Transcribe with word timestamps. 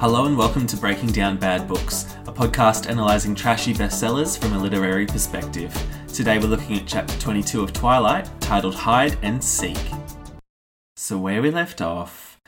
Hello 0.00 0.24
and 0.24 0.34
welcome 0.34 0.66
to 0.66 0.78
Breaking 0.78 1.10
Down 1.10 1.36
Bad 1.36 1.68
Books, 1.68 2.16
a 2.26 2.32
podcast 2.32 2.88
analysing 2.88 3.34
trashy 3.34 3.74
bestsellers 3.74 4.38
from 4.38 4.54
a 4.54 4.58
literary 4.58 5.04
perspective. 5.04 5.70
Today 6.08 6.38
we're 6.38 6.46
looking 6.46 6.78
at 6.78 6.86
chapter 6.86 7.18
22 7.18 7.62
of 7.62 7.74
Twilight, 7.74 8.26
titled 8.40 8.74
Hide 8.74 9.18
and 9.20 9.44
Seek. 9.44 9.76
So, 10.96 11.18
where 11.18 11.42
we 11.42 11.50
left 11.50 11.82
off, 11.82 12.38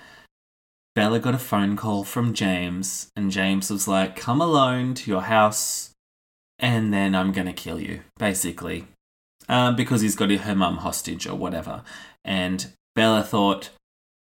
Bella 0.94 1.18
got 1.18 1.34
a 1.34 1.38
phone 1.38 1.76
call 1.76 2.04
from 2.04 2.32
James, 2.32 3.10
and 3.14 3.30
James 3.30 3.70
was 3.70 3.86
like, 3.86 4.16
Come 4.16 4.40
alone 4.40 4.94
to 4.94 5.10
your 5.10 5.20
house, 5.20 5.90
and 6.58 6.90
then 6.90 7.14
I'm 7.14 7.32
gonna 7.32 7.52
kill 7.52 7.78
you, 7.78 8.00
basically. 8.16 8.86
Um, 9.46 9.76
because 9.76 10.00
he's 10.00 10.16
got 10.16 10.30
her 10.30 10.54
mum 10.54 10.78
hostage 10.78 11.26
or 11.26 11.34
whatever. 11.34 11.82
And 12.24 12.72
Bella 12.94 13.22
thought, 13.22 13.68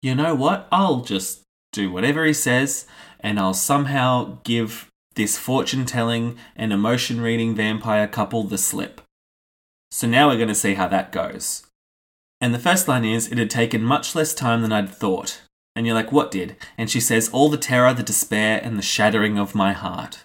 you 0.02 0.16
know 0.16 0.34
what? 0.34 0.67
I'll 0.72 1.02
just 1.02 1.44
do 1.74 1.92
whatever 1.92 2.26
he 2.26 2.34
says, 2.34 2.86
and 3.20 3.40
I'll 3.40 3.54
somehow 3.54 4.38
give 4.44 4.90
this 5.16 5.38
fortune 5.38 5.86
telling 5.86 6.38
and 6.56 6.72
emotion 6.72 7.22
reading 7.22 7.56
vampire 7.56 8.08
couple 8.08 8.44
the 8.44 8.58
slip. 8.58 9.02
So 9.92 10.08
now 10.08 10.30
we're 10.30 10.38
going 10.38 10.48
to 10.48 10.56
see 10.56 10.76
how 10.76 10.88
that 10.88 11.12
goes. 11.12 11.68
And 12.42 12.54
the 12.54 12.60
first 12.60 12.88
line 12.88 13.06
is 13.06 13.32
It 13.32 13.38
had 13.38 13.50
taken 13.50 13.84
much 13.84 14.16
less 14.16 14.34
time 14.34 14.62
than 14.62 14.72
I'd 14.72 14.90
thought. 14.90 15.42
And 15.76 15.86
you're 15.86 15.96
like, 15.96 16.12
What 16.12 16.32
did? 16.32 16.56
And 16.78 16.90
she 16.90 17.00
says, 17.00 17.30
All 17.30 17.50
the 17.50 17.58
terror, 17.58 17.94
the 17.94 18.04
despair, 18.04 18.60
and 18.64 18.78
the 18.78 18.82
shattering 18.82 19.38
of 19.38 19.56
my 19.56 19.74
heart. 19.74 20.24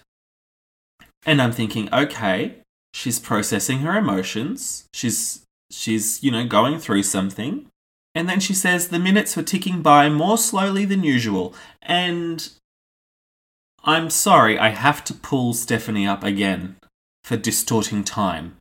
And 1.25 1.41
I'm 1.41 1.51
thinking, 1.51 1.93
okay, 1.93 2.55
she's 2.93 3.19
processing 3.19 3.79
her 3.79 3.97
emotions. 3.97 4.87
She's, 4.93 5.45
she's, 5.71 6.23
you 6.23 6.31
know, 6.31 6.45
going 6.45 6.79
through 6.79 7.03
something. 7.03 7.67
And 8.15 8.27
then 8.27 8.39
she 8.39 8.53
says 8.53 8.87
the 8.87 8.99
minutes 8.99 9.35
were 9.35 9.43
ticking 9.43 9.81
by 9.81 10.09
more 10.09 10.37
slowly 10.37 10.85
than 10.85 11.03
usual. 11.03 11.53
And 11.81 12.49
I'm 13.83 14.09
sorry, 14.09 14.57
I 14.57 14.69
have 14.69 15.03
to 15.05 15.13
pull 15.13 15.53
Stephanie 15.53 16.07
up 16.07 16.23
again 16.23 16.77
for 17.23 17.37
distorting 17.37 18.03
time. 18.03 18.57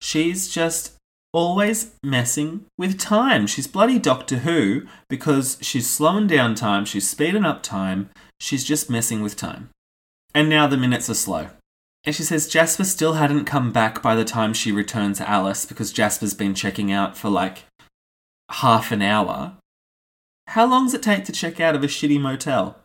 She's 0.00 0.48
just 0.48 0.96
always 1.32 1.92
messing 2.02 2.66
with 2.76 2.98
time. 2.98 3.46
She's 3.46 3.66
bloody 3.66 3.98
Doctor 3.98 4.38
Who 4.38 4.86
because 5.08 5.58
she's 5.62 5.88
slowing 5.88 6.26
down 6.26 6.54
time, 6.54 6.84
she's 6.84 7.08
speeding 7.08 7.44
up 7.44 7.62
time, 7.62 8.10
she's 8.38 8.64
just 8.64 8.90
messing 8.90 9.22
with 9.22 9.36
time. 9.36 9.70
And 10.34 10.48
now 10.48 10.66
the 10.66 10.76
minutes 10.76 11.08
are 11.08 11.14
slow. 11.14 11.48
And 12.04 12.14
she 12.14 12.24
says 12.24 12.48
Jasper 12.48 12.84
still 12.84 13.14
hadn't 13.14 13.44
come 13.44 13.72
back 13.72 14.02
by 14.02 14.14
the 14.14 14.24
time 14.24 14.52
she 14.52 14.72
returned 14.72 15.14
to 15.16 15.28
Alice 15.28 15.64
because 15.64 15.92
Jasper's 15.92 16.34
been 16.34 16.54
checking 16.54 16.90
out 16.90 17.16
for 17.16 17.28
like 17.28 17.64
half 18.52 18.92
an 18.92 19.02
hour. 19.02 19.56
How 20.48 20.66
long 20.66 20.86
does 20.86 20.94
it 20.94 21.02
take 21.02 21.24
to 21.24 21.32
check 21.32 21.60
out 21.60 21.74
of 21.74 21.82
a 21.82 21.86
shitty 21.86 22.20
motel? 22.20 22.78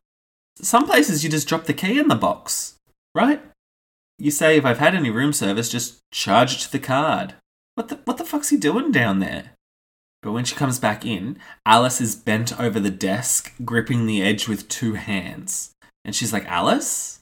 Some 0.62 0.86
places 0.86 1.24
you 1.24 1.30
just 1.30 1.48
drop 1.48 1.66
the 1.66 1.74
key 1.74 2.00
in 2.00 2.08
the 2.08 2.16
box, 2.16 2.76
right? 3.14 3.42
You 4.18 4.32
say 4.32 4.58
if 4.58 4.66
I've 4.66 4.80
had 4.80 4.96
any 4.96 5.10
room 5.10 5.34
service, 5.34 5.70
just 5.70 6.00
charge 6.12 6.56
it 6.56 6.60
to 6.60 6.72
the 6.72 6.80
card. 6.80 7.36
What 7.76 7.90
the 7.90 8.00
what 8.06 8.18
the 8.18 8.26
fuck's 8.26 8.50
he 8.50 8.58
doing 8.58 8.92
down 8.92 9.20
there? 9.20 9.52
But 10.24 10.32
when 10.32 10.46
she 10.46 10.56
comes 10.56 10.80
back 10.80 11.06
in, 11.06 11.38
Alice 11.66 12.02
is 12.02 12.16
bent 12.16 12.60
over 12.60 12.80
the 12.80 12.90
desk, 12.90 13.54
gripping 13.64 14.06
the 14.06 14.24
edge 14.24 14.48
with 14.48 14.68
two 14.68 14.94
hands. 14.94 15.72
And 16.04 16.16
she's 16.16 16.34
like, 16.34 16.46
Alice? 16.48 17.20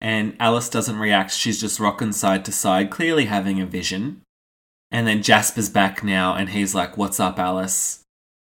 And 0.00 0.34
Alice 0.40 0.68
doesn't 0.68 0.98
react. 0.98 1.32
She's 1.32 1.60
just 1.60 1.78
rocking 1.78 2.12
side 2.12 2.44
to 2.46 2.52
side, 2.52 2.90
clearly 2.90 3.26
having 3.26 3.60
a 3.60 3.66
vision. 3.66 4.22
And 4.90 5.06
then 5.06 5.22
Jasper's 5.22 5.68
back 5.68 6.02
now, 6.02 6.34
and 6.34 6.50
he's 6.50 6.74
like, 6.74 6.96
What's 6.96 7.20
up, 7.20 7.38
Alice? 7.38 8.02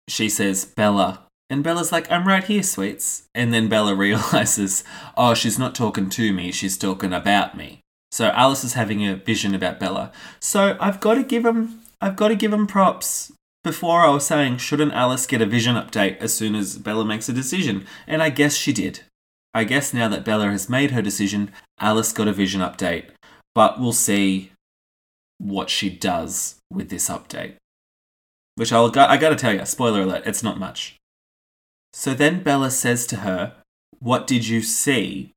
She 0.09 0.29
says, 0.29 0.65
Bella. 0.65 1.23
And 1.49 1.63
Bella's 1.63 1.93
like, 1.93 2.11
I'm 2.11 2.27
right 2.27 2.43
here, 2.43 2.63
sweets. 2.63 3.25
And 3.35 3.53
then 3.53 3.69
Bella 3.69 3.95
realizes, 3.97 4.85
Oh, 5.17 5.35
she's 5.35 5.59
not 5.59 5.75
talking 5.75 6.09
to 6.11 6.33
me, 6.33 6.53
she's 6.53 6.79
talking 6.79 7.13
about 7.13 7.57
me. 7.57 7.81
So 8.11 8.29
Alice 8.29 8.65
is 8.65 8.75
having 8.75 9.07
a 9.07 9.17
vision 9.17 9.55
about 9.55 9.81
Bella. 9.81 10.13
So 10.41 10.77
I've 10.81 11.01
got 11.01 11.15
to 11.15 11.23
give 11.23 11.45
him, 11.45 11.81
I've 12.01 12.17
got 12.17 12.29
to 12.29 12.37
give 12.37 12.53
him 12.53 12.67
props. 12.67 13.33
Before 13.63 14.03
I 14.03 14.11
was 14.11 14.25
saying, 14.25 14.59
shouldn't 14.59 14.93
Alice 14.93 15.27
get 15.27 15.43
a 15.43 15.47
vision 15.47 15.75
update 15.75 16.19
as 16.19 16.33
soon 16.33 16.55
as 16.55 16.79
Bella 16.79 17.05
makes 17.05 17.29
a 17.29 17.33
decision? 17.33 17.85
And 18.07 18.23
I 18.23 18.31
guess 18.31 18.55
she 18.55 18.73
did. 18.73 19.01
I 19.53 19.65
guess 19.65 19.93
now 19.93 20.09
that 20.09 20.25
Bella 20.25 20.51
has 20.51 20.69
made 20.69 20.93
her 20.93 21.03
decision, 21.03 21.51
Alice 21.81 22.13
got 22.13 22.29
a 22.29 22.33
vision 22.33 22.61
update. 22.61 23.07
But 23.55 23.81
we'll 23.81 23.93
see 23.93 24.53
what 25.39 25.71
she 25.71 25.91
does 25.91 26.57
with 26.73 26.89
this 26.89 27.09
update. 27.09 27.57
Which 28.57 28.73
I'll, 28.73 28.91
I 28.99 29.17
gotta 29.17 29.37
tell 29.37 29.55
you, 29.55 29.65
spoiler 29.67 30.03
alert, 30.03 30.27
it's 30.27 30.43
not 30.43 30.59
much. 30.59 30.97
So 31.93 32.15
then 32.15 32.43
Bella 32.43 32.71
says 32.71 33.07
to 33.09 33.17
her, 33.17 33.55
What 33.99 34.27
did 34.27 34.49
you 34.49 34.63
see? 34.63 35.33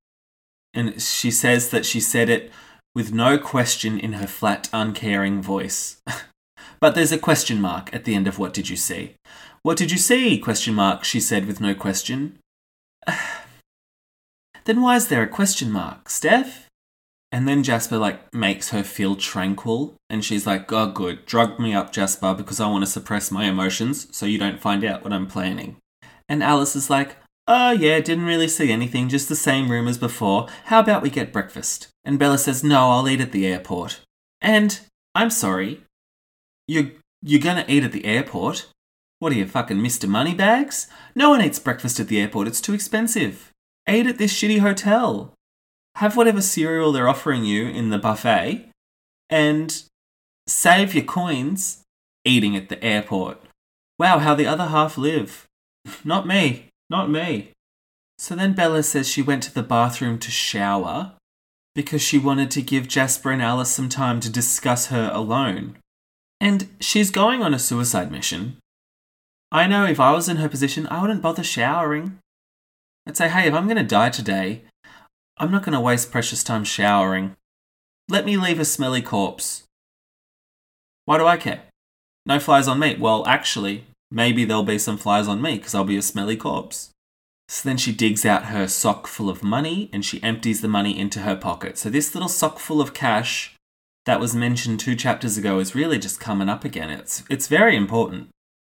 And 0.74 1.02
she 1.02 1.32
says 1.32 1.70
that 1.70 1.86
she 1.86 2.00
said 2.00 2.30
it 2.30 2.52
with 2.96 3.14
no 3.14 3.38
question 3.38 4.00
in 4.00 4.14
her 4.14 4.28
flat, 4.28 4.70
uncaring 4.72 5.42
voice. 5.42 6.02
but 6.80 6.96
there's 6.96 7.12
a 7.12 7.18
question 7.18 7.60
mark 7.60 7.94
at 7.94 8.06
the 8.06 8.16
end 8.16 8.28
of 8.28 8.40
what 8.40 8.54
did 8.54 8.70
you 8.70 8.76
see? 8.76 9.16
What 9.64 9.78
did 9.78 9.92
you 9.92 9.98
see? 9.98 10.38
Question 10.38 10.76
mark, 10.76 11.04
she 11.04 11.20
said 11.20 11.46
with 11.46 11.60
no 11.60 11.76
question. 11.76 12.40
then 14.66 14.82
why 14.82 14.96
is 14.96 15.08
there 15.08 15.24
a 15.24 15.28
question 15.28 15.72
mark, 15.72 16.10
Steph? 16.10 16.69
And 17.32 17.48
then 17.48 17.64
Jasper 17.64 17.98
like 17.98 18.34
makes 18.34 18.70
her 18.70 18.84
feel 18.84 19.16
tranquil, 19.16 19.96
and 20.10 20.26
she's 20.26 20.48
like, 20.48 20.72
"Oh, 20.72 20.92
good, 20.92 21.26
drug 21.26 21.60
me 21.60 21.74
up, 21.74 21.92
Jasper, 21.92 22.34
because 22.34 22.60
I 22.60 22.68
want 22.68 22.84
to 22.84 22.92
suppress 22.92 23.30
my 23.30 23.46
emotions, 23.46 24.08
so 24.12 24.26
you 24.26 24.40
don't 24.40 24.60
find 24.60 24.84
out 24.84 25.04
what 25.04 25.14
I'm 25.14 25.28
planning." 25.28 25.78
And 26.28 26.44
Alice 26.44 26.76
is 26.76 26.90
like, 26.90 27.18
"Oh 27.48 27.72
yeah, 27.72 28.00
didn't 28.00 28.26
really 28.26 28.48
see 28.48 28.72
anything, 28.72 29.10
just 29.10 29.30
the 29.30 29.36
same 29.36 29.70
room 29.70 29.88
as 29.88 29.98
before. 29.98 30.48
How 30.66 30.80
about 30.80 31.04
we 31.04 31.12
get 31.12 31.32
breakfast?" 31.34 31.88
And 32.04 32.18
Bella 32.18 32.40
says, 32.40 32.64
"No, 32.64 32.90
I'll 32.90 33.08
eat 33.08 33.22
at 33.22 33.32
the 33.32 33.46
airport." 33.46 34.02
And 34.42 34.80
I'm 35.14 35.30
sorry, 35.30 35.84
you 36.68 36.94
you're 37.22 37.42
gonna 37.42 37.66
eat 37.68 37.84
at 37.84 37.92
the 37.92 38.06
airport? 38.06 38.72
What 39.20 39.34
are 39.34 39.36
you 39.36 39.46
fucking 39.46 39.78
Mr. 39.78 40.08
Moneybags? 40.08 40.88
No 41.14 41.30
one 41.30 41.42
eats 41.42 41.60
breakfast 41.60 42.00
at 42.00 42.08
the 42.08 42.20
airport. 42.20 42.48
It's 42.48 42.62
too 42.62 42.74
expensive. 42.74 43.52
Eat 43.88 44.08
at 44.08 44.18
this 44.18 44.34
shitty 44.34 44.60
hotel 44.60 45.34
have 46.00 46.16
whatever 46.16 46.42
cereal 46.42 46.94
they're 46.94 47.10
offering 47.10 47.44
you 47.44 47.68
in 47.68 47.90
the 47.90 47.98
buffet 47.98 48.70
and 49.30 49.84
save 50.48 50.96
your 50.96 51.04
coins 51.04 51.84
eating 52.24 52.56
at 52.56 52.70
the 52.70 52.82
airport. 52.82 53.38
Wow, 54.00 54.20
how 54.20 54.34
the 54.34 54.46
other 54.46 54.68
half 54.68 54.98
live. 54.98 55.46
Not 56.06 56.26
me, 56.26 56.70
not 56.90 57.10
me. 57.10 57.52
So 58.18 58.34
then 58.34 58.54
Bella 58.54 58.84
says 58.84 59.10
she 59.10 59.22
went 59.22 59.44
to 59.44 59.54
the 59.54 59.64
bathroom 59.64 60.20
to 60.20 60.32
shower 60.32 61.14
because 61.76 62.02
she 62.02 62.18
wanted 62.18 62.50
to 62.52 62.62
give 62.62 62.88
Jasper 62.88 63.32
and 63.32 63.42
Alice 63.42 63.70
some 63.70 63.90
time 63.90 64.22
to 64.22 64.30
discuss 64.30 64.88
her 64.88 65.12
alone. 65.14 65.78
And 66.40 66.70
she's 66.80 67.12
going 67.12 67.42
on 67.42 67.54
a 67.54 67.60
suicide 67.60 68.12
mission. 68.12 68.58
I 69.52 69.68
know 69.68 69.86
if 69.86 70.00
I 70.00 70.12
was 70.12 70.30
in 70.30 70.38
her 70.38 70.50
position, 70.50 70.88
I 70.88 71.02
wouldn't 71.02 71.22
bother 71.22 71.44
showering. 71.44 72.20
I'd 73.06 73.18
say, 73.18 73.28
hey, 73.30 73.48
if 73.48 73.54
I'm 73.54 73.66
going 73.68 73.78
to 73.78 73.84
die 73.84 74.10
today, 74.10 74.64
I'm 75.40 75.52
not 75.52 75.64
going 75.64 75.74
to 75.74 75.80
waste 75.80 76.12
precious 76.12 76.44
time 76.44 76.66
showering. 76.66 77.36
Let 78.10 78.26
me 78.26 78.36
leave 78.36 78.60
a 78.60 78.66
smelly 78.66 79.02
corpse. 79.02 79.64
Why 81.06 81.18
do 81.18 81.26
I 81.26 81.38
care? 81.38 81.62
No 82.26 82.40
flies 82.40 82.68
on 82.68 82.80
me. 82.80 82.98
Well, 83.00 83.26
actually, 83.26 83.86
maybe 84.12 84.44
there'll 84.44 84.64
be 84.64 84.78
some 84.78 84.98
flies 84.98 85.28
on 85.28 85.42
me 85.42 85.58
because 85.58 85.74
I'll 85.74 85.84
be 85.86 85.98
a 85.98 86.02
smelly 86.02 86.36
corpse. 86.36 86.90
So 87.48 87.68
then 87.68 87.78
she 87.78 87.92
digs 87.92 88.26
out 88.26 88.46
her 88.46 88.68
sock 88.68 89.08
full 89.08 89.30
of 89.30 89.42
money 89.42 89.90
and 89.92 90.06
she 90.06 90.22
empties 90.22 90.62
the 90.62 90.68
money 90.68 91.00
into 91.00 91.22
her 91.22 91.36
pocket. 91.36 91.78
So 91.78 91.90
this 91.90 92.14
little 92.14 92.30
sock 92.30 92.60
full 92.60 92.82
of 92.82 92.94
cash 92.94 93.56
that 94.06 94.20
was 94.20 94.36
mentioned 94.36 94.80
two 94.80 94.96
chapters 94.96 95.38
ago 95.38 95.60
is 95.60 95.74
really 95.74 95.98
just 95.98 96.20
coming 96.20 96.50
up 96.50 96.64
again. 96.64 96.90
It's 96.90 97.24
it's 97.30 97.48
very 97.48 97.76
important. 97.76 98.30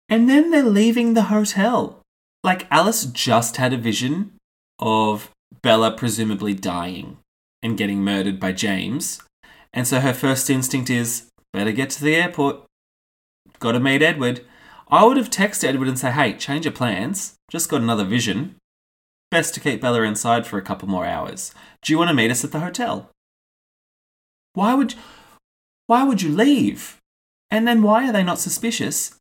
And 0.08 0.28
then 0.28 0.50
they're 0.50 0.62
leaving 0.62 1.14
the 1.14 1.24
hotel. 1.24 2.00
Like 2.42 2.66
Alice 2.70 3.04
just 3.04 3.56
had 3.56 3.72
a 3.72 3.78
vision 3.78 4.32
of 4.78 5.30
Bella 5.62 5.92
presumably 5.92 6.54
dying 6.54 7.18
and 7.62 7.76
getting 7.76 8.02
murdered 8.02 8.40
by 8.40 8.52
James. 8.52 9.20
And 9.72 9.86
so 9.86 10.00
her 10.00 10.14
first 10.14 10.48
instinct 10.48 10.90
is 10.90 11.28
better 11.52 11.72
get 11.72 11.90
to 11.90 12.04
the 12.04 12.16
airport. 12.16 12.64
Got 13.58 13.72
to 13.72 13.80
meet 13.80 14.02
Edward. 14.02 14.44
I 14.88 15.04
would 15.04 15.16
have 15.16 15.30
texted 15.30 15.64
Edward 15.64 15.88
and 15.88 15.98
say, 15.98 16.10
"Hey, 16.10 16.34
change 16.34 16.64
your 16.64 16.72
plans. 16.72 17.34
Just 17.50 17.68
got 17.68 17.80
another 17.80 18.04
vision 18.04 18.56
best 19.32 19.54
to 19.54 19.60
keep 19.60 19.80
Bella 19.80 20.02
inside 20.02 20.46
for 20.46 20.58
a 20.58 20.62
couple 20.62 20.88
more 20.88 21.06
hours. 21.06 21.54
Do 21.80 21.92
you 21.92 21.98
want 21.98 22.08
to 22.08 22.14
meet 22.14 22.30
us 22.30 22.44
at 22.44 22.52
the 22.52 22.60
hotel? 22.60 23.10
Why 24.52 24.74
would 24.74 24.94
why 25.86 26.04
would 26.04 26.22
you 26.22 26.30
leave? 26.30 26.98
And 27.50 27.66
then 27.66 27.82
why 27.82 28.08
are 28.08 28.12
they 28.12 28.22
not 28.22 28.38
suspicious 28.38 29.16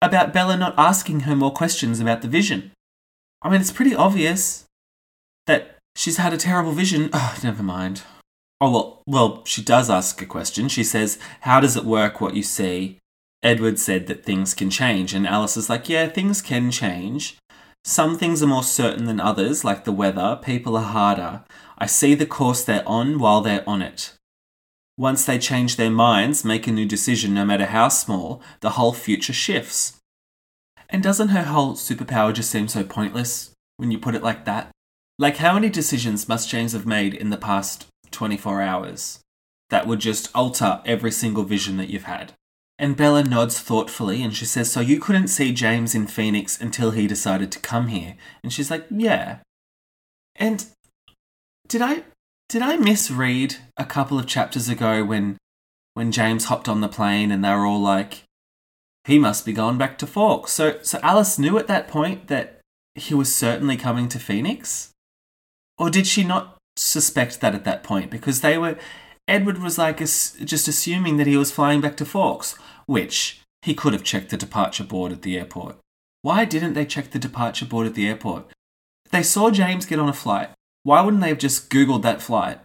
about 0.00 0.32
Bella 0.32 0.56
not 0.56 0.74
asking 0.78 1.20
her 1.20 1.34
more 1.34 1.52
questions 1.52 1.98
about 1.98 2.22
the 2.22 2.28
vision? 2.28 2.72
I 3.42 3.50
mean, 3.50 3.60
it's 3.60 3.72
pretty 3.72 3.94
obvious 3.94 4.64
that 5.46 5.73
she's 5.96 6.16
had 6.16 6.32
a 6.32 6.38
terrible 6.38 6.72
vision. 6.72 7.10
Oh, 7.12 7.38
never 7.42 7.62
mind. 7.62 8.02
Oh, 8.60 8.70
well, 8.70 9.02
well, 9.06 9.44
she 9.44 9.62
does 9.62 9.90
ask 9.90 10.20
a 10.22 10.26
question. 10.26 10.68
She 10.68 10.84
says, 10.84 11.18
How 11.40 11.60
does 11.60 11.76
it 11.76 11.84
work 11.84 12.20
what 12.20 12.34
you 12.34 12.42
see? 12.42 12.98
Edward 13.42 13.78
said 13.78 14.06
that 14.06 14.24
things 14.24 14.54
can 14.54 14.70
change, 14.70 15.12
and 15.12 15.26
Alice 15.26 15.56
is 15.56 15.68
like, 15.68 15.88
Yeah, 15.88 16.08
things 16.08 16.40
can 16.40 16.70
change, 16.70 17.36
some 17.84 18.16
things 18.16 18.42
are 18.42 18.46
more 18.46 18.62
certain 18.62 19.04
than 19.04 19.20
others, 19.20 19.62
like 19.62 19.84
the 19.84 19.92
weather. 19.92 20.40
People 20.42 20.74
are 20.76 20.82
harder. 20.84 21.44
I 21.76 21.84
see 21.84 22.14
the 22.14 22.24
course 22.24 22.64
they're 22.64 22.86
on 22.88 23.18
while 23.18 23.42
they're 23.42 23.68
on 23.68 23.82
it. 23.82 24.14
Once 24.96 25.26
they 25.26 25.38
change 25.38 25.76
their 25.76 25.90
minds, 25.90 26.46
make 26.46 26.66
a 26.66 26.72
new 26.72 26.86
decision, 26.86 27.34
no 27.34 27.44
matter 27.44 27.66
how 27.66 27.88
small, 27.88 28.40
the 28.60 28.70
whole 28.70 28.94
future 28.94 29.34
shifts. 29.34 29.98
And 30.88 31.02
doesn't 31.02 31.28
her 31.28 31.42
whole 31.42 31.74
superpower 31.74 32.32
just 32.32 32.50
seem 32.50 32.68
so 32.68 32.84
pointless 32.84 33.50
when 33.76 33.90
you 33.90 33.98
put 33.98 34.14
it 34.14 34.22
like 34.22 34.46
that? 34.46 34.70
Like, 35.18 35.36
how 35.36 35.54
many 35.54 35.68
decisions 35.68 36.28
must 36.28 36.48
James 36.48 36.72
have 36.72 36.86
made 36.86 37.14
in 37.14 37.30
the 37.30 37.36
past 37.36 37.86
24 38.10 38.60
hours 38.60 39.20
that 39.70 39.86
would 39.86 40.00
just 40.00 40.30
alter 40.34 40.80
every 40.84 41.10
single 41.10 41.44
vision 41.44 41.76
that 41.76 41.88
you've 41.88 42.04
had? 42.04 42.32
And 42.78 42.96
Bella 42.96 43.22
nods 43.22 43.60
thoughtfully 43.60 44.22
and 44.22 44.34
she 44.34 44.44
says, 44.44 44.70
So 44.72 44.80
you 44.80 44.98
couldn't 44.98 45.28
see 45.28 45.52
James 45.52 45.94
in 45.94 46.08
Phoenix 46.08 46.60
until 46.60 46.90
he 46.90 47.06
decided 47.06 47.52
to 47.52 47.60
come 47.60 47.88
here? 47.88 48.16
And 48.42 48.52
she's 48.52 48.70
like, 48.70 48.86
Yeah. 48.90 49.38
And 50.34 50.66
did 51.68 51.80
I 51.80 52.02
did 52.48 52.62
I 52.62 52.76
misread 52.76 53.56
a 53.76 53.84
couple 53.84 54.18
of 54.18 54.26
chapters 54.26 54.68
ago 54.68 55.04
when 55.04 55.38
when 55.94 56.10
James 56.10 56.46
hopped 56.46 56.68
on 56.68 56.80
the 56.80 56.88
plane 56.88 57.30
and 57.30 57.44
they 57.44 57.50
were 57.50 57.64
all 57.64 57.80
like, 57.80 58.24
he 59.04 59.18
must 59.20 59.46
be 59.46 59.52
going 59.52 59.78
back 59.78 59.96
to 59.98 60.06
Forks. 60.06 60.50
So 60.50 60.78
so 60.82 60.98
Alice 61.00 61.38
knew 61.38 61.56
at 61.58 61.68
that 61.68 61.86
point 61.86 62.26
that 62.26 62.60
he 62.96 63.14
was 63.14 63.34
certainly 63.34 63.76
coming 63.76 64.08
to 64.08 64.18
Phoenix? 64.18 64.90
Or 65.78 65.90
did 65.90 66.06
she 66.06 66.24
not 66.24 66.56
suspect 66.76 67.40
that 67.40 67.54
at 67.54 67.64
that 67.64 67.82
point? 67.82 68.10
Because 68.10 68.40
they 68.40 68.58
were 68.58 68.76
Edward 69.26 69.58
was 69.62 69.78
like 69.78 69.98
just 69.98 70.68
assuming 70.68 71.16
that 71.16 71.26
he 71.26 71.36
was 71.36 71.50
flying 71.50 71.80
back 71.80 71.96
to 71.96 72.04
Forks, 72.04 72.56
which 72.86 73.40
he 73.62 73.74
could 73.74 73.94
have 73.94 74.04
checked 74.04 74.30
the 74.30 74.36
departure 74.36 74.84
board 74.84 75.12
at 75.12 75.22
the 75.22 75.38
airport. 75.38 75.76
Why 76.22 76.44
didn't 76.44 76.74
they 76.74 76.84
check 76.84 77.10
the 77.10 77.18
departure 77.18 77.64
board 77.64 77.86
at 77.86 77.94
the 77.94 78.06
airport? 78.06 78.46
They 79.10 79.22
saw 79.22 79.50
James 79.50 79.86
get 79.86 79.98
on 79.98 80.08
a 80.08 80.12
flight. 80.12 80.50
Why 80.82 81.00
wouldn't 81.00 81.22
they 81.22 81.30
have 81.30 81.38
just 81.38 81.70
Googled 81.70 82.02
that 82.02 82.20
flight 82.20 82.60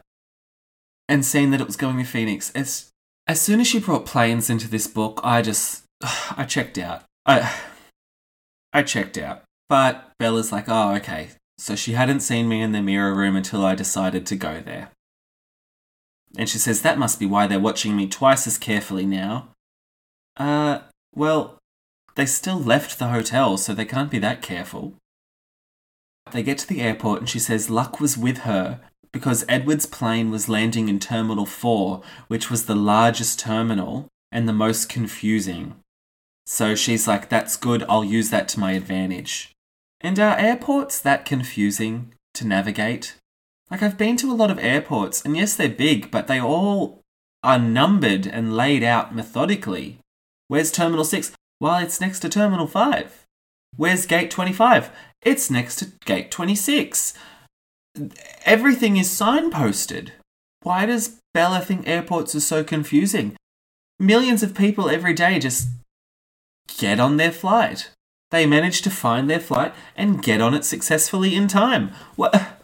and 1.08 1.26
seen 1.26 1.52
that 1.52 1.62
it 1.62 1.68
was 1.68 1.78
going 1.78 1.98
to 1.98 2.04
Phoenix? 2.04 2.52
As, 2.52 2.90
as 3.28 3.42
soon 3.42 3.62
as 3.62 3.68
she 3.68 3.80
brought 3.80 4.06
planes 4.06 4.50
into 4.50 4.68
this 4.68 4.88
book, 4.88 5.22
I 5.24 5.42
just, 5.42 5.84
I 6.36 6.46
checked 6.46 6.78
out. 6.78 7.04
I, 7.26 7.54
I 8.74 8.84
checked 8.84 9.18
out. 9.18 9.44
But 9.70 10.12
Bella's 10.20 10.52
like, 10.52 10.66
oh, 10.68 10.96
okay. 10.96 11.30
So 11.60 11.76
she 11.76 11.92
hadn't 11.92 12.22
seen 12.22 12.48
me 12.48 12.62
in 12.62 12.72
the 12.72 12.82
mirror 12.82 13.14
room 13.14 13.36
until 13.36 13.66
I 13.66 13.76
decided 13.76 14.26
to 14.28 14.38
go 14.38 14.62
there. 14.62 14.92
And 16.38 16.48
she 16.48 16.58
says, 16.58 16.82
That 16.82 16.98
must 16.98 17.20
be 17.20 17.26
why 17.26 17.48
they're 17.48 17.60
watching 17.60 17.98
me 17.98 18.08
twice 18.08 18.48
as 18.48 18.58
carefully 18.58 19.06
now. 19.06 19.50
Uh, 20.38 20.80
well, 21.14 21.58
they 22.16 22.26
still 22.26 22.58
left 22.58 22.98
the 22.98 23.10
hotel, 23.10 23.58
so 23.58 23.74
they 23.74 23.84
can't 23.84 24.10
be 24.10 24.20
that 24.20 24.42
careful. 24.42 24.94
They 26.32 26.44
get 26.44 26.60
to 26.60 26.68
the 26.68 26.80
airport 26.80 27.20
and 27.20 27.30
she 27.30 27.40
says 27.40 27.70
luck 27.70 28.00
was 28.00 28.18
with 28.18 28.40
her 28.40 28.80
because 29.12 29.44
Edward's 29.50 29.86
plane 29.86 30.32
was 30.32 30.48
landing 30.48 30.88
in 30.88 31.00
Terminal 31.00 31.46
4, 31.46 32.02
which 32.30 32.50
was 32.50 32.66
the 32.66 32.76
largest 32.76 33.38
terminal 33.38 34.08
and 34.32 34.48
the 34.48 34.54
most 34.54 34.88
confusing. 34.88 35.76
So 36.46 36.74
she's 36.74 37.06
like, 37.06 37.28
that's 37.28 37.58
good, 37.58 37.84
I'll 37.90 38.06
use 38.06 38.30
that 38.30 38.48
to 38.50 38.60
my 38.60 38.74
advantage. 38.74 39.52
And 40.02 40.20
are 40.20 40.38
airports 40.38 41.00
that 41.00 41.26
confusing 41.26 42.14
to 42.36 42.48
navigate? 42.48 43.16
Like, 43.70 43.84
I've 43.84 43.98
been 43.98 44.18
to 44.18 44.32
a 44.32 44.34
lot 44.34 44.50
of 44.50 44.58
airports, 44.60 45.24
and 45.24 45.36
yes, 45.36 45.56
they're 45.56 45.70
big, 45.70 46.10
but 46.10 46.28
they 46.28 46.40
all 46.40 47.02
are 47.44 47.60
numbered 47.60 48.26
and 48.26 48.56
laid 48.56 48.84
out 48.84 49.14
methodically. 49.14 50.00
Where's 50.48 50.72
Terminal 50.72 51.04
6? 51.04 51.34
Well, 51.60 51.78
it's 51.78 52.02
next 52.02 52.20
to 52.22 52.30
Terminal 52.30 52.68
5. 52.68 53.26
Where's 53.76 54.06
Gate 54.06 54.32
25? 54.32 54.90
It's 55.22 55.50
next 55.52 55.76
to 55.78 55.92
Gate 56.06 56.32
26. 56.32 57.14
Everything 58.46 58.98
is 58.98 59.10
signposted. 59.10 60.12
Why 60.64 60.86
does 60.86 61.20
Bella 61.34 61.60
think 61.60 61.88
airports 61.88 62.34
are 62.36 62.40
so 62.40 62.64
confusing? 62.64 63.36
Millions 64.00 64.44
of 64.44 64.56
people 64.56 64.90
every 64.90 65.14
day 65.14 65.40
just 65.40 65.70
get 66.78 67.00
on 67.00 67.18
their 67.18 67.32
flight. 67.32 67.92
They 68.32 68.46
manage 68.46 68.82
to 68.84 68.90
find 68.90 69.30
their 69.30 69.40
flight 69.40 69.74
and 69.96 70.22
get 70.22 70.42
on 70.42 70.54
it 70.54 70.66
successfully 70.66 71.36
in 71.36 71.48
time. 71.48 71.92
What? 72.16 72.60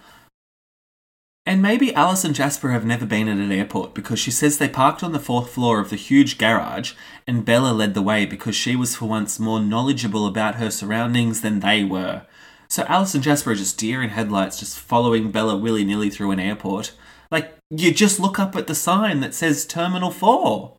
And 1.48 1.62
maybe 1.62 1.94
Alice 1.94 2.24
and 2.24 2.34
Jasper 2.34 2.72
have 2.72 2.86
never 2.86 3.06
been 3.06 3.28
at 3.28 3.38
an 3.38 3.52
airport 3.52 3.94
because 3.94 4.18
she 4.18 4.32
says 4.32 4.58
they 4.58 4.68
parked 4.68 5.04
on 5.04 5.12
the 5.12 5.20
fourth 5.20 5.52
floor 5.52 5.80
of 5.80 5.92
the 5.92 5.96
huge 5.96 6.40
garage 6.40 6.94
and 7.28 7.46
Bella 7.46 7.72
led 7.72 7.94
the 7.94 8.02
way 8.02 8.26
because 8.26 8.56
she 8.56 8.76
was 8.76 8.96
for 8.96 9.06
once 9.08 9.40
more 9.40 9.60
knowledgeable 9.60 10.26
about 10.26 10.56
her 10.56 10.72
surroundings 10.72 11.42
than 11.42 11.60
they 11.60 11.84
were. 11.84 12.24
So 12.68 12.84
Alice 12.88 13.14
and 13.14 13.24
Jasper 13.24 13.52
are 13.52 13.56
just 13.56 13.78
deer 13.78 14.02
in 14.02 14.10
headlights, 14.10 14.60
just 14.60 14.80
following 14.80 15.32
Bella 15.32 15.56
willy 15.56 15.84
nilly 15.84 16.10
through 16.10 16.32
an 16.32 16.40
airport. 16.40 16.94
Like, 17.30 17.56
you 17.70 17.94
just 17.94 18.20
look 18.20 18.40
up 18.40 18.56
at 18.56 18.66
the 18.66 18.76
sign 18.76 19.20
that 19.20 19.36
says 19.36 19.66
Terminal 19.66 20.12
4. 20.12 20.76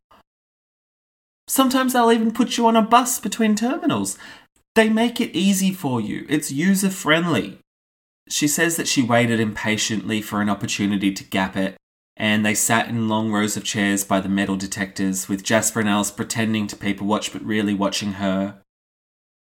Sometimes 1.48 1.92
they'll 1.92 2.10
even 2.10 2.32
put 2.32 2.56
you 2.56 2.66
on 2.66 2.74
a 2.74 2.82
bus 2.82 3.20
between 3.20 3.54
terminals. 3.54 4.18
They 4.76 4.90
make 4.90 5.22
it 5.22 5.34
easy 5.34 5.72
for 5.72 6.02
you, 6.02 6.26
it's 6.28 6.52
user 6.52 6.90
friendly. 6.90 7.58
She 8.28 8.46
says 8.46 8.76
that 8.76 8.86
she 8.86 9.02
waited 9.02 9.40
impatiently 9.40 10.20
for 10.20 10.42
an 10.42 10.50
opportunity 10.50 11.14
to 11.14 11.24
gap 11.24 11.56
it, 11.56 11.78
and 12.14 12.44
they 12.44 12.54
sat 12.54 12.86
in 12.86 13.08
long 13.08 13.32
rows 13.32 13.56
of 13.56 13.64
chairs 13.64 14.04
by 14.04 14.20
the 14.20 14.28
metal 14.28 14.54
detectors, 14.54 15.30
with 15.30 15.42
Jasper 15.42 15.80
and 15.80 15.88
Alice 15.88 16.10
pretending 16.10 16.66
to 16.66 16.76
people 16.76 17.06
watch 17.06 17.32
but 17.32 17.42
really 17.42 17.72
watching 17.72 18.14
her. 18.14 18.60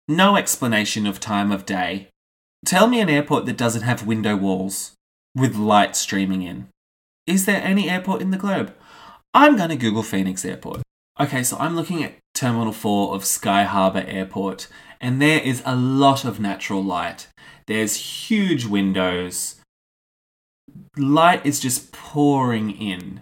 No 0.09 0.35
explanation 0.35 1.07
of 1.07 1.21
time 1.21 1.53
of 1.53 1.65
day. 1.65 2.09
Tell 2.65 2.87
me 2.87 2.99
an 2.99 3.09
airport 3.09 3.45
that 3.45 3.57
doesn't 3.57 3.83
have 3.83 4.05
window 4.05 4.35
walls, 4.35 4.91
with 5.33 5.55
light 5.55 5.95
streaming 5.95 6.41
in. 6.41 6.67
Is 7.25 7.45
there 7.45 7.63
any 7.63 7.89
airport 7.89 8.21
in 8.21 8.31
the 8.31 8.37
globe? 8.37 8.73
I'm 9.33 9.55
going 9.55 9.69
to 9.69 9.77
Google 9.77 10.03
Phoenix 10.03 10.43
Airport. 10.43 10.81
Okay, 11.17 11.43
so 11.43 11.55
I'm 11.57 11.77
looking 11.77 12.03
at 12.03 12.15
Terminal 12.33 12.73
4 12.73 13.13
of 13.15 13.23
Sky 13.23 13.63
Harbour 13.63 14.03
Airport, 14.05 14.67
and 15.03 15.21
there 15.21 15.41
is 15.41 15.61
a 15.65 15.75
lot 15.75 16.23
of 16.23 16.39
natural 16.39 16.81
light. 16.81 17.27
There's 17.67 18.27
huge 18.29 18.65
windows. 18.65 19.55
Light 20.95 21.45
is 21.45 21.59
just 21.59 21.91
pouring 21.91 22.71
in. 22.71 23.19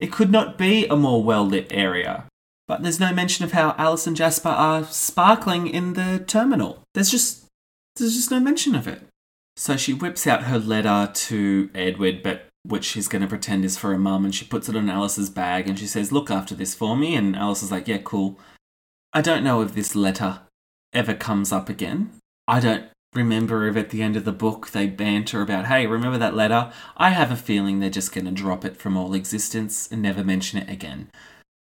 It 0.00 0.10
could 0.10 0.32
not 0.32 0.58
be 0.58 0.86
a 0.86 0.96
more 0.96 1.22
well 1.22 1.46
lit 1.46 1.68
area. 1.70 2.24
But 2.66 2.82
there's 2.82 2.98
no 2.98 3.12
mention 3.12 3.44
of 3.44 3.52
how 3.52 3.76
Alice 3.78 4.06
and 4.06 4.16
Jasper 4.16 4.48
are 4.48 4.84
sparkling 4.84 5.68
in 5.68 5.92
the 5.92 6.24
terminal. 6.26 6.82
There's 6.94 7.10
just 7.10 7.46
there's 7.96 8.16
just 8.16 8.30
no 8.32 8.40
mention 8.40 8.74
of 8.74 8.88
it. 8.88 9.02
So 9.56 9.76
she 9.76 9.94
whips 9.94 10.26
out 10.26 10.44
her 10.44 10.58
letter 10.58 11.12
to 11.12 11.70
Edward, 11.74 12.24
but 12.24 12.48
which 12.64 12.84
she's 12.84 13.06
going 13.06 13.22
to 13.22 13.28
pretend 13.28 13.64
is 13.64 13.76
for 13.76 13.92
her 13.92 13.98
mum, 13.98 14.24
and 14.24 14.34
she 14.34 14.46
puts 14.46 14.68
it 14.68 14.74
on 14.74 14.90
Alice's 14.90 15.30
bag 15.30 15.68
and 15.68 15.78
she 15.78 15.86
says, 15.86 16.10
Look 16.10 16.28
after 16.28 16.56
this 16.56 16.74
for 16.74 16.96
me. 16.96 17.14
And 17.14 17.36
Alice 17.36 17.62
is 17.62 17.70
like, 17.70 17.86
Yeah, 17.86 17.98
cool. 18.02 18.36
I 19.12 19.20
don't 19.20 19.44
know 19.44 19.62
if 19.62 19.74
this 19.74 19.94
letter 19.94 20.40
ever 20.94 21.14
comes 21.14 21.52
up 21.52 21.68
again. 21.68 22.12
I 22.46 22.60
don't 22.60 22.86
remember 23.14 23.66
if 23.66 23.76
at 23.76 23.90
the 23.90 24.02
end 24.02 24.16
of 24.16 24.24
the 24.24 24.32
book 24.32 24.70
they 24.70 24.86
banter 24.86 25.42
about, 25.42 25.66
hey, 25.66 25.86
remember 25.86 26.18
that 26.18 26.34
letter? 26.34 26.72
I 26.96 27.10
have 27.10 27.30
a 27.30 27.36
feeling 27.36 27.78
they're 27.78 27.90
just 27.90 28.12
going 28.12 28.26
to 28.26 28.30
drop 28.30 28.64
it 28.64 28.76
from 28.76 28.96
all 28.96 29.14
existence 29.14 29.88
and 29.90 30.02
never 30.02 30.24
mention 30.24 30.58
it 30.58 30.70
again. 30.70 31.10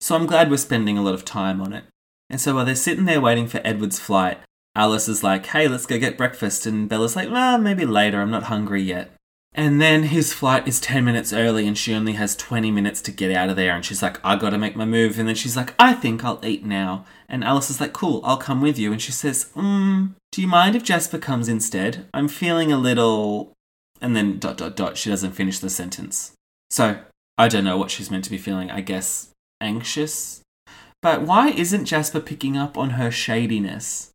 So 0.01 0.15
I'm 0.15 0.27
glad 0.27 0.51
we're 0.51 0.57
spending 0.57 0.99
a 0.99 1.03
lot 1.03 1.15
of 1.15 1.25
time 1.25 1.61
on 1.61 1.73
it. 1.73 1.85
And 2.29 2.41
so 2.41 2.55
while 2.55 2.65
they're 2.65 2.75
sitting 2.75 3.05
there 3.05 3.21
waiting 3.21 3.47
for 3.47 3.61
Edward's 3.65 4.01
flight, 4.01 4.39
Alice 4.75 5.09
is 5.09 5.23
like, 5.23 5.47
hey, 5.47 5.69
let's 5.69 5.87
go 5.87 5.99
get 5.99 6.19
breakfast. 6.19 6.67
And 6.67 6.89
Bella's 6.89 7.17
like, 7.17 7.31
well, 7.31 7.59
maybe 7.59 7.87
later, 7.87 8.21
I'm 8.21 8.31
not 8.31 8.45
hungry 8.45 8.83
yet. 8.83 9.13
And 9.57 9.81
then 9.81 10.05
his 10.05 10.35
flight 10.35 10.69
is 10.69 10.81
10 10.81 11.03
minutes 11.03 11.33
early 11.33 11.67
and 11.67 11.79
she 11.79 11.95
only 11.95 12.13
has 12.13 12.37
20 12.37 12.71
minutes 12.71 13.01
to 13.03 13.11
get 13.11 13.35
out 13.35 13.49
of 13.49 13.57
there. 13.57 13.75
And 13.75 13.83
she's 13.83 14.03
like, 14.03 14.21
I 14.23 14.37
gotta 14.37 14.59
make 14.59 14.77
my 14.77 14.85
move. 14.85 15.19
And 15.19 15.27
then 15.27 15.35
she's 15.35 15.57
like, 15.57 15.75
I 15.79 15.95
think 15.95 16.23
I'll 16.23 16.45
eat 16.45 16.63
now. 16.63 17.07
And 17.27 17.43
Alice 17.43 17.71
is 17.71 17.81
like, 17.81 17.95
cool, 17.95 18.21
I'll 18.23 18.37
come 18.37 18.61
with 18.61 18.79
you. 18.79 18.93
And 18.93 19.01
she 19.01 19.13
says, 19.13 19.51
mm, 19.57 20.11
do 20.31 20.43
you 20.43 20.47
mind 20.47 20.77
if 20.77 20.85
Jasper 20.85 21.17
comes 21.17 21.49
instead? 21.49 22.07
I'm 22.13 22.29
feeling 22.29 22.71
a 22.71 22.77
little. 22.77 23.55
And 24.03 24.15
then 24.15 24.39
dot 24.39 24.59
dot 24.59 24.77
dot, 24.77 24.99
she 24.99 25.09
doesn't 25.09 25.33
finish 25.33 25.59
the 25.59 25.71
sentence. 25.71 26.33
So 26.69 26.99
I 27.39 27.49
don't 27.49 27.65
know 27.65 27.79
what 27.79 27.91
she's 27.91 28.11
meant 28.11 28.25
to 28.25 28.31
be 28.31 28.37
feeling. 28.37 28.71
I 28.71 28.83
guess 28.83 29.31
anxious. 29.63 30.43
But 31.01 31.23
why 31.23 31.49
isn't 31.49 31.87
Jasper 31.87 32.21
picking 32.21 32.59
up 32.59 32.77
on 32.77 32.91
her 32.91 33.11
shadiness? 33.11 34.11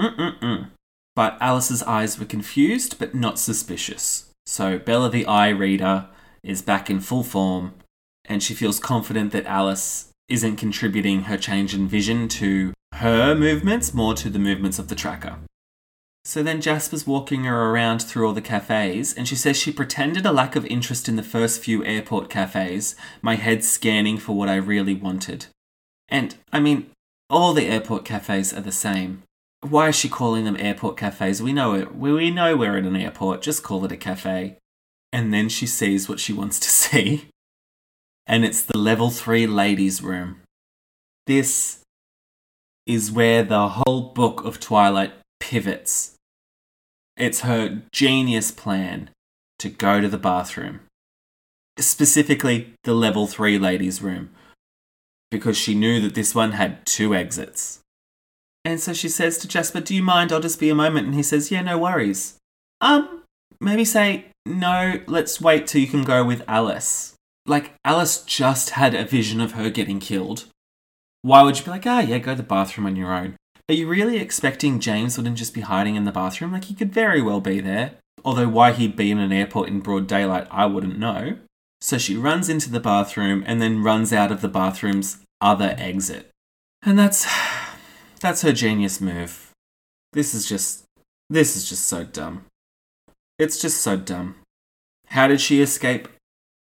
Mm-mm-mm. 0.00 0.70
But 1.14 1.36
Alice's 1.40 1.82
eyes 1.82 2.18
were 2.18 2.24
confused 2.24 2.98
but 2.98 3.14
not 3.14 3.38
suspicious. 3.38 4.25
So 4.46 4.78
Bella 4.78 5.10
the 5.10 5.26
eye 5.26 5.48
reader 5.48 6.08
is 6.42 6.62
back 6.62 6.88
in 6.88 7.00
full 7.00 7.24
form 7.24 7.74
and 8.24 8.42
she 8.42 8.54
feels 8.54 8.80
confident 8.80 9.32
that 9.32 9.46
Alice 9.46 10.10
isn't 10.28 10.56
contributing 10.56 11.22
her 11.22 11.36
change 11.36 11.74
in 11.74 11.86
vision 11.88 12.28
to 12.28 12.72
her 12.94 13.34
movements, 13.34 13.94
more 13.94 14.14
to 14.14 14.30
the 14.30 14.38
movements 14.38 14.78
of 14.78 14.88
the 14.88 14.94
tracker. 14.94 15.38
So 16.24 16.42
then 16.42 16.60
Jasper's 16.60 17.06
walking 17.06 17.44
her 17.44 17.70
around 17.70 18.02
through 18.02 18.26
all 18.26 18.32
the 18.32 18.40
cafes, 18.40 19.14
and 19.14 19.28
she 19.28 19.36
says 19.36 19.56
she 19.56 19.70
pretended 19.70 20.26
a 20.26 20.32
lack 20.32 20.56
of 20.56 20.66
interest 20.66 21.08
in 21.08 21.14
the 21.14 21.22
first 21.22 21.62
few 21.62 21.84
airport 21.84 22.28
cafes, 22.28 22.96
my 23.22 23.36
head 23.36 23.62
scanning 23.62 24.18
for 24.18 24.34
what 24.34 24.48
I 24.48 24.56
really 24.56 24.94
wanted. 24.94 25.46
And, 26.08 26.34
I 26.52 26.58
mean, 26.58 26.90
all 27.30 27.52
the 27.52 27.66
airport 27.66 28.04
cafes 28.04 28.52
are 28.52 28.60
the 28.60 28.72
same. 28.72 29.22
Why 29.68 29.88
is 29.88 29.96
she 29.96 30.08
calling 30.08 30.44
them 30.44 30.56
airport 30.58 30.96
cafes? 30.96 31.42
We 31.42 31.52
know 31.52 31.74
it. 31.74 31.96
We 31.96 32.30
know 32.30 32.56
we're 32.56 32.76
in 32.76 32.86
an 32.86 32.96
airport. 32.96 33.42
Just 33.42 33.62
call 33.62 33.84
it 33.84 33.92
a 33.92 33.96
cafe. 33.96 34.58
And 35.12 35.32
then 35.32 35.48
she 35.48 35.66
sees 35.66 36.08
what 36.08 36.20
she 36.20 36.32
wants 36.32 36.60
to 36.60 36.68
see. 36.82 37.28
And 38.26 38.44
it's 38.44 38.62
the 38.62 38.78
level 38.78 39.10
3 39.10 39.46
ladies' 39.46 40.02
room. 40.02 40.42
This 41.26 41.80
is 42.86 43.10
where 43.10 43.42
the 43.42 43.68
whole 43.68 44.12
book 44.12 44.44
of 44.44 44.60
Twilight 44.60 45.12
pivots. 45.40 46.14
It's 47.16 47.40
her 47.40 47.82
genius 47.92 48.50
plan 48.50 49.10
to 49.58 49.68
go 49.68 50.00
to 50.00 50.08
the 50.08 50.18
bathroom. 50.18 50.80
Specifically, 51.78 52.74
the 52.84 52.94
level 52.94 53.26
3 53.26 53.58
ladies' 53.58 54.02
room. 54.02 54.30
Because 55.30 55.56
she 55.56 55.74
knew 55.74 56.00
that 56.00 56.14
this 56.14 56.34
one 56.34 56.52
had 56.52 56.84
two 56.86 57.14
exits. 57.14 57.80
And 58.66 58.80
so 58.80 58.92
she 58.92 59.08
says 59.08 59.38
to 59.38 59.46
Jasper, 59.46 59.80
Do 59.80 59.94
you 59.94 60.02
mind? 60.02 60.32
I'll 60.32 60.40
just 60.40 60.58
be 60.58 60.70
a 60.70 60.74
moment. 60.74 61.06
And 61.06 61.14
he 61.14 61.22
says, 61.22 61.52
Yeah, 61.52 61.62
no 61.62 61.78
worries. 61.78 62.36
Um, 62.80 63.22
maybe 63.60 63.84
say, 63.84 64.24
No, 64.44 65.00
let's 65.06 65.40
wait 65.40 65.68
till 65.68 65.80
you 65.80 65.86
can 65.86 66.02
go 66.02 66.24
with 66.24 66.42
Alice. 66.48 67.14
Like, 67.46 67.74
Alice 67.84 68.24
just 68.24 68.70
had 68.70 68.92
a 68.92 69.04
vision 69.04 69.40
of 69.40 69.52
her 69.52 69.70
getting 69.70 70.00
killed. 70.00 70.46
Why 71.22 71.42
would 71.42 71.56
you 71.56 71.64
be 71.64 71.70
like, 71.70 71.86
Ah, 71.86 72.00
yeah, 72.00 72.18
go 72.18 72.32
to 72.32 72.38
the 72.38 72.42
bathroom 72.42 72.88
on 72.88 72.96
your 72.96 73.14
own? 73.14 73.36
Are 73.68 73.74
you 73.74 73.86
really 73.86 74.18
expecting 74.18 74.80
James 74.80 75.16
wouldn't 75.16 75.38
just 75.38 75.54
be 75.54 75.60
hiding 75.60 75.94
in 75.94 76.04
the 76.04 76.10
bathroom? 76.10 76.50
Like, 76.50 76.64
he 76.64 76.74
could 76.74 76.92
very 76.92 77.22
well 77.22 77.40
be 77.40 77.60
there. 77.60 77.92
Although, 78.24 78.48
why 78.48 78.72
he'd 78.72 78.96
be 78.96 79.12
in 79.12 79.18
an 79.18 79.32
airport 79.32 79.68
in 79.68 79.78
broad 79.78 80.08
daylight, 80.08 80.48
I 80.50 80.66
wouldn't 80.66 80.98
know. 80.98 81.36
So 81.80 81.98
she 81.98 82.16
runs 82.16 82.48
into 82.48 82.68
the 82.68 82.80
bathroom 82.80 83.44
and 83.46 83.62
then 83.62 83.84
runs 83.84 84.12
out 84.12 84.32
of 84.32 84.40
the 84.40 84.48
bathroom's 84.48 85.18
other 85.40 85.76
exit. 85.78 86.30
And 86.82 86.98
that's 86.98 87.26
that's 88.20 88.42
her 88.42 88.52
genius 88.52 89.00
move. 89.00 89.50
This 90.12 90.34
is 90.34 90.48
just 90.48 90.84
this 91.28 91.56
is 91.56 91.68
just 91.68 91.86
so 91.86 92.04
dumb. 92.04 92.44
It's 93.38 93.60
just 93.60 93.80
so 93.80 93.96
dumb. 93.96 94.36
How 95.08 95.28
did 95.28 95.40
she 95.40 95.60
escape 95.60 96.08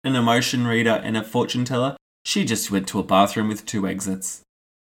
an 0.03 0.15
emotion 0.15 0.65
reader 0.65 1.01
and 1.03 1.15
a 1.15 1.23
fortune 1.23 1.65
teller? 1.65 1.97
She 2.25 2.45
just 2.45 2.71
went 2.71 2.87
to 2.89 2.99
a 2.99 3.03
bathroom 3.03 3.47
with 3.47 3.65
two 3.65 3.87
exits. 3.87 4.41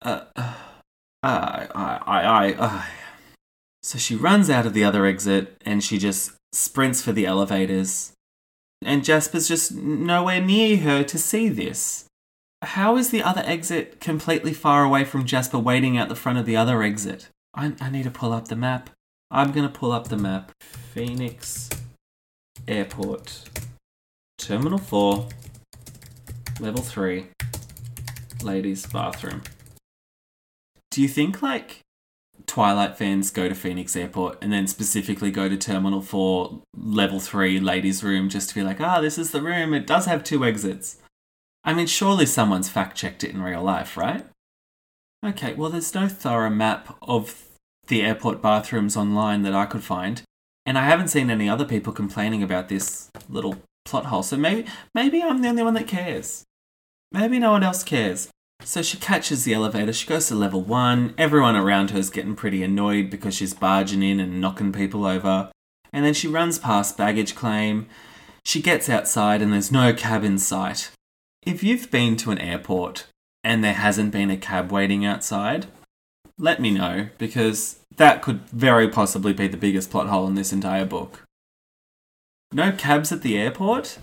Uh, 0.01 0.25
uh, 0.35 0.55
I, 1.23 1.67
I, 1.73 1.99
I, 2.05 2.65
I. 2.65 2.87
So 3.83 3.97
she 3.97 4.15
runs 4.15 4.49
out 4.49 4.65
of 4.65 4.73
the 4.73 4.83
other 4.83 5.05
exit 5.05 5.57
and 5.65 5.83
she 5.83 5.97
just 5.97 6.33
sprints 6.51 7.01
for 7.01 7.11
the 7.11 7.25
elevators. 7.25 8.13
And 8.83 9.03
Jasper's 9.03 9.47
just 9.47 9.73
nowhere 9.73 10.41
near 10.41 10.77
her 10.77 11.03
to 11.03 11.17
see 11.17 11.49
this. 11.49 12.05
How 12.63 12.95
is 12.95 13.09
the 13.09 13.23
other 13.23 13.41
exit 13.45 13.99
completely 13.99 14.53
far 14.53 14.83
away 14.83 15.03
from 15.03 15.25
Jasper 15.25 15.57
waiting 15.57 15.97
out 15.97 16.09
the 16.09 16.15
front 16.15 16.37
of 16.37 16.45
the 16.45 16.55
other 16.55 16.83
exit? 16.83 17.29
I, 17.55 17.73
I 17.81 17.89
need 17.89 18.03
to 18.03 18.11
pull 18.11 18.31
up 18.31 18.49
the 18.49 18.55
map. 18.55 18.91
I'm 19.31 19.51
going 19.51 19.67
to 19.67 19.73
pull 19.73 19.91
up 19.91 20.09
the 20.09 20.17
map. 20.17 20.51
Phoenix 20.93 21.69
Airport. 22.67 23.49
Terminal 24.37 24.77
4. 24.77 25.27
Level 26.59 26.83
3. 26.83 27.27
Ladies' 28.43 28.85
bathroom. 28.85 29.41
Do 30.91 31.01
you 31.01 31.07
think, 31.07 31.41
like, 31.41 31.79
Twilight 32.45 32.97
fans 32.97 33.31
go 33.31 33.49
to 33.49 33.55
Phoenix 33.55 33.95
Airport 33.95 34.37
and 34.41 34.51
then 34.53 34.67
specifically 34.67 35.31
go 35.31 35.49
to 35.49 35.57
Terminal 35.57 36.01
4, 36.01 36.61
Level 36.75 37.19
3, 37.19 37.59
ladies' 37.59 38.03
room, 38.03 38.29
just 38.29 38.49
to 38.49 38.55
be 38.55 38.61
like, 38.61 38.79
ah, 38.81 39.01
this 39.01 39.17
is 39.17 39.31
the 39.31 39.41
room, 39.41 39.73
it 39.73 39.87
does 39.87 40.05
have 40.05 40.23
two 40.23 40.45
exits? 40.45 40.97
I 41.63 41.73
mean, 41.73 41.87
surely 41.87 42.25
someone's 42.25 42.69
fact 42.69 42.97
checked 42.97 43.23
it 43.23 43.31
in 43.31 43.41
real 43.41 43.61
life, 43.61 43.95
right? 43.95 44.25
Okay, 45.25 45.53
well, 45.53 45.69
there's 45.69 45.93
no 45.93 46.07
thorough 46.07 46.49
map 46.49 46.97
of 47.01 47.43
the 47.87 48.01
airport 48.01 48.41
bathrooms 48.41 48.97
online 48.97 49.43
that 49.43 49.53
I 49.53 49.65
could 49.65 49.83
find, 49.83 50.23
and 50.65 50.77
I 50.77 50.85
haven't 50.85 51.09
seen 51.09 51.29
any 51.29 51.47
other 51.47 51.65
people 51.65 51.93
complaining 51.93 52.41
about 52.41 52.69
this 52.69 53.09
little 53.29 53.57
plot 53.85 54.07
hole. 54.07 54.23
So 54.23 54.37
maybe, 54.37 54.67
maybe 54.95 55.21
I'm 55.21 55.41
the 55.41 55.49
only 55.49 55.63
one 55.63 55.75
that 55.75 55.87
cares. 55.87 56.43
Maybe 57.11 57.37
no 57.39 57.51
one 57.51 57.63
else 57.63 57.83
cares. 57.83 58.29
So 58.63 58.81
she 58.81 58.97
catches 58.97 59.43
the 59.43 59.53
elevator. 59.53 59.91
She 59.93 60.07
goes 60.07 60.27
to 60.27 60.35
level 60.35 60.61
one. 60.61 61.13
Everyone 61.17 61.55
around 61.55 61.91
her 61.91 61.99
is 61.99 62.09
getting 62.09 62.35
pretty 62.35 62.63
annoyed 62.63 63.09
because 63.09 63.35
she's 63.35 63.53
barging 63.53 64.03
in 64.03 64.19
and 64.19 64.39
knocking 64.39 64.71
people 64.71 65.05
over. 65.05 65.51
And 65.91 66.05
then 66.05 66.13
she 66.13 66.27
runs 66.27 66.59
past 66.59 66.97
baggage 66.97 67.35
claim. 67.35 67.87
She 68.45 68.61
gets 68.61 68.87
outside 68.87 69.41
and 69.41 69.51
there's 69.51 69.71
no 69.71 69.93
cab 69.93 70.23
in 70.23 70.37
sight. 70.37 70.91
If 71.45 71.63
you've 71.63 71.89
been 71.89 72.17
to 72.17 72.31
an 72.31 72.37
airport 72.37 73.07
and 73.43 73.63
there 73.63 73.73
hasn't 73.73 74.11
been 74.11 74.29
a 74.29 74.37
cab 74.37 74.71
waiting 74.71 75.05
outside, 75.05 75.65
let 76.37 76.59
me 76.59 76.71
know 76.71 77.09
because 77.17 77.79
that 77.95 78.21
could 78.21 78.41
very 78.49 78.87
possibly 78.87 79.33
be 79.33 79.47
the 79.47 79.57
biggest 79.57 79.89
plot 79.89 80.07
hole 80.07 80.27
in 80.27 80.35
this 80.35 80.53
entire 80.53 80.85
book. 80.85 81.23
No 82.53 82.71
cabs 82.71 83.11
at 83.11 83.21
the 83.21 83.37
airport? 83.37 83.97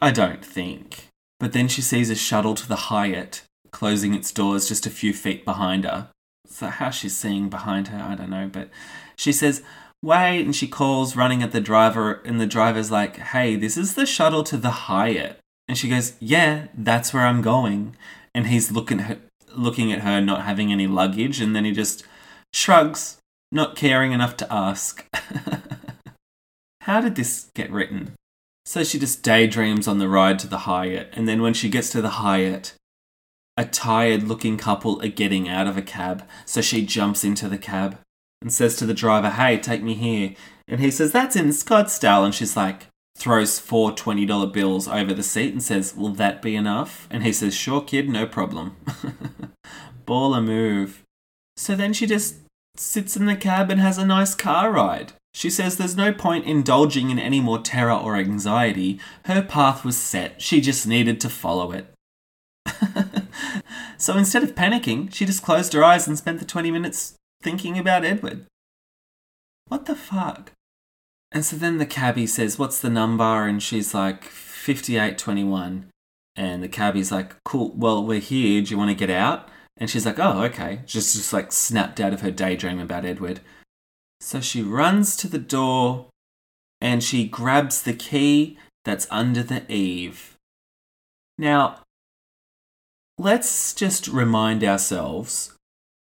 I 0.00 0.10
don't 0.10 0.44
think. 0.44 1.06
But 1.38 1.52
then 1.52 1.68
she 1.68 1.82
sees 1.82 2.10
a 2.10 2.14
shuttle 2.14 2.54
to 2.54 2.68
the 2.68 2.76
Hyatt 2.76 3.42
closing 3.70 4.14
its 4.14 4.32
doors 4.32 4.68
just 4.68 4.86
a 4.86 4.90
few 4.90 5.12
feet 5.12 5.44
behind 5.44 5.84
her. 5.84 6.08
So, 6.46 6.66
how 6.66 6.90
she's 6.90 7.16
seeing 7.16 7.48
behind 7.48 7.88
her, 7.88 7.98
I 7.98 8.14
don't 8.14 8.30
know. 8.30 8.48
But 8.52 8.68
she 9.16 9.32
says, 9.32 9.62
Wait, 10.02 10.42
and 10.42 10.54
she 10.54 10.66
calls, 10.66 11.16
running 11.16 11.42
at 11.42 11.52
the 11.52 11.60
driver, 11.60 12.20
and 12.24 12.40
the 12.40 12.46
driver's 12.46 12.90
like, 12.90 13.16
Hey, 13.16 13.56
this 13.56 13.76
is 13.76 13.94
the 13.94 14.06
shuttle 14.06 14.42
to 14.44 14.56
the 14.56 14.70
Hyatt. 14.70 15.39
And 15.70 15.78
she 15.78 15.88
goes, 15.88 16.14
Yeah, 16.18 16.66
that's 16.74 17.14
where 17.14 17.24
I'm 17.24 17.42
going. 17.42 17.94
And 18.34 18.48
he's 18.48 18.72
looking 18.72 18.98
at 18.98 19.06
her, 19.06 19.18
looking 19.54 19.92
at 19.92 20.00
her 20.00 20.20
not 20.20 20.42
having 20.42 20.72
any 20.72 20.88
luggage, 20.88 21.40
and 21.40 21.54
then 21.54 21.64
he 21.64 21.70
just 21.70 22.02
shrugs, 22.52 23.18
not 23.52 23.76
caring 23.76 24.10
enough 24.10 24.36
to 24.38 24.52
ask. 24.52 25.06
How 26.80 27.00
did 27.00 27.14
this 27.14 27.52
get 27.54 27.70
written? 27.70 28.14
So 28.64 28.82
she 28.82 28.98
just 28.98 29.22
daydreams 29.22 29.86
on 29.86 29.98
the 29.98 30.08
ride 30.08 30.40
to 30.40 30.48
the 30.48 30.58
Hyatt, 30.58 31.10
and 31.12 31.28
then 31.28 31.40
when 31.40 31.54
she 31.54 31.68
gets 31.68 31.90
to 31.90 32.02
the 32.02 32.18
Hyatt, 32.18 32.74
a 33.56 33.64
tired 33.64 34.24
looking 34.24 34.56
couple 34.56 35.00
are 35.04 35.08
getting 35.08 35.48
out 35.48 35.68
of 35.68 35.76
a 35.76 35.82
cab, 35.82 36.24
so 36.46 36.60
she 36.60 36.84
jumps 36.84 37.22
into 37.22 37.48
the 37.48 37.58
cab 37.58 37.96
and 38.42 38.52
says 38.52 38.74
to 38.74 38.86
the 38.86 38.92
driver, 38.92 39.30
Hey, 39.30 39.56
take 39.56 39.84
me 39.84 39.94
here. 39.94 40.34
And 40.66 40.80
he 40.80 40.90
says, 40.90 41.12
That's 41.12 41.36
in 41.36 41.50
Scottsdale. 41.50 42.24
And 42.24 42.34
she's 42.34 42.56
like, 42.56 42.88
throws 43.20 43.58
four 43.58 43.92
$20 43.92 44.52
bills 44.52 44.88
over 44.88 45.12
the 45.12 45.22
seat 45.22 45.52
and 45.52 45.62
says, 45.62 45.94
Will 45.94 46.14
that 46.14 46.42
be 46.42 46.56
enough? 46.56 47.06
And 47.10 47.22
he 47.22 47.32
says, 47.32 47.54
Sure, 47.54 47.82
kid, 47.82 48.08
no 48.08 48.26
problem. 48.26 48.76
Baller 50.06 50.44
move. 50.44 51.02
So 51.56 51.76
then 51.76 51.92
she 51.92 52.06
just 52.06 52.36
sits 52.76 53.16
in 53.16 53.26
the 53.26 53.36
cab 53.36 53.70
and 53.70 53.80
has 53.80 53.98
a 53.98 54.06
nice 54.06 54.34
car 54.34 54.72
ride. 54.72 55.12
She 55.32 55.50
says 55.50 55.76
there's 55.76 55.96
no 55.96 56.12
point 56.12 56.46
indulging 56.46 57.10
in 57.10 57.18
any 57.18 57.40
more 57.40 57.60
terror 57.60 57.92
or 57.92 58.16
anxiety. 58.16 58.98
Her 59.26 59.42
path 59.42 59.84
was 59.84 59.96
set, 59.96 60.42
she 60.42 60.60
just 60.60 60.86
needed 60.86 61.20
to 61.20 61.28
follow 61.28 61.72
it. 61.72 61.92
so 63.96 64.16
instead 64.16 64.42
of 64.42 64.54
panicking, 64.54 65.14
she 65.14 65.26
just 65.26 65.42
closed 65.42 65.72
her 65.74 65.84
eyes 65.84 66.08
and 66.08 66.18
spent 66.18 66.40
the 66.40 66.44
20 66.44 66.70
minutes 66.70 67.14
thinking 67.42 67.78
about 67.78 68.04
Edward. 68.04 68.46
What 69.68 69.86
the 69.86 69.94
fuck? 69.94 70.52
And 71.32 71.44
so 71.44 71.56
then 71.56 71.78
the 71.78 71.86
cabbie 71.86 72.26
says, 72.26 72.58
What's 72.58 72.80
the 72.80 72.90
number? 72.90 73.46
And 73.46 73.62
she's 73.62 73.94
like, 73.94 74.24
5821. 74.24 75.90
And 76.36 76.62
the 76.62 76.68
cabbie's 76.68 77.10
like, 77.10 77.34
cool, 77.44 77.72
well, 77.74 78.04
we're 78.04 78.20
here. 78.20 78.62
Do 78.62 78.70
you 78.70 78.78
want 78.78 78.90
to 78.90 78.94
get 78.94 79.10
out? 79.10 79.48
And 79.76 79.88
she's 79.88 80.06
like, 80.06 80.18
oh, 80.18 80.42
okay. 80.44 80.80
Just, 80.86 81.14
just 81.14 81.32
like 81.32 81.52
snapped 81.52 82.00
out 82.00 82.12
of 82.12 82.20
her 82.20 82.30
daydream 82.30 82.78
about 82.78 83.04
Edward. 83.04 83.40
So 84.20 84.40
she 84.40 84.62
runs 84.62 85.16
to 85.16 85.28
the 85.28 85.38
door 85.38 86.06
and 86.80 87.02
she 87.02 87.26
grabs 87.26 87.82
the 87.82 87.94
key 87.94 88.58
that's 88.84 89.06
under 89.10 89.42
the 89.42 89.70
eave. 89.72 90.36
Now, 91.38 91.80
let's 93.18 93.74
just 93.74 94.06
remind 94.08 94.62
ourselves 94.62 95.54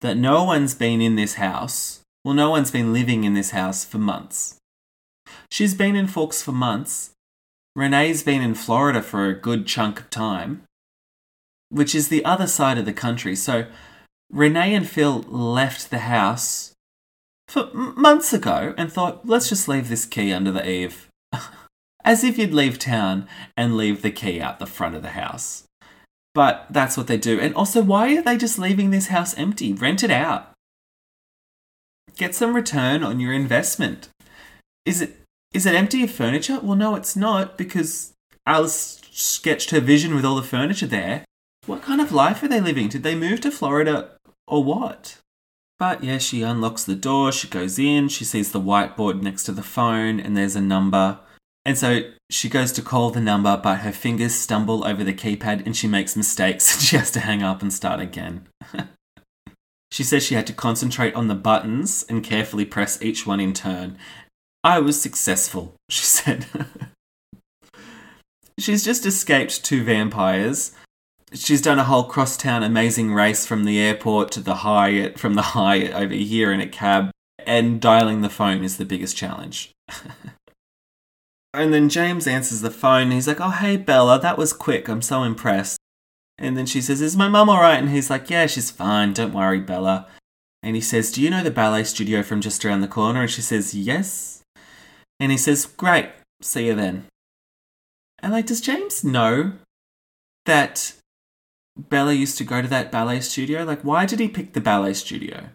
that 0.02 0.18
no 0.18 0.44
one's 0.44 0.74
been 0.76 1.02
in 1.02 1.16
this 1.16 1.36
house, 1.36 2.02
well, 2.24 2.34
no 2.34 2.50
one's 2.50 2.72
been 2.72 2.94
living 2.94 3.24
in 3.24 3.34
this 3.34 3.52
house 3.52 3.86
for 3.86 3.98
months. 3.98 4.58
She's 5.50 5.74
been 5.74 5.96
in 5.96 6.08
Forks 6.08 6.42
for 6.42 6.52
months. 6.52 7.12
Renee's 7.76 8.24
been 8.24 8.42
in 8.42 8.56
Florida 8.56 9.02
for 9.02 9.26
a 9.26 9.40
good 9.40 9.68
chunk 9.68 10.00
of 10.00 10.10
time, 10.10 10.64
which 11.70 11.94
is 11.94 12.08
the 12.08 12.26
other 12.26 12.48
side 12.48 12.78
of 12.78 12.86
the 12.86 12.94
country. 12.94 13.36
So 13.36 13.68
Renee 14.32 14.74
and 14.74 14.88
Phil 14.88 15.20
left 15.28 15.90
the 15.90 16.00
house 16.00 16.74
for 17.48 17.70
months 17.74 18.34
ago 18.34 18.74
and 18.78 18.92
thought, 18.92 19.28
let's 19.28 19.50
just 19.50 19.68
leave 19.68 19.90
this 19.90 20.06
key 20.06 20.34
under 20.34 20.52
the 20.52 20.68
eave. 20.68 21.08
As 22.04 22.24
if 22.24 22.38
you'd 22.38 22.54
leave 22.54 22.80
town 22.80 23.28
and 23.56 23.78
leave 23.78 24.02
the 24.02 24.12
key 24.12 24.42
out 24.42 24.60
the 24.60 24.66
front 24.66 24.96
of 24.96 25.02
the 25.02 25.10
house. 25.10 25.64
But 26.34 26.68
that's 26.70 26.98
what 26.98 27.08
they 27.08 27.18
do. 27.18 27.40
And 27.40 27.54
also, 27.56 27.82
why 27.82 28.16
are 28.16 28.22
they 28.22 28.38
just 28.38 28.60
leaving 28.60 28.92
this 28.92 29.08
house 29.08 29.38
empty? 29.38 29.74
Rent 29.74 30.04
it 30.04 30.12
out. 30.12 30.52
Get 32.16 32.36
some 32.36 32.56
return 32.56 33.04
on 33.04 33.20
your 33.20 33.34
investment. 33.34 34.10
Is 34.86 35.02
it 35.02 35.18
is 35.54 35.66
it 35.66 35.76
empty 35.76 36.04
of 36.04 36.12
furniture? 36.12 36.60
Well, 36.62 36.76
no, 36.76 36.96
it's 36.96 37.16
not 37.16 37.58
because 37.58 38.14
Alice 38.46 39.02
sketched 39.12 39.72
her 39.72 39.80
vision 39.80 40.16
with 40.16 40.26
all 40.26 40.36
the 40.36 40.44
furniture 40.44 40.88
there. 40.88 41.26
What 41.66 41.82
kind 41.82 42.00
of 42.00 42.12
life 42.12 42.44
are 42.44 42.48
they 42.48 42.62
living? 42.62 42.88
Did 42.88 43.04
they 43.04 43.16
move 43.16 43.42
to 43.42 43.52
Florida 43.52 44.12
or 44.48 44.64
what? 44.64 45.18
But 45.80 46.04
yeah, 46.04 46.18
she 46.18 46.42
unlocks 46.42 46.84
the 46.84 46.96
door, 46.96 47.32
she 47.32 47.48
goes 47.48 47.78
in, 47.78 48.10
she 48.10 48.26
sees 48.26 48.52
the 48.52 48.62
whiteboard 48.62 49.22
next 49.22 49.44
to 49.44 49.52
the 49.52 49.64
phone, 49.64 50.20
and 50.20 50.36
there's 50.36 50.56
a 50.56 50.62
number. 50.62 51.20
And 51.66 51.78
so 51.78 52.12
she 52.30 52.50
goes 52.50 52.72
to 52.74 52.82
call 52.82 53.12
the 53.12 53.20
number, 53.20 53.60
but 53.62 53.80
her 53.80 53.92
fingers 53.92 54.34
stumble 54.34 54.88
over 54.88 55.04
the 55.04 55.14
keypad 55.14 55.66
and 55.66 55.76
she 55.76 55.88
makes 55.88 56.16
mistakes 56.16 56.74
and 56.76 56.82
she 56.82 56.98
has 56.98 57.12
to 57.12 57.20
hang 57.20 57.44
up 57.44 57.62
and 57.62 57.72
start 57.72 58.00
again. 58.00 58.48
she 59.92 60.04
says 60.04 60.24
she 60.24 60.36
had 60.36 60.48
to 60.48 60.54
concentrate 60.54 61.14
on 61.14 61.28
the 61.28 61.36
buttons 61.36 62.06
and 62.08 62.24
carefully 62.24 62.66
press 62.66 63.02
each 63.02 63.28
one 63.28 63.40
in 63.40 63.54
turn. 63.54 63.98
I 64.68 64.80
was 64.80 65.02
successful, 65.02 65.76
she 65.90 66.04
said. 66.18 66.46
She's 68.60 68.84
just 68.84 69.06
escaped 69.06 69.64
two 69.64 69.84
vampires 69.84 70.74
she's 71.34 71.62
done 71.62 71.80
a 71.80 71.84
whole 71.84 72.04
crosstown 72.04 72.64
amazing 72.64 73.14
race 73.14 73.46
from 73.46 73.64
the 73.64 73.80
airport 73.80 74.32
to 74.32 74.40
the 74.40 74.56
Hyatt, 74.56 75.20
from 75.20 75.34
the 75.34 75.42
Hyatt 75.42 75.94
over 75.94 76.14
here 76.14 76.52
in 76.52 76.62
a 76.62 76.68
cab, 76.68 77.12
and 77.46 77.82
dialing 77.82 78.22
the 78.22 78.30
phone 78.30 78.64
is 78.64 78.78
the 78.78 78.86
biggest 78.86 79.16
challenge. 79.16 79.72
and 81.54 81.74
then 81.74 81.90
James 81.90 82.28
answers 82.28 82.62
the 82.62 82.72
phone. 82.72 83.12
He's 83.12 83.28
like, 83.28 83.42
"Oh, 83.42 83.52
hey 83.52 83.78
Bella, 83.78 84.20
that 84.20 84.38
was 84.38 84.54
quick. 84.54 84.88
I'm 84.88 85.02
so 85.02 85.24
impressed." 85.24 85.78
And 86.38 86.58
then 86.58 86.66
she 86.66 86.82
says, 86.82 87.02
"Is 87.02 87.18
my 87.18 87.28
mum 87.28 87.50
all 87.50 87.62
right?" 87.62 87.80
And 87.80 87.90
he's 87.90 88.10
like, 88.10 88.30
"Yeah, 88.30 88.46
she's 88.48 88.72
fine. 88.72 89.14
Don't 89.14 89.34
worry, 89.34 89.60
Bella." 89.60 90.08
And 90.64 90.76
he 90.76 90.82
says, 90.82 91.12
"Do 91.12 91.22
you 91.22 91.30
know 91.30 91.44
the 91.44 91.52
ballet 91.52 91.84
studio 91.84 92.24
from 92.24 92.42
just 92.42 92.64
around 92.66 92.82
the 92.82 92.88
corner?" 92.88 93.22
And 93.22 93.32
she 93.32 93.42
says, 93.42 93.74
"Yes." 93.74 94.37
And 95.20 95.32
he 95.32 95.38
says, 95.38 95.66
"Great. 95.66 96.10
See 96.42 96.68
you 96.68 96.76
then." 96.76 97.08
And 98.20 98.32
like, 98.32 98.48
does 98.48 98.62
James 98.62 99.04
know 99.04 99.54
that 100.46 100.94
Bella 101.78 102.14
used 102.14 102.38
to 102.40 102.44
go 102.44 102.62
to 102.62 102.68
that 102.68 102.92
ballet 102.92 103.20
studio? 103.20 103.64
Like, 103.64 103.82
why 103.82 104.06
did 104.06 104.20
he 104.20 104.28
pick 104.28 104.54
the 104.54 104.62
ballet 104.62 104.94
studio? 104.94 105.50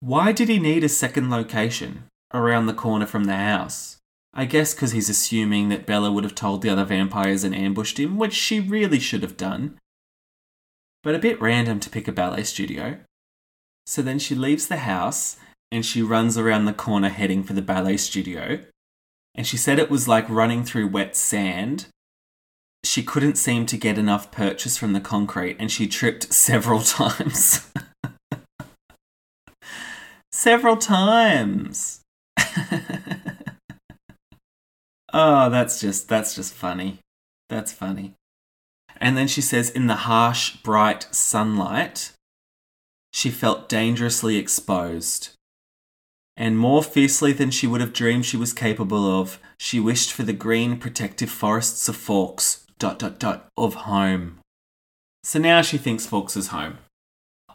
Why 0.00 0.30
did 0.30 0.48
he 0.48 0.60
need 0.60 0.84
a 0.84 0.88
second 0.88 1.30
location 1.30 2.04
around 2.32 2.66
the 2.66 2.74
corner 2.74 3.06
from 3.06 3.24
the 3.24 3.36
house? 3.36 3.96
I 4.32 4.44
guess 4.44 4.74
because 4.74 4.92
he's 4.92 5.08
assuming 5.08 5.68
that 5.70 5.86
Bella 5.86 6.12
would 6.12 6.22
have 6.22 6.34
told 6.34 6.62
the 6.62 6.70
other 6.70 6.84
vampires 6.84 7.42
and 7.42 7.54
ambushed 7.54 7.98
him, 7.98 8.16
which 8.16 8.34
she 8.34 8.60
really 8.60 9.00
should 9.00 9.22
have 9.22 9.36
done. 9.36 9.78
But 11.02 11.16
a 11.16 11.18
bit 11.18 11.40
random 11.40 11.80
to 11.80 11.90
pick 11.90 12.06
a 12.06 12.12
ballet 12.12 12.44
studio. 12.44 12.98
So 13.86 14.02
then 14.02 14.18
she 14.18 14.34
leaves 14.34 14.68
the 14.68 14.78
house 14.78 15.38
and 15.70 15.84
she 15.84 16.02
runs 16.02 16.38
around 16.38 16.64
the 16.64 16.72
corner 16.72 17.08
heading 17.08 17.42
for 17.42 17.52
the 17.52 17.62
ballet 17.62 17.96
studio. 17.96 18.60
And 19.34 19.46
she 19.46 19.56
said 19.56 19.78
it 19.78 19.90
was 19.90 20.08
like 20.08 20.28
running 20.28 20.64
through 20.64 20.88
wet 20.88 21.14
sand 21.14 21.86
she 22.84 23.02
couldn't 23.02 23.36
seem 23.36 23.66
to 23.66 23.76
get 23.76 23.98
enough 23.98 24.30
purchase 24.30 24.78
from 24.78 24.92
the 24.92 25.00
concrete 25.00 25.56
and 25.58 25.70
she 25.70 25.86
tripped 25.86 26.32
several 26.32 26.80
times. 26.80 27.70
several 30.32 30.76
times. 30.76 32.00
oh, 35.12 35.50
that's 35.50 35.80
just 35.80 36.08
that's 36.08 36.34
just 36.34 36.54
funny. 36.54 36.98
That's 37.48 37.72
funny. 37.72 38.14
And 39.00 39.16
then 39.16 39.28
she 39.28 39.40
says 39.40 39.70
in 39.70 39.86
the 39.86 39.94
harsh 39.94 40.56
bright 40.56 41.06
sunlight 41.12 42.12
she 43.12 43.30
felt 43.30 43.68
dangerously 43.68 44.36
exposed. 44.36 45.30
And 46.40 46.56
more 46.56 46.84
fiercely 46.84 47.32
than 47.32 47.50
she 47.50 47.66
would 47.66 47.80
have 47.80 47.92
dreamed 47.92 48.24
she 48.24 48.36
was 48.36 48.52
capable 48.52 49.20
of, 49.20 49.40
she 49.58 49.80
wished 49.80 50.12
for 50.12 50.22
the 50.22 50.32
green 50.32 50.78
protective 50.78 51.30
forests 51.30 51.88
of 51.88 51.96
Forks 51.96 52.64
dot 52.78 53.00
dot 53.00 53.18
dot 53.18 53.48
of 53.56 53.74
home. 53.74 54.38
So 55.24 55.40
now 55.40 55.62
she 55.62 55.78
thinks 55.78 56.06
Forks 56.06 56.36
is 56.36 56.48
home. 56.48 56.78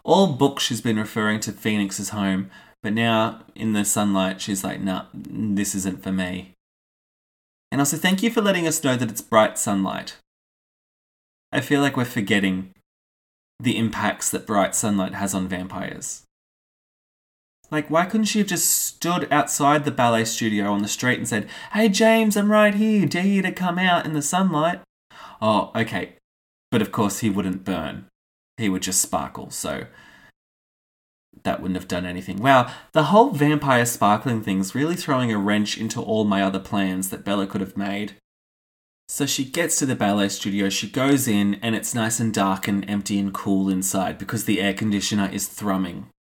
All 0.04 0.34
book 0.34 0.60
she's 0.60 0.82
been 0.82 0.98
referring 1.00 1.40
to 1.40 1.54
Phoenix 1.54 1.98
as 1.98 2.10
home, 2.10 2.52
but 2.82 2.92
now 2.92 3.44
in 3.56 3.72
the 3.72 3.86
sunlight 3.86 4.42
she's 4.42 4.66
like, 4.66 4.82
nah, 4.82 5.06
this 5.14 5.74
isn't 5.76 6.04
for 6.04 6.12
me. 6.12 6.52
And 7.72 7.80
also 7.80 7.96
thank 7.96 8.22
you 8.22 8.30
for 8.30 8.42
letting 8.42 8.68
us 8.68 8.84
know 8.84 8.98
that 8.98 9.10
it's 9.10 9.22
bright 9.22 9.58
sunlight. 9.58 10.18
I 11.54 11.62
feel 11.62 11.80
like 11.80 11.96
we're 11.96 12.04
forgetting 12.04 12.74
the 13.62 13.78
impacts 13.78 14.30
that 14.32 14.46
bright 14.46 14.76
sunlight 14.76 15.14
has 15.14 15.34
on 15.34 15.48
vampires. 15.48 16.24
Like, 17.74 17.90
why 17.90 18.06
couldn't 18.06 18.26
she 18.26 18.38
have 18.38 18.48
just 18.48 18.70
stood 18.70 19.28
outside 19.32 19.84
the 19.84 19.90
ballet 19.90 20.26
studio 20.26 20.72
on 20.72 20.84
the 20.84 20.88
street 20.88 21.18
and 21.18 21.28
said, 21.28 21.50
Hey, 21.72 21.90
James, 21.90 22.38
I'm 22.38 22.52
right 22.52 22.76
here. 22.76 23.08
Dare 23.08 23.26
you 23.26 23.42
to 23.42 23.52
come 23.52 23.80
out 23.80 24.06
in 24.06 24.14
the 24.14 24.22
sunlight? 24.22 24.82
Oh, 25.42 25.72
okay. 25.76 26.18
But 26.70 26.84
of 26.84 26.92
course, 26.92 27.22
he 27.22 27.32
wouldn't 27.32 27.64
burn. 27.64 28.06
He 28.58 28.70
would 28.70 28.84
just 28.84 29.02
sparkle, 29.02 29.50
so 29.50 29.88
that 31.44 31.62
wouldn't 31.64 31.80
have 31.80 31.88
done 31.88 32.06
anything. 32.06 32.38
Wow, 32.38 32.72
the 32.92 33.06
whole 33.06 33.32
vampire 33.32 33.88
sparkling 33.88 34.44
thing's 34.44 34.76
really 34.76 34.96
throwing 34.96 35.32
a 35.32 35.40
wrench 35.40 35.76
into 35.76 36.00
all 36.00 36.26
my 36.26 36.44
other 36.44 36.60
plans 36.60 37.10
that 37.10 37.26
Bella 37.26 37.48
could 37.48 37.62
have 37.62 37.76
made. 37.76 38.14
So 39.08 39.26
she 39.26 39.46
gets 39.46 39.80
to 39.80 39.88
the 39.88 39.96
ballet 39.96 40.30
studio, 40.30 40.70
she 40.70 40.88
goes 40.88 41.28
in, 41.28 41.56
and 41.56 41.74
it's 41.74 41.96
nice 41.96 42.20
and 42.20 42.32
dark 42.32 42.68
and 42.68 42.88
empty 42.88 43.18
and 43.18 43.34
cool 43.34 43.68
inside 43.68 44.20
because 44.20 44.46
the 44.46 44.62
air 44.62 44.76
conditioner 44.76 45.28
is 45.34 45.48
thrumming. 45.48 46.12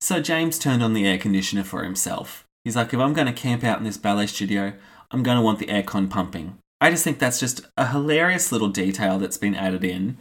so 0.00 0.20
James 0.20 0.58
turned 0.58 0.82
on 0.82 0.94
the 0.94 1.06
air 1.06 1.18
conditioner 1.18 1.64
for 1.64 1.84
himself. 1.84 2.46
He's 2.64 2.76
like, 2.76 2.92
if 2.92 3.00
I'm 3.00 3.12
going 3.12 3.26
to 3.26 3.32
camp 3.32 3.64
out 3.64 3.78
in 3.78 3.84
this 3.84 3.96
ballet 3.96 4.26
studio, 4.26 4.72
I'm 5.10 5.22
going 5.22 5.36
to 5.36 5.42
want 5.42 5.58
the 5.58 5.66
aircon 5.66 6.10
pumping. 6.10 6.58
I 6.80 6.90
just 6.90 7.04
think 7.04 7.18
that's 7.18 7.40
just 7.40 7.62
a 7.76 7.88
hilarious 7.88 8.52
little 8.52 8.68
detail 8.68 9.18
that's 9.18 9.38
been 9.38 9.54
added 9.54 9.84
in. 9.84 10.18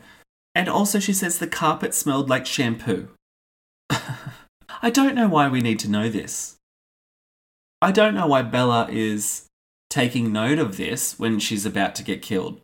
And 0.53 0.69
also, 0.69 0.99
she 0.99 1.11
says 1.11 1.37
the 1.37 1.47
carpet 1.47 1.93
smelled 1.93 2.29
like 2.29 2.45
shampoo. 2.45 3.09
I 3.89 4.89
don't 4.89 5.15
know 5.15 5.27
why 5.27 5.49
we 5.49 5.61
need 5.61 5.79
to 5.79 5.89
know 5.89 6.09
this. 6.09 6.55
I 7.81 7.91
don't 7.91 8.15
know 8.15 8.27
why 8.27 8.41
Bella 8.41 8.87
is 8.89 9.47
taking 9.89 10.31
note 10.31 10.59
of 10.59 10.77
this 10.77 11.19
when 11.19 11.39
she's 11.39 11.65
about 11.65 11.95
to 11.95 12.03
get 12.03 12.21
killed. 12.21 12.61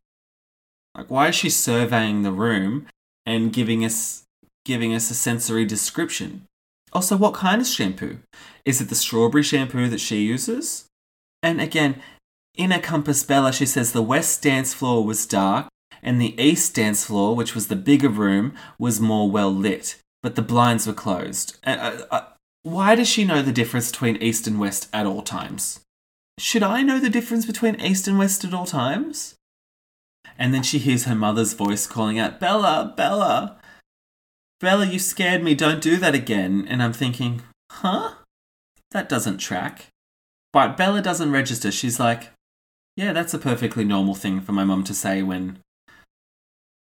Like, 0.95 1.09
why 1.09 1.29
is 1.29 1.35
she 1.35 1.49
surveying 1.49 2.23
the 2.23 2.31
room 2.31 2.87
and 3.25 3.53
giving 3.53 3.83
us 3.83 4.23
giving 4.63 4.93
us 4.93 5.09
a 5.09 5.15
sensory 5.15 5.65
description? 5.65 6.45
Also, 6.93 7.15
what 7.15 7.33
kind 7.33 7.61
of 7.61 7.67
shampoo? 7.67 8.19
Is 8.65 8.81
it 8.81 8.89
the 8.89 8.95
strawberry 8.95 9.43
shampoo 9.43 9.87
that 9.89 9.99
she 9.99 10.23
uses? 10.23 10.85
And 11.41 11.61
again, 11.61 12.01
in 12.55 12.71
a 12.71 12.79
compass 12.79 13.23
bella, 13.23 13.53
she 13.53 13.65
says 13.65 13.91
the 13.91 14.01
west 14.01 14.43
dance 14.43 14.73
floor 14.73 15.03
was 15.05 15.25
dark, 15.25 15.67
and 16.03 16.19
the 16.19 16.39
east 16.41 16.75
dance 16.75 17.05
floor, 17.05 17.35
which 17.35 17.55
was 17.55 17.67
the 17.67 17.75
bigger 17.75 18.09
room, 18.09 18.53
was 18.77 18.99
more 18.99 19.29
well 19.29 19.53
lit, 19.53 19.97
but 20.21 20.35
the 20.35 20.41
blinds 20.41 20.85
were 20.85 20.93
closed. 20.93 21.57
Uh, 21.65 21.69
uh, 21.69 22.05
uh, 22.11 22.25
why 22.63 22.95
does 22.95 23.07
she 23.07 23.23
know 23.23 23.41
the 23.41 23.51
difference 23.51 23.89
between 23.91 24.17
east 24.17 24.47
and 24.47 24.59
west 24.59 24.89
at 24.93 25.05
all 25.05 25.21
times? 25.21 25.79
Should 26.39 26.63
I 26.63 26.81
know 26.81 26.99
the 26.99 27.09
difference 27.09 27.45
between 27.45 27.79
east 27.79 28.07
and 28.07 28.17
west 28.17 28.43
at 28.43 28.53
all 28.53 28.65
times? 28.65 29.35
And 30.37 30.53
then 30.53 30.63
she 30.63 30.79
hears 30.79 31.05
her 31.05 31.15
mother's 31.15 31.53
voice 31.53 31.87
calling 31.87 32.19
out, 32.19 32.39
Bella, 32.39 32.93
Bella, 32.97 33.59
Bella, 34.61 34.85
you 34.85 34.99
scared 34.99 35.43
me, 35.43 35.55
don't 35.55 35.81
do 35.81 35.97
that 35.97 36.13
again. 36.13 36.67
And 36.69 36.83
I'm 36.83 36.93
thinking, 36.93 37.41
huh? 37.71 38.13
That 38.91 39.09
doesn't 39.09 39.39
track. 39.39 39.87
But 40.53 40.77
Bella 40.77 41.01
doesn't 41.01 41.31
register. 41.31 41.71
She's 41.71 41.99
like, 41.99 42.29
yeah, 42.95 43.11
that's 43.11 43.33
a 43.33 43.39
perfectly 43.39 43.83
normal 43.83 44.13
thing 44.13 44.39
for 44.41 44.51
my 44.51 44.63
mum 44.63 44.83
to 44.83 44.93
say 44.93 45.23
when 45.23 45.59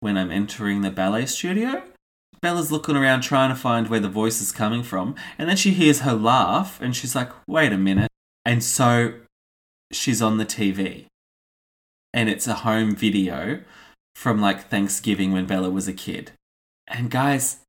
when 0.01 0.17
I'm 0.17 0.31
entering 0.31 0.81
the 0.81 0.91
ballet 0.91 1.27
studio. 1.27 1.83
Bella's 2.41 2.73
looking 2.73 2.97
around 2.97 3.21
trying 3.21 3.51
to 3.51 3.55
find 3.55 3.89
where 3.89 4.01
the 4.01 4.09
voice 4.09 4.41
is 4.41 4.51
coming 4.51 4.83
from, 4.83 5.15
and 5.37 5.47
then 5.47 5.59
she 5.59 5.73
hears 5.73 6.01
her 6.01 6.15
laugh 6.15 6.81
and 6.81 6.97
she's 6.97 7.15
like, 7.15 7.31
"Wait 7.47 7.71
a 7.71 7.77
minute." 7.77 8.11
And 8.47 8.65
so 8.65 9.13
she's 9.93 10.23
on 10.23 10.39
the 10.39 10.47
TV. 10.47 11.05
And 12.15 12.31
it's 12.31 12.47
a 12.47 12.65
home 12.65 12.97
video 12.97 13.61
from 14.15 14.41
like 14.41 14.71
Thanksgiving 14.71 15.33
when 15.33 15.47
Bella 15.47 15.71
was 15.71 15.87
a 15.87 15.93
kid. 15.93 16.33
And 16.91 17.11
guys, 17.11 17.61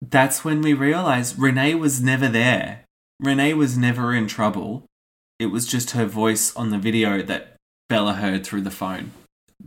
that's 0.00 0.44
when 0.44 0.60
we 0.60 0.74
realized 0.74 1.38
Renee 1.38 1.74
was 1.74 2.02
never 2.02 2.28
there. 2.28 2.84
Renee 3.18 3.54
was 3.54 3.76
never 3.76 4.14
in 4.14 4.26
trouble. 4.26 4.84
It 5.38 5.46
was 5.46 5.66
just 5.66 5.92
her 5.92 6.04
voice 6.04 6.54
on 6.54 6.70
the 6.70 6.78
video 6.78 7.22
that 7.22 7.56
Bella 7.88 8.14
heard 8.14 8.44
through 8.44 8.62
the 8.62 8.70
phone. 8.70 9.12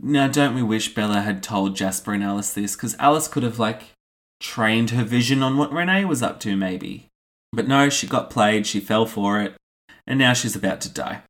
Now, 0.00 0.28
don't 0.28 0.54
we 0.54 0.62
wish 0.62 0.94
Bella 0.94 1.22
had 1.22 1.42
told 1.42 1.76
Jasper 1.76 2.12
and 2.12 2.22
Alice 2.22 2.52
this? 2.52 2.76
Because 2.76 2.94
Alice 2.98 3.26
could 3.26 3.42
have, 3.42 3.58
like, 3.58 3.90
trained 4.40 4.90
her 4.90 5.04
vision 5.04 5.42
on 5.42 5.56
what 5.56 5.72
Renee 5.72 6.04
was 6.04 6.22
up 6.22 6.38
to, 6.40 6.56
maybe. 6.56 7.06
But 7.52 7.66
no, 7.66 7.88
she 7.88 8.06
got 8.06 8.30
played, 8.30 8.66
she 8.66 8.80
fell 8.80 9.06
for 9.06 9.40
it, 9.40 9.54
and 10.06 10.18
now 10.18 10.34
she's 10.34 10.54
about 10.54 10.80
to 10.82 10.92
die. 10.92 11.22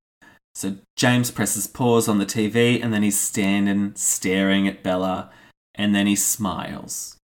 So 0.54 0.76
James 0.96 1.30
presses 1.30 1.66
pause 1.66 2.08
on 2.08 2.18
the 2.18 2.26
TV, 2.26 2.82
and 2.82 2.92
then 2.92 3.02
he's 3.02 3.18
standing, 3.18 3.94
staring 3.94 4.68
at 4.68 4.82
Bella, 4.82 5.30
and 5.74 5.94
then 5.94 6.06
he 6.06 6.16
smiles. 6.16 7.17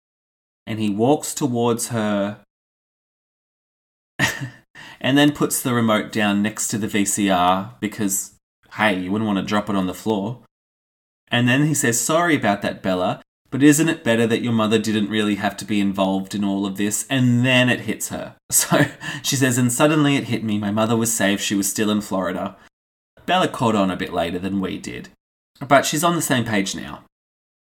And 0.67 0.81
he 0.81 0.91
walks 0.91 1.35
towards 1.35 1.89
her 1.89 2.39
and 5.01 5.19
then 5.19 5.33
puts 5.33 5.61
the 5.61 5.75
remote 5.75 6.13
down 6.13 6.43
next 6.43 6.69
to 6.69 6.79
the 6.79 6.87
VCR 6.87 7.79
because, 7.81 8.35
hey, 8.75 8.99
you 8.99 9.13
wouldn't 9.13 9.27
want 9.27 9.39
to 9.39 9.45
drop 9.45 9.69
it 9.69 9.77
on 9.77 9.87
the 9.87 9.95
floor. 9.95 10.41
And 11.29 11.49
then 11.49 11.67
he 11.67 11.75
says, 11.75 12.01
Sorry 12.01 12.37
about 12.37 12.63
that, 12.63 12.83
Bella, 12.83 13.23
but 13.51 13.63
isn't 13.63 13.89
it 13.89 14.05
better 14.05 14.27
that 14.27 14.43
your 14.43 14.53
mother 14.53 14.79
didn't 14.79 15.11
really 15.11 15.37
have 15.37 15.57
to 15.59 15.65
be 15.65 15.81
involved 15.81 16.35
in 16.35 16.45
all 16.45 16.67
of 16.67 16.77
this? 16.77 17.07
And 17.09 17.45
then 17.45 17.69
it 17.69 17.81
hits 17.81 18.09
her. 18.09 18.37
So 18.51 18.87
she 19.23 19.37
says, 19.37 19.59
And 19.59 19.73
suddenly 19.73 20.17
it 20.17 20.25
hit 20.25 20.45
me. 20.45 20.59
My 20.59 20.71
mother 20.71 20.97
was 20.97 21.13
safe. 21.13 21.41
She 21.41 21.55
was 21.55 21.69
still 21.69 21.91
in 21.91 22.01
Florida. 22.01 22.57
Bella 23.27 23.49
caught 23.49 23.75
on 23.75 23.91
a 23.91 23.97
bit 23.97 24.13
later 24.13 24.39
than 24.39 24.61
we 24.61 24.79
did. 24.79 25.09
But 25.67 25.85
she's 25.85 26.05
on 26.05 26.15
the 26.15 26.23
same 26.23 26.45
page 26.45 26.75
now. 26.75 27.05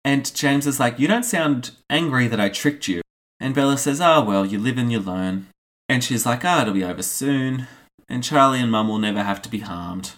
And 0.05 0.33
James 0.35 0.67
is 0.67 0.79
like, 0.79 0.99
You 0.99 1.07
don't 1.07 1.23
sound 1.23 1.71
angry 1.89 2.27
that 2.27 2.39
I 2.39 2.49
tricked 2.49 2.87
you. 2.87 3.01
And 3.39 3.55
Bella 3.55 3.77
says, 3.77 4.01
Oh, 4.01 4.23
well, 4.23 4.45
you 4.45 4.59
live 4.59 4.77
and 4.77 4.91
you 4.91 4.99
learn. 4.99 5.47
And 5.89 6.03
she's 6.03 6.25
like, 6.25 6.43
Ah, 6.43 6.57
oh, 6.57 6.61
it'll 6.61 6.73
be 6.73 6.83
over 6.83 7.03
soon. 7.03 7.67
And 8.09 8.23
Charlie 8.23 8.59
and 8.59 8.71
Mum 8.71 8.89
will 8.89 8.99
never 8.99 9.23
have 9.23 9.41
to 9.43 9.49
be 9.49 9.59
harmed. 9.59 10.13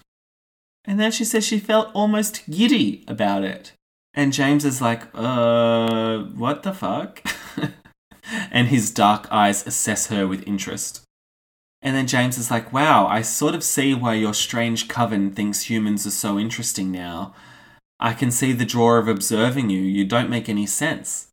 And 0.85 0.99
then 0.99 1.11
she 1.11 1.25
says 1.25 1.45
she 1.45 1.59
felt 1.59 1.91
almost 1.93 2.43
giddy 2.49 3.03
about 3.07 3.43
it. 3.43 3.73
And 4.13 4.31
James 4.31 4.63
is 4.63 4.81
like, 4.81 5.03
uh, 5.13 6.19
what 6.19 6.63
the 6.63 6.73
fuck? 6.73 7.21
and 8.51 8.69
his 8.69 8.91
dark 8.91 9.27
eyes 9.31 9.67
assess 9.67 10.07
her 10.07 10.27
with 10.27 10.47
interest. 10.47 11.01
And 11.81 11.95
then 11.95 12.07
James 12.07 12.37
is 12.37 12.49
like, 12.49 12.71
wow, 12.71 13.07
I 13.07 13.21
sort 13.21 13.55
of 13.55 13.63
see 13.63 13.93
why 13.93 14.13
your 14.15 14.33
strange 14.33 14.87
coven 14.87 15.31
thinks 15.31 15.69
humans 15.69 16.07
are 16.07 16.11
so 16.11 16.39
interesting 16.39 16.91
now. 16.91 17.35
I 18.05 18.13
can 18.13 18.29
see 18.29 18.53
the 18.53 18.65
draw 18.65 18.97
of 18.97 19.07
observing 19.07 19.71
you. 19.71 19.81
You 19.81 20.05
don't 20.05 20.29
make 20.29 20.47
any 20.47 20.67
sense. 20.67 21.29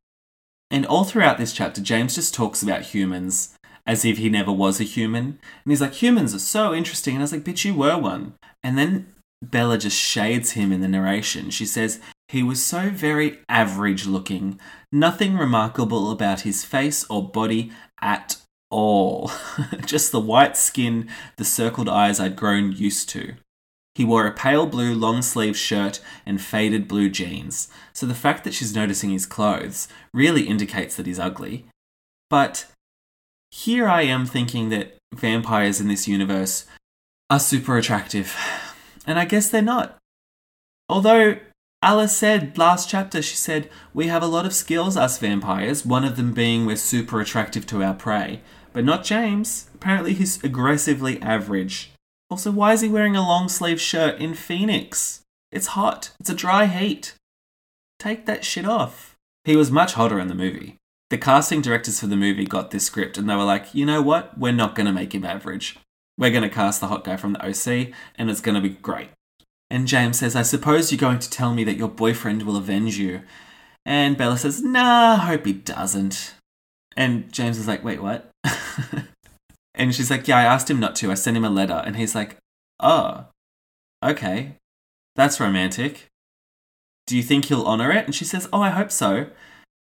And 0.70 0.86
all 0.86 1.04
throughout 1.04 1.36
this 1.36 1.52
chapter, 1.52 1.82
James 1.82 2.14
just 2.14 2.32
talks 2.32 2.62
about 2.62 2.80
humans 2.80 3.54
as 3.86 4.06
if 4.06 4.16
he 4.16 4.30
never 4.30 4.50
was 4.50 4.80
a 4.80 4.84
human. 4.84 5.38
And 5.64 5.70
he's 5.70 5.82
like, 5.82 5.92
humans 5.92 6.34
are 6.34 6.38
so 6.38 6.72
interesting. 6.72 7.14
And 7.14 7.20
I 7.20 7.24
was 7.24 7.32
like, 7.32 7.44
bitch, 7.44 7.66
you 7.66 7.74
were 7.74 7.98
one. 7.98 8.36
And 8.62 8.78
then 8.78 9.12
Bella 9.42 9.76
just 9.76 9.98
shades 9.98 10.52
him 10.52 10.72
in 10.72 10.80
the 10.80 10.88
narration. 10.88 11.50
She 11.50 11.66
says, 11.66 12.00
he 12.28 12.42
was 12.42 12.64
so 12.64 12.88
very 12.88 13.40
average 13.50 14.06
looking, 14.06 14.58
nothing 14.90 15.36
remarkable 15.36 16.10
about 16.10 16.40
his 16.40 16.64
face 16.64 17.04
or 17.10 17.28
body 17.28 17.70
at 18.00 18.38
all. 18.70 19.30
just 19.84 20.10
the 20.10 20.20
white 20.20 20.56
skin, 20.56 21.10
the 21.36 21.44
circled 21.44 21.90
eyes 21.90 22.18
I'd 22.18 22.34
grown 22.34 22.72
used 22.72 23.10
to. 23.10 23.34
He 23.94 24.04
wore 24.04 24.26
a 24.26 24.32
pale 24.32 24.66
blue 24.66 24.94
long 24.94 25.20
sleeve 25.20 25.56
shirt 25.56 26.00
and 26.24 26.40
faded 26.40 26.88
blue 26.88 27.10
jeans, 27.10 27.68
so 27.92 28.06
the 28.06 28.14
fact 28.14 28.44
that 28.44 28.54
she's 28.54 28.74
noticing 28.74 29.10
his 29.10 29.26
clothes 29.26 29.86
really 30.14 30.42
indicates 30.48 30.96
that 30.96 31.06
he's 31.06 31.18
ugly. 31.18 31.66
But 32.30 32.66
here 33.50 33.86
I 33.86 34.02
am 34.02 34.24
thinking 34.24 34.70
that 34.70 34.96
vampires 35.14 35.80
in 35.80 35.88
this 35.88 36.08
universe 36.08 36.64
are 37.28 37.38
super 37.38 37.76
attractive. 37.76 38.36
And 39.06 39.18
I 39.18 39.26
guess 39.26 39.50
they're 39.50 39.60
not. 39.60 39.98
Although 40.88 41.36
Alice 41.82 42.16
said 42.16 42.56
last 42.56 42.88
chapter, 42.88 43.20
she 43.20 43.36
said, 43.36 43.68
We 43.92 44.06
have 44.06 44.22
a 44.22 44.26
lot 44.26 44.46
of 44.46 44.54
skills, 44.54 44.96
us 44.96 45.18
vampires, 45.18 45.84
one 45.84 46.04
of 46.04 46.16
them 46.16 46.32
being 46.32 46.64
we're 46.64 46.76
super 46.76 47.20
attractive 47.20 47.66
to 47.66 47.82
our 47.82 47.94
prey. 47.94 48.40
But 48.72 48.84
not 48.84 49.04
James. 49.04 49.68
Apparently, 49.74 50.14
he's 50.14 50.42
aggressively 50.42 51.20
average. 51.20 51.91
Also, 52.32 52.50
why 52.50 52.72
is 52.72 52.80
he 52.80 52.88
wearing 52.88 53.14
a 53.14 53.20
long 53.20 53.46
sleeve 53.46 53.78
shirt 53.78 54.18
in 54.18 54.32
Phoenix? 54.32 55.20
It's 55.50 55.76
hot. 55.76 56.12
It's 56.18 56.30
a 56.30 56.34
dry 56.34 56.64
heat. 56.64 57.12
Take 57.98 58.24
that 58.24 58.42
shit 58.42 58.64
off. 58.64 59.16
He 59.44 59.54
was 59.54 59.70
much 59.70 59.92
hotter 59.92 60.18
in 60.18 60.28
the 60.28 60.34
movie. 60.34 60.78
The 61.10 61.18
casting 61.18 61.60
directors 61.60 62.00
for 62.00 62.06
the 62.06 62.16
movie 62.16 62.46
got 62.46 62.70
this 62.70 62.86
script 62.86 63.18
and 63.18 63.28
they 63.28 63.36
were 63.36 63.44
like, 63.44 63.74
you 63.74 63.84
know 63.84 64.00
what? 64.00 64.38
We're 64.38 64.50
not 64.50 64.74
going 64.74 64.86
to 64.86 64.94
make 64.94 65.14
him 65.14 65.26
average. 65.26 65.76
We're 66.16 66.30
going 66.30 66.42
to 66.42 66.48
cast 66.48 66.80
the 66.80 66.86
hot 66.86 67.04
guy 67.04 67.18
from 67.18 67.34
the 67.34 67.46
OC 67.46 67.92
and 68.16 68.30
it's 68.30 68.40
going 68.40 68.54
to 68.54 68.66
be 68.66 68.76
great. 68.76 69.10
And 69.68 69.86
James 69.86 70.20
says, 70.20 70.34
I 70.34 70.40
suppose 70.40 70.90
you're 70.90 70.98
going 70.98 71.18
to 71.18 71.28
tell 71.28 71.52
me 71.52 71.64
that 71.64 71.76
your 71.76 71.88
boyfriend 71.88 72.44
will 72.44 72.56
avenge 72.56 72.96
you. 72.96 73.20
And 73.84 74.16
Bella 74.16 74.38
says, 74.38 74.62
Nah, 74.62 75.16
I 75.16 75.26
hope 75.26 75.44
he 75.44 75.52
doesn't. 75.52 76.32
And 76.96 77.30
James 77.30 77.58
is 77.58 77.68
like, 77.68 77.84
Wait, 77.84 78.02
what? 78.02 78.30
and 79.74 79.94
she's 79.94 80.10
like, 80.10 80.28
Yeah, 80.28 80.38
I 80.38 80.44
asked 80.44 80.70
him 80.70 80.80
not 80.80 80.96
to. 80.96 81.10
I 81.10 81.14
sent 81.14 81.36
him 81.36 81.44
a 81.44 81.50
letter. 81.50 81.82
And 81.84 81.96
he's 81.96 82.14
like, 82.14 82.36
Oh, 82.80 83.26
okay. 84.04 84.56
That's 85.16 85.40
romantic. 85.40 86.08
Do 87.06 87.16
you 87.16 87.22
think 87.22 87.46
he'll 87.46 87.64
honor 87.64 87.90
it? 87.90 88.04
And 88.04 88.14
she 88.14 88.24
says, 88.24 88.48
Oh, 88.52 88.62
I 88.62 88.70
hope 88.70 88.90
so. 88.90 89.26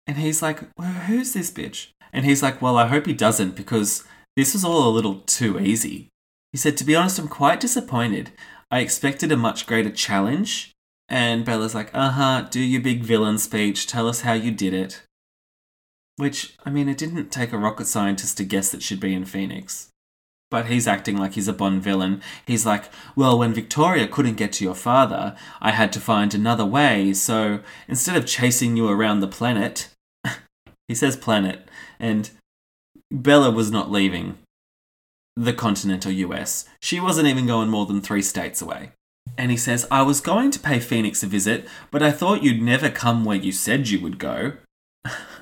And 0.07 0.19
he's 0.19 0.43
like, 0.43 0.61
well, 0.79 0.93
Who's 0.93 1.33
this 1.33 1.51
bitch? 1.51 1.89
And 2.13 2.25
he's 2.25 2.43
like, 2.43 2.63
Well, 2.63 2.79
I 2.79 2.87
hope 2.87 3.07
he 3.07 3.13
doesn't 3.13 3.57
because 3.57 4.05
this 4.37 4.55
was 4.55 4.65
all 4.65 4.89
a 4.89 4.91
little 4.95 5.21
too 5.27 5.59
easy. 5.61 6.09
He 6.53 6.59
said, 6.59 6.77
To 6.77 6.85
be 6.85 6.97
honest, 6.97 7.19
I'm 7.19 7.29
quite 7.29 7.61
disappointed. 7.61 8.33
I 8.71 8.81
expected 8.81 9.31
a 9.31 9.37
much 9.37 9.67
greater 9.67 9.91
challenge. 9.91 10.73
And 11.09 11.45
Bella's 11.45 11.75
like, 11.75 11.91
Uh 11.95 12.11
huh, 12.11 12.47
do 12.51 12.61
your 12.61 12.83
big 12.83 13.03
villain 13.03 13.39
speech. 13.39 13.87
Tell 13.87 14.09
us 14.09 14.23
how 14.23 14.33
you 14.33 14.51
did 14.51 14.75
it. 14.75 15.03
Which, 16.17 16.55
I 16.65 16.71
mean, 16.71 16.89
it 16.89 16.99
didn't 16.99 17.31
take 17.31 17.53
a 17.53 17.59
rocket 17.59 17.87
scientist 17.87 18.37
to 18.39 18.45
guess 18.45 18.71
that 18.71 18.83
she'd 18.83 19.01
be 19.01 19.15
in 19.15 19.25
Phoenix. 19.25 19.91
But 20.51 20.67
he's 20.67 20.87
acting 20.87 21.17
like 21.17 21.35
he's 21.35 21.49
a 21.49 21.53
Bond 21.53 21.83
villain. 21.83 22.23
He's 22.47 22.65
like, 22.65 22.85
Well, 23.17 23.39
when 23.39 23.53
Victoria 23.53 24.07
couldn't 24.07 24.37
get 24.37 24.53
to 24.55 24.65
your 24.65 24.75
father, 24.75 25.37
I 25.61 25.73
had 25.73 25.93
to 25.95 26.01
find 26.01 26.33
another 26.33 26.65
way, 26.65 27.13
so 27.13 27.61
instead 27.89 28.17
of 28.17 28.27
chasing 28.27 28.77
you 28.77 28.89
around 28.89 29.21
the 29.21 29.29
planet, 29.29 29.89
he 30.89 30.95
says 30.95 31.17
planet, 31.17 31.69
and 31.99 32.31
Bella 33.11 33.51
was 33.51 33.71
not 33.71 33.91
leaving 33.91 34.39
the 35.37 35.53
continental 35.53 36.13
US. 36.13 36.65
She 36.81 36.99
wasn't 37.01 37.29
even 37.29 37.47
going 37.47 37.69
more 37.69 37.87
than 37.87 38.01
three 38.01 38.23
states 38.23 38.63
away. 38.63 38.93
And 39.37 39.51
he 39.51 39.57
says, 39.57 39.87
I 39.91 40.03
was 40.03 40.21
going 40.21 40.51
to 40.53 40.61
pay 40.61 40.81
Phoenix 40.81 41.23
a 41.23 41.27
visit, 41.27 41.69
but 41.91 42.03
I 42.03 42.11
thought 42.11 42.43
you'd 42.43 42.63
never 42.63 42.89
come 42.89 43.25
where 43.25 43.37
you 43.37 43.53
said 43.53 43.89
you 43.89 44.01
would 44.01 44.19
go. 44.19 44.55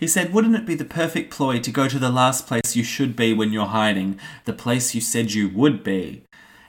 he 0.00 0.08
said, 0.08 0.32
Wouldn't 0.32 0.56
it 0.56 0.64
be 0.66 0.74
the 0.74 0.84
perfect 0.84 1.30
ploy 1.30 1.60
to 1.60 1.70
go 1.70 1.86
to 1.86 1.98
the 1.98 2.10
last 2.10 2.46
place 2.46 2.74
you 2.74 2.82
should 2.82 3.14
be 3.14 3.34
when 3.34 3.52
you're 3.52 3.66
hiding, 3.66 4.18
the 4.46 4.54
place 4.54 4.94
you 4.94 5.00
said 5.02 5.32
you 5.32 5.50
would 5.50 5.84
be? 5.84 6.24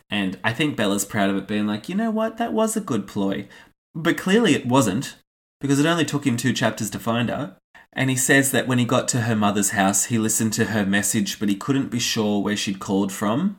And 0.09 0.37
I 0.43 0.51
think 0.51 0.75
Bella's 0.75 1.05
proud 1.05 1.29
of 1.29 1.37
it 1.37 1.47
being 1.47 1.65
like, 1.65 1.87
you 1.87 1.95
know 1.95 2.11
what, 2.11 2.37
that 2.37 2.51
was 2.51 2.75
a 2.75 2.81
good 2.81 3.07
ploy. 3.07 3.47
But 3.95 4.17
clearly 4.17 4.53
it 4.53 4.65
wasn't, 4.65 5.15
because 5.61 5.79
it 5.79 5.85
only 5.85 6.03
took 6.03 6.27
him 6.27 6.35
two 6.35 6.51
chapters 6.51 6.89
to 6.89 6.99
find 6.99 7.29
her. 7.29 7.55
And 7.93 8.09
he 8.09 8.17
says 8.17 8.51
that 8.51 8.67
when 8.67 8.79
he 8.79 8.85
got 8.85 9.07
to 9.09 9.21
her 9.21 9.35
mother's 9.35 9.71
house, 9.71 10.05
he 10.05 10.17
listened 10.17 10.51
to 10.53 10.65
her 10.65 10.85
message, 10.85 11.39
but 11.39 11.47
he 11.47 11.55
couldn't 11.55 11.89
be 11.89 11.99
sure 11.99 12.41
where 12.41 12.57
she'd 12.57 12.79
called 12.79 13.13
from. 13.13 13.57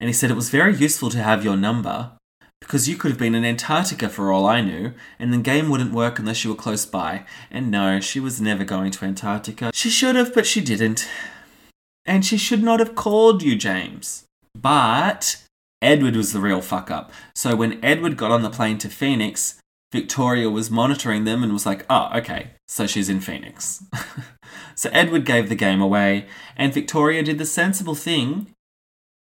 And 0.00 0.08
he 0.08 0.12
said 0.12 0.30
it 0.30 0.36
was 0.36 0.50
very 0.50 0.74
useful 0.74 1.10
to 1.10 1.22
have 1.22 1.44
your 1.44 1.56
number, 1.56 2.12
because 2.60 2.88
you 2.88 2.96
could 2.96 3.10
have 3.10 3.18
been 3.18 3.34
in 3.34 3.44
Antarctica 3.44 4.08
for 4.08 4.30
all 4.30 4.46
I 4.46 4.60
knew, 4.60 4.92
and 5.18 5.32
the 5.32 5.38
game 5.38 5.68
wouldn't 5.68 5.92
work 5.92 6.18
unless 6.18 6.44
you 6.44 6.50
were 6.50 6.56
close 6.56 6.86
by. 6.86 7.24
And 7.50 7.70
no, 7.70 8.00
she 8.00 8.20
was 8.20 8.40
never 8.40 8.64
going 8.64 8.90
to 8.92 9.04
Antarctica. 9.04 9.70
She 9.74 9.90
should 9.90 10.16
have, 10.16 10.34
but 10.34 10.46
she 10.46 10.60
didn't. 10.60 11.08
And 12.06 12.24
she 12.24 12.36
should 12.36 12.62
not 12.62 12.80
have 12.80 12.94
called 12.94 13.42
you, 13.42 13.56
James. 13.56 14.24
But 14.54 15.42
Edward 15.82 16.16
was 16.16 16.32
the 16.32 16.40
real 16.40 16.60
fuck 16.60 16.90
up. 16.90 17.12
So 17.34 17.56
when 17.56 17.82
Edward 17.84 18.16
got 18.16 18.30
on 18.30 18.42
the 18.42 18.50
plane 18.50 18.78
to 18.78 18.88
Phoenix, 18.88 19.60
Victoria 19.92 20.48
was 20.50 20.70
monitoring 20.70 21.24
them 21.24 21.42
and 21.42 21.52
was 21.52 21.66
like, 21.66 21.84
oh, 21.90 22.10
okay, 22.14 22.50
so 22.68 22.86
she's 22.86 23.08
in 23.08 23.20
Phoenix. 23.20 23.82
so 24.74 24.88
Edward 24.92 25.24
gave 25.24 25.48
the 25.48 25.56
game 25.56 25.80
away, 25.80 26.26
and 26.56 26.72
Victoria 26.72 27.22
did 27.22 27.38
the 27.38 27.46
sensible 27.46 27.94
thing 27.94 28.48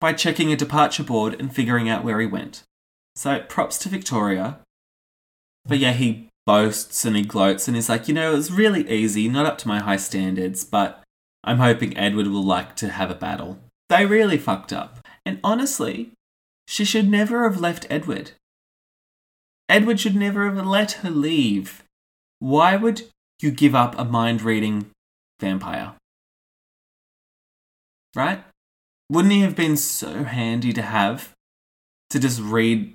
by 0.01 0.13
checking 0.13 0.51
a 0.51 0.55
departure 0.55 1.03
board 1.03 1.39
and 1.39 1.53
figuring 1.53 1.87
out 1.87 2.03
where 2.03 2.19
he 2.19 2.25
went. 2.25 2.63
So 3.15 3.39
props 3.41 3.77
to 3.79 3.89
Victoria. 3.89 4.59
But 5.65 5.79
yeah, 5.79 5.93
he 5.93 6.29
boasts 6.45 7.05
and 7.05 7.15
he 7.15 7.23
gloats 7.23 7.67
and 7.67 7.75
he's 7.75 7.89
like, 7.89 8.07
you 8.07 8.13
know, 8.13 8.33
it 8.33 8.35
was 8.35 8.51
really 8.51 8.89
easy, 8.89 9.27
not 9.27 9.45
up 9.45 9.57
to 9.59 9.67
my 9.67 9.79
high 9.79 9.97
standards, 9.97 10.63
but 10.63 11.01
I'm 11.43 11.57
hoping 11.57 11.97
Edward 11.97 12.27
will 12.27 12.43
like 12.43 12.75
to 12.77 12.89
have 12.89 13.09
a 13.09 13.15
battle. 13.15 13.59
They 13.89 14.05
really 14.05 14.37
fucked 14.37 14.73
up. 14.73 14.99
And 15.25 15.39
honestly, 15.43 16.11
she 16.67 16.85
should 16.85 17.09
never 17.09 17.43
have 17.49 17.59
left 17.59 17.87
Edward. 17.89 18.31
Edward 19.69 19.99
should 19.99 20.15
never 20.15 20.45
have 20.45 20.65
let 20.65 20.91
her 21.03 21.09
leave. 21.09 21.83
Why 22.39 22.75
would 22.75 23.03
you 23.41 23.51
give 23.51 23.73
up 23.73 23.97
a 23.97 24.05
mind 24.05 24.41
reading 24.41 24.91
vampire? 25.39 25.93
Right? 28.15 28.43
Wouldn't 29.09 29.33
he 29.33 29.41
have 29.41 29.55
been 29.55 29.77
so 29.77 30.23
handy 30.23 30.73
to 30.73 30.81
have 30.81 31.31
to 32.09 32.19
just 32.19 32.39
read 32.39 32.94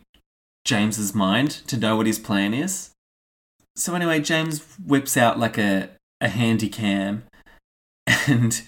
James's 0.71 1.17
mind 1.17 1.51
to 1.67 1.77
know 1.77 1.97
what 1.97 2.07
his 2.07 2.21
plan 2.21 2.55
is? 2.55 2.91
So 3.75 3.97
anyway, 3.97 4.21
James 4.21 4.65
whips 4.79 5.17
out 5.17 5.37
like 5.37 5.59
a, 5.59 5.91
a 6.21 6.29
handy 6.29 6.69
cam 6.69 7.25
and 8.07 8.63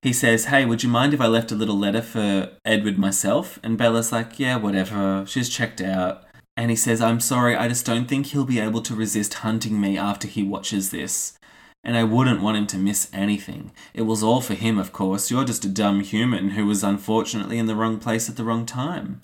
he 0.00 0.12
says, 0.12 0.44
Hey, 0.44 0.64
would 0.64 0.84
you 0.84 0.88
mind 0.88 1.14
if 1.14 1.20
I 1.20 1.26
left 1.26 1.50
a 1.50 1.56
little 1.56 1.76
letter 1.76 2.00
for 2.00 2.50
Edward 2.64 2.96
myself? 2.96 3.58
And 3.64 3.76
Bella's 3.76 4.12
like, 4.12 4.38
Yeah, 4.38 4.54
whatever. 4.54 5.24
She's 5.26 5.48
checked 5.48 5.80
out. 5.80 6.22
And 6.56 6.70
he 6.70 6.76
says, 6.76 7.00
I'm 7.00 7.18
sorry, 7.18 7.56
I 7.56 7.66
just 7.66 7.84
don't 7.84 8.06
think 8.06 8.26
he'll 8.26 8.44
be 8.44 8.60
able 8.60 8.82
to 8.82 8.94
resist 8.94 9.34
hunting 9.34 9.80
me 9.80 9.98
after 9.98 10.28
he 10.28 10.44
watches 10.44 10.90
this. 10.90 11.36
And 11.82 11.96
I 11.96 12.04
wouldn't 12.04 12.40
want 12.40 12.56
him 12.56 12.68
to 12.68 12.78
miss 12.78 13.10
anything. 13.12 13.72
It 13.94 14.02
was 14.02 14.22
all 14.22 14.40
for 14.40 14.54
him, 14.54 14.78
of 14.78 14.92
course. 14.92 15.28
You're 15.28 15.44
just 15.44 15.64
a 15.64 15.68
dumb 15.68 16.02
human 16.02 16.50
who 16.50 16.66
was 16.66 16.84
unfortunately 16.84 17.58
in 17.58 17.66
the 17.66 17.74
wrong 17.74 17.98
place 17.98 18.28
at 18.30 18.36
the 18.36 18.44
wrong 18.44 18.64
time. 18.64 19.22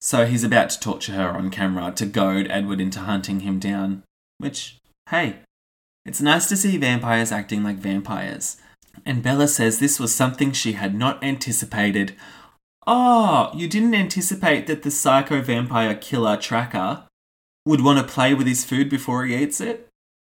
So 0.00 0.26
he's 0.26 0.44
about 0.44 0.70
to 0.70 0.80
torture 0.80 1.12
her 1.12 1.30
on 1.30 1.50
camera 1.50 1.92
to 1.92 2.06
goad 2.06 2.46
Edward 2.50 2.80
into 2.80 3.00
hunting 3.00 3.40
him 3.40 3.58
down. 3.58 4.02
Which, 4.38 4.78
hey, 5.10 5.40
it's 6.06 6.20
nice 6.20 6.48
to 6.48 6.56
see 6.56 6.76
vampires 6.78 7.30
acting 7.30 7.62
like 7.62 7.76
vampires. 7.76 8.56
And 9.04 9.22
Bella 9.22 9.48
says 9.48 9.78
this 9.78 10.00
was 10.00 10.14
something 10.14 10.52
she 10.52 10.72
had 10.72 10.94
not 10.94 11.22
anticipated 11.22 12.14
Oh, 12.86 13.50
you 13.54 13.68
didn't 13.68 13.94
anticipate 13.94 14.66
that 14.66 14.82
the 14.82 14.90
psycho 14.90 15.42
vampire 15.42 15.94
killer 15.94 16.36
tracker 16.36 17.04
would 17.66 17.82
want 17.82 17.98
to 17.98 18.12
play 18.12 18.34
with 18.34 18.46
his 18.46 18.64
food 18.64 18.88
before 18.88 19.24
he 19.24 19.36
eats 19.36 19.60
it? 19.60 19.88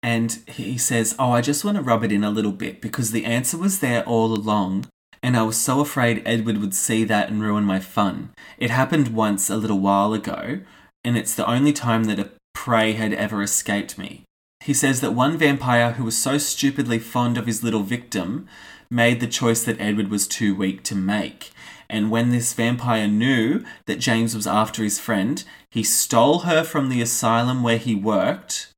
And 0.04 0.40
he 0.48 0.78
says, 0.78 1.16
Oh, 1.18 1.32
I 1.32 1.42
just 1.42 1.66
want 1.66 1.78
to 1.78 1.84
rub 1.84 2.04
it 2.04 2.12
in 2.12 2.24
a 2.24 2.30
little 2.30 2.52
bit 2.52 2.82
because 2.82 3.12
the 3.12 3.26
answer 3.26 3.58
was 3.58 3.80
there 3.80 4.06
all 4.06 4.32
along, 4.32 4.86
and 5.26 5.36
I 5.36 5.42
was 5.42 5.58
so 5.58 5.80
afraid 5.80 6.22
Edward 6.24 6.60
would 6.60 6.76
see 6.76 7.04
that 7.04 7.30
and 7.30 7.42
ruin 7.42 7.64
my 7.64 7.80
fun. 7.80 8.30
It 8.60 8.70
happened 8.70 9.08
once 9.08 9.50
a 9.50 9.58
little 9.58 9.80
while 9.80 10.14
ago, 10.14 10.60
and 11.04 11.18
it's 11.18 11.34
the 11.34 11.50
only 11.50 11.74
time 11.74 12.04
that 12.04 12.20
a 12.20 12.30
prey 12.54 12.92
had 12.92 13.12
ever 13.12 13.42
escaped 13.42 13.98
me. 13.98 14.22
He 14.64 14.72
says 14.72 15.02
that 15.02 15.16
one 15.16 15.36
vampire 15.36 15.94
who 15.94 16.04
was 16.04 16.16
so 16.16 16.38
stupidly 16.38 17.00
fond 17.00 17.40
of 17.40 17.48
his 17.48 17.64
little 17.64 17.82
victim 17.82 18.48
made 18.92 19.20
the 19.20 19.26
choice 19.26 19.64
that 19.64 19.82
Edward 19.82 20.12
was 20.12 20.28
too 20.28 20.54
weak 20.54 20.84
to 20.84 20.96
make. 20.96 21.50
And 21.90 22.12
when 22.12 22.30
this 22.30 22.54
vampire 22.54 23.08
knew 23.08 23.66
that 23.88 23.98
James 23.98 24.36
was 24.36 24.46
after 24.46 24.84
his 24.84 25.00
friend, 25.00 25.44
he 25.72 25.82
stole 25.82 26.42
her 26.42 26.64
from 26.64 26.90
the 26.90 27.02
asylum 27.02 27.64
where 27.64 27.80
he 27.80 27.96
worked. 27.96 28.70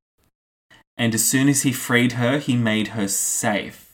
And 0.96 1.14
as 1.14 1.26
soon 1.26 1.50
as 1.50 1.60
he 1.60 1.72
freed 1.72 2.12
her, 2.12 2.38
he 2.38 2.56
made 2.56 2.88
her 2.88 3.06
safe. 3.06 3.87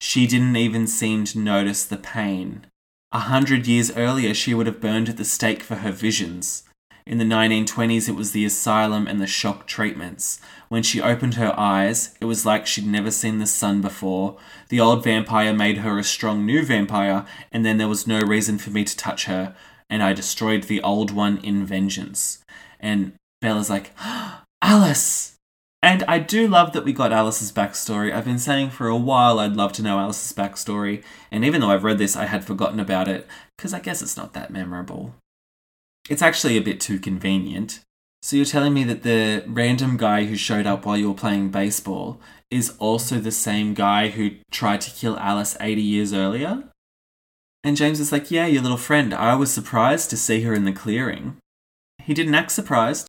She 0.00 0.26
didn't 0.26 0.56
even 0.56 0.86
seem 0.86 1.24
to 1.24 1.38
notice 1.38 1.84
the 1.84 1.96
pain. 1.96 2.66
A 3.10 3.20
hundred 3.20 3.66
years 3.66 3.96
earlier, 3.96 4.34
she 4.34 4.54
would 4.54 4.66
have 4.66 4.80
burned 4.80 5.08
at 5.08 5.16
the 5.16 5.24
stake 5.24 5.62
for 5.62 5.76
her 5.76 5.92
visions. 5.92 6.64
In 7.06 7.16
the 7.16 7.24
1920s, 7.24 8.06
it 8.06 8.14
was 8.14 8.32
the 8.32 8.44
asylum 8.44 9.06
and 9.06 9.18
the 9.18 9.26
shock 9.26 9.66
treatments. 9.66 10.40
When 10.68 10.82
she 10.82 11.00
opened 11.00 11.34
her 11.34 11.58
eyes, 11.58 12.14
it 12.20 12.26
was 12.26 12.44
like 12.44 12.66
she'd 12.66 12.86
never 12.86 13.10
seen 13.10 13.38
the 13.38 13.46
sun 13.46 13.80
before. 13.80 14.36
The 14.68 14.78
old 14.78 15.04
vampire 15.04 15.54
made 15.54 15.78
her 15.78 15.98
a 15.98 16.04
strong 16.04 16.44
new 16.44 16.62
vampire, 16.62 17.24
and 17.50 17.64
then 17.64 17.78
there 17.78 17.88
was 17.88 18.06
no 18.06 18.20
reason 18.20 18.58
for 18.58 18.68
me 18.68 18.84
to 18.84 18.94
touch 18.94 19.24
her, 19.24 19.56
and 19.88 20.02
I 20.02 20.12
destroyed 20.12 20.64
the 20.64 20.82
old 20.82 21.10
one 21.10 21.38
in 21.38 21.64
vengeance. 21.64 22.44
And 22.78 23.14
Bella's 23.40 23.70
like, 23.70 23.92
Alice! 24.62 25.37
And 25.80 26.02
I 26.08 26.18
do 26.18 26.48
love 26.48 26.72
that 26.72 26.84
we 26.84 26.92
got 26.92 27.12
Alice's 27.12 27.52
backstory. 27.52 28.12
I've 28.12 28.24
been 28.24 28.38
saying 28.38 28.70
for 28.70 28.88
a 28.88 28.96
while 28.96 29.38
I'd 29.38 29.54
love 29.54 29.72
to 29.74 29.82
know 29.82 29.98
Alice's 29.98 30.32
backstory, 30.32 31.04
and 31.30 31.44
even 31.44 31.60
though 31.60 31.70
I've 31.70 31.84
read 31.84 31.98
this, 31.98 32.16
I 32.16 32.26
had 32.26 32.44
forgotten 32.44 32.80
about 32.80 33.06
it, 33.06 33.28
because 33.56 33.72
I 33.72 33.78
guess 33.78 34.02
it's 34.02 34.16
not 34.16 34.32
that 34.32 34.50
memorable. 34.50 35.14
It's 36.10 36.22
actually 36.22 36.56
a 36.56 36.62
bit 36.62 36.80
too 36.80 36.98
convenient. 36.98 37.80
So 38.22 38.36
you're 38.36 38.44
telling 38.44 38.74
me 38.74 38.82
that 38.84 39.04
the 39.04 39.44
random 39.46 39.96
guy 39.96 40.24
who 40.24 40.36
showed 40.36 40.66
up 40.66 40.84
while 40.84 40.96
you 40.96 41.08
were 41.08 41.14
playing 41.14 41.50
baseball 41.50 42.20
is 42.50 42.74
also 42.78 43.20
the 43.20 43.30
same 43.30 43.74
guy 43.74 44.08
who 44.08 44.32
tried 44.50 44.80
to 44.82 44.90
kill 44.90 45.18
Alice 45.18 45.56
80 45.60 45.80
years 45.80 46.12
earlier? 46.12 46.64
And 47.62 47.76
James 47.76 48.00
is 48.00 48.12
like, 48.12 48.30
Yeah, 48.30 48.46
your 48.46 48.62
little 48.62 48.76
friend. 48.76 49.14
I 49.14 49.34
was 49.34 49.52
surprised 49.52 50.10
to 50.10 50.16
see 50.16 50.42
her 50.42 50.54
in 50.54 50.64
the 50.64 50.72
clearing. 50.72 51.36
He 52.02 52.14
didn't 52.14 52.34
act 52.34 52.52
surprised. 52.52 53.07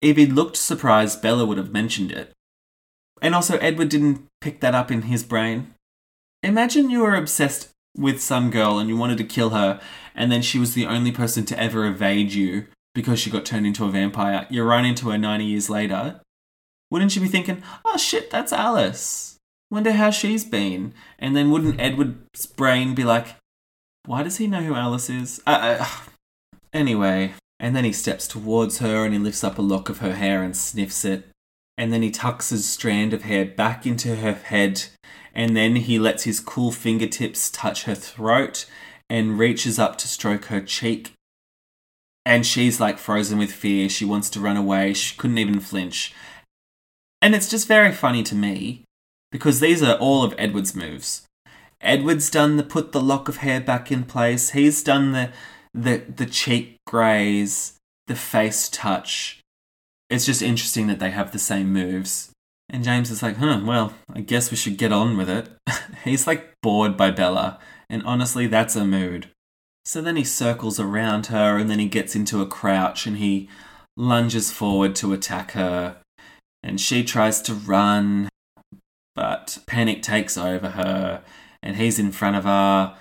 If 0.00 0.16
he'd 0.16 0.32
looked 0.32 0.56
surprised, 0.56 1.22
Bella 1.22 1.46
would 1.46 1.58
have 1.58 1.72
mentioned 1.72 2.12
it. 2.12 2.32
And 3.22 3.34
also, 3.34 3.56
Edward 3.58 3.88
didn't 3.88 4.26
pick 4.40 4.60
that 4.60 4.74
up 4.74 4.90
in 4.90 5.02
his 5.02 5.22
brain. 5.22 5.74
Imagine 6.42 6.90
you 6.90 7.00
were 7.00 7.14
obsessed 7.14 7.70
with 7.96 8.20
some 8.20 8.50
girl 8.50 8.78
and 8.78 8.88
you 8.88 8.96
wanted 8.96 9.18
to 9.18 9.24
kill 9.24 9.50
her, 9.50 9.80
and 10.14 10.30
then 10.30 10.42
she 10.42 10.58
was 10.58 10.74
the 10.74 10.86
only 10.86 11.12
person 11.12 11.44
to 11.46 11.60
ever 11.60 11.86
evade 11.86 12.32
you 12.32 12.66
because 12.94 13.18
she 13.18 13.30
got 13.30 13.44
turned 13.44 13.66
into 13.66 13.84
a 13.84 13.90
vampire. 13.90 14.46
You 14.50 14.64
run 14.64 14.84
into 14.84 15.10
her 15.10 15.18
90 15.18 15.44
years 15.44 15.70
later. 15.70 16.20
Wouldn't 16.90 17.16
you 17.16 17.22
be 17.22 17.28
thinking, 17.28 17.62
oh 17.84 17.96
shit, 17.96 18.30
that's 18.30 18.52
Alice? 18.52 19.36
Wonder 19.70 19.92
how 19.92 20.10
she's 20.10 20.44
been. 20.44 20.94
And 21.18 21.36
then 21.36 21.50
wouldn't 21.50 21.80
Edward's 21.80 22.46
brain 22.46 22.94
be 22.94 23.04
like, 23.04 23.36
why 24.04 24.22
does 24.22 24.36
he 24.36 24.46
know 24.46 24.62
who 24.62 24.74
Alice 24.74 25.10
is? 25.10 25.42
Uh, 25.46 25.78
uh, 25.80 25.86
anyway, 26.72 27.34
and 27.58 27.74
then 27.74 27.84
he 27.84 27.92
steps 27.92 28.28
towards 28.28 28.78
her 28.78 29.04
and 29.04 29.14
he 29.14 29.18
lifts 29.18 29.42
up 29.42 29.58
a 29.58 29.62
lock 29.62 29.88
of 29.88 29.98
her 29.98 30.14
hair 30.14 30.42
and 30.42 30.56
sniffs 30.56 31.04
it. 31.04 31.28
And 31.78 31.92
then 31.92 32.02
he 32.02 32.10
tucks 32.10 32.50
his 32.50 32.68
strand 32.68 33.12
of 33.12 33.22
hair 33.22 33.44
back 33.44 33.86
into 33.86 34.16
her 34.16 34.34
head. 34.34 34.84
And 35.34 35.56
then 35.56 35.76
he 35.76 35.98
lets 35.98 36.24
his 36.24 36.40
cool 36.40 36.72
fingertips 36.72 37.50
touch 37.50 37.84
her 37.84 37.94
throat 37.94 38.66
and 39.08 39.38
reaches 39.38 39.78
up 39.78 39.96
to 39.98 40.08
stroke 40.08 40.46
her 40.46 40.60
cheek. 40.60 41.12
And 42.24 42.44
she's 42.44 42.80
like 42.80 42.98
frozen 42.98 43.38
with 43.38 43.52
fear. 43.52 43.88
She 43.88 44.04
wants 44.04 44.28
to 44.30 44.40
run 44.40 44.56
away. 44.56 44.92
She 44.94 45.16
couldn't 45.16 45.38
even 45.38 45.60
flinch. 45.60 46.14
And 47.22 47.34
it's 47.34 47.48
just 47.48 47.68
very 47.68 47.92
funny 47.92 48.22
to 48.24 48.34
me 48.34 48.84
because 49.30 49.60
these 49.60 49.82
are 49.82 49.96
all 49.96 50.24
of 50.24 50.34
Edward's 50.38 50.74
moves. 50.74 51.26
Edward's 51.80 52.30
done 52.30 52.56
the 52.56 52.62
put 52.62 52.92
the 52.92 53.00
lock 53.00 53.28
of 53.28 53.38
hair 53.38 53.60
back 53.60 53.92
in 53.92 54.04
place. 54.04 54.50
He's 54.50 54.82
done 54.82 55.12
the 55.12 55.30
the 55.76 55.98
the 55.98 56.26
cheek 56.26 56.78
graze, 56.86 57.78
the 58.06 58.16
face 58.16 58.68
touch. 58.68 59.40
It's 60.08 60.26
just 60.26 60.42
interesting 60.42 60.86
that 60.86 60.98
they 60.98 61.10
have 61.10 61.32
the 61.32 61.38
same 61.38 61.72
moves. 61.72 62.30
And 62.68 62.82
James 62.82 63.10
is 63.10 63.22
like, 63.22 63.36
huh, 63.36 63.60
well, 63.64 63.94
I 64.12 64.20
guess 64.20 64.50
we 64.50 64.56
should 64.56 64.76
get 64.76 64.92
on 64.92 65.16
with 65.16 65.28
it. 65.28 65.48
He's 66.04 66.26
like 66.26 66.54
bored 66.62 66.96
by 66.96 67.10
Bella 67.10 67.60
and 67.88 68.02
honestly, 68.04 68.46
that's 68.46 68.76
a 68.76 68.84
mood. 68.84 69.30
So 69.84 70.02
then 70.02 70.16
he 70.16 70.24
circles 70.24 70.80
around 70.80 71.26
her 71.26 71.58
and 71.58 71.70
then 71.70 71.78
he 71.78 71.88
gets 71.88 72.16
into 72.16 72.42
a 72.42 72.46
crouch 72.46 73.06
and 73.06 73.18
he 73.18 73.48
lunges 73.96 74.50
forward 74.50 74.96
to 74.96 75.12
attack 75.12 75.52
her. 75.52 75.98
And 76.62 76.80
she 76.80 77.04
tries 77.04 77.40
to 77.42 77.54
run, 77.54 78.28
but 79.14 79.58
panic 79.66 80.02
takes 80.02 80.36
over 80.36 80.70
her 80.70 81.22
and 81.62 81.76
he's 81.76 81.98
in 81.98 82.10
front 82.10 82.36
of 82.36 82.44
her. 82.44 82.96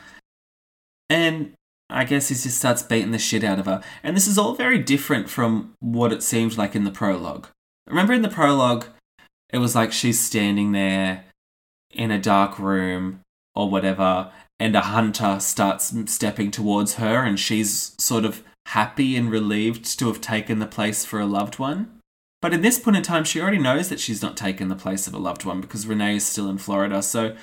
And 1.10 1.54
I 1.89 2.04
guess 2.04 2.30
he 2.30 2.36
just 2.36 2.58
starts 2.58 2.82
beating 2.82 3.12
the 3.12 3.19
shit 3.19 3.43
out 3.43 3.60
of 3.60 3.65
her. 3.65 3.82
And 4.04 4.15
this 4.15 4.28
is 4.28 4.38
all 4.38 4.56
very 4.56 4.80
different 4.80 5.30
from 5.30 5.74
what 5.80 6.12
it 6.12 6.24
seemed 6.24 6.58
like 6.58 6.76
in 6.76 6.84
the 6.84 6.91
prologue. 6.91 7.48
Remember 7.88 8.13
in 8.13 8.24
the 8.24 8.30
prologue, 8.30 8.86
it 9.50 9.60
was 9.60 9.76
like 9.76 9.91
she's 9.91 10.19
standing 10.19 10.71
there 10.71 11.26
in 11.91 12.12
a 12.12 12.19
dark 12.19 12.58
room 12.60 13.21
or 13.54 13.69
whatever, 13.69 14.32
and 14.60 14.76
a 14.76 14.82
hunter 14.82 15.39
starts 15.39 15.93
stepping 16.08 16.52
towards 16.52 16.95
her, 16.95 17.24
and 17.24 17.39
she's 17.39 17.95
sort 17.98 18.26
of 18.26 18.43
happy 18.67 19.15
and 19.15 19.32
relieved 19.32 19.98
to 20.00 20.08
have 20.08 20.19
taken 20.19 20.60
the 20.60 20.65
place 20.65 21.06
for 21.06 21.19
a 21.19 21.26
loved 21.26 21.60
one. 21.60 22.00
But 22.41 22.54
in 22.54 22.62
this 22.62 22.80
point 22.80 22.98
in 22.98 23.04
time, 23.04 23.24
she 23.24 23.39
already 23.39 23.58
knows 23.58 23.89
that 23.89 24.00
she's 24.00 24.21
not 24.21 24.36
taken 24.36 24.67
the 24.67 24.76
place 24.76 25.08
of 25.08 25.13
a 25.13 25.19
loved 25.19 25.45
one 25.45 25.62
because 25.62 25.88
Renee 25.88 26.17
is 26.17 26.26
still 26.26 26.50
in 26.50 26.58
Florida. 26.58 27.02
So 27.02 27.36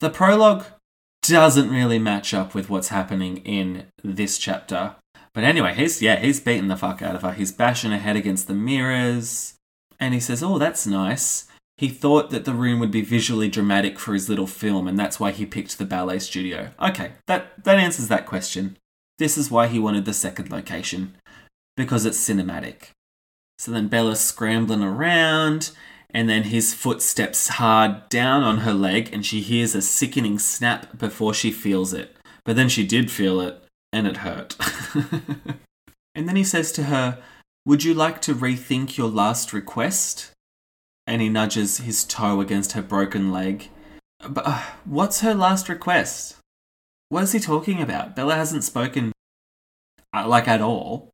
the 0.00 0.10
prologue 0.10 0.66
doesn't 1.22 1.70
really 1.70 1.98
match 1.98 2.32
up 2.32 2.54
with 2.54 2.70
what's 2.70 2.88
happening 2.88 3.38
in 3.38 3.86
this 4.02 4.38
chapter. 4.38 4.96
But 5.34 5.44
anyway, 5.44 5.74
he's 5.74 6.00
yeah, 6.02 6.16
he's 6.16 6.40
beating 6.40 6.68
the 6.68 6.76
fuck 6.76 7.02
out 7.02 7.14
of 7.14 7.22
her. 7.22 7.32
He's 7.32 7.52
bashing 7.52 7.90
her 7.90 7.98
head 7.98 8.16
against 8.16 8.48
the 8.48 8.54
mirrors. 8.54 9.54
And 10.00 10.14
he 10.14 10.20
says, 10.20 10.42
Oh, 10.42 10.58
that's 10.58 10.86
nice. 10.86 11.46
He 11.76 11.88
thought 11.88 12.30
that 12.30 12.44
the 12.44 12.54
room 12.54 12.80
would 12.80 12.90
be 12.90 13.02
visually 13.02 13.48
dramatic 13.48 14.00
for 14.00 14.12
his 14.12 14.28
little 14.28 14.48
film, 14.48 14.88
and 14.88 14.98
that's 14.98 15.20
why 15.20 15.30
he 15.30 15.46
picked 15.46 15.78
the 15.78 15.84
ballet 15.84 16.18
studio. 16.18 16.70
Okay, 16.80 17.12
that, 17.28 17.62
that 17.62 17.78
answers 17.78 18.08
that 18.08 18.26
question. 18.26 18.76
This 19.18 19.38
is 19.38 19.48
why 19.50 19.68
he 19.68 19.78
wanted 19.78 20.04
the 20.04 20.12
second 20.12 20.50
location. 20.50 21.14
because 21.76 22.04
it's 22.04 22.18
cinematic. 22.18 22.90
So 23.58 23.70
then 23.70 23.86
Bella's 23.88 24.20
scrambling 24.20 24.82
around, 24.82 25.70
and 26.12 26.28
then 26.28 26.44
his 26.44 26.72
foot 26.72 27.02
steps 27.02 27.48
hard 27.48 28.08
down 28.08 28.42
on 28.42 28.58
her 28.58 28.72
leg, 28.72 29.10
and 29.12 29.24
she 29.24 29.40
hears 29.40 29.74
a 29.74 29.82
sickening 29.82 30.38
snap 30.38 30.98
before 30.98 31.34
she 31.34 31.50
feels 31.50 31.92
it. 31.92 32.16
But 32.44 32.56
then 32.56 32.68
she 32.68 32.86
did 32.86 33.10
feel 33.10 33.40
it, 33.40 33.62
and 33.92 34.06
it 34.06 34.18
hurt. 34.18 34.56
and 36.14 36.28
then 36.28 36.36
he 36.36 36.44
says 36.44 36.72
to 36.72 36.84
her, 36.84 37.22
Would 37.66 37.84
you 37.84 37.92
like 37.92 38.22
to 38.22 38.34
rethink 38.34 38.96
your 38.96 39.10
last 39.10 39.52
request? 39.52 40.32
And 41.06 41.20
he 41.20 41.28
nudges 41.28 41.78
his 41.78 42.04
toe 42.04 42.40
against 42.40 42.72
her 42.72 42.82
broken 42.82 43.30
leg. 43.30 43.68
But 44.26 44.46
uh, 44.46 44.62
what's 44.84 45.20
her 45.20 45.34
last 45.34 45.68
request? 45.68 46.36
What 47.08 47.22
is 47.22 47.32
he 47.32 47.40
talking 47.40 47.80
about? 47.80 48.16
Bella 48.16 48.34
hasn't 48.34 48.64
spoken 48.64 49.12
uh, 50.14 50.26
like 50.26 50.48
at 50.48 50.60
all. 50.60 51.10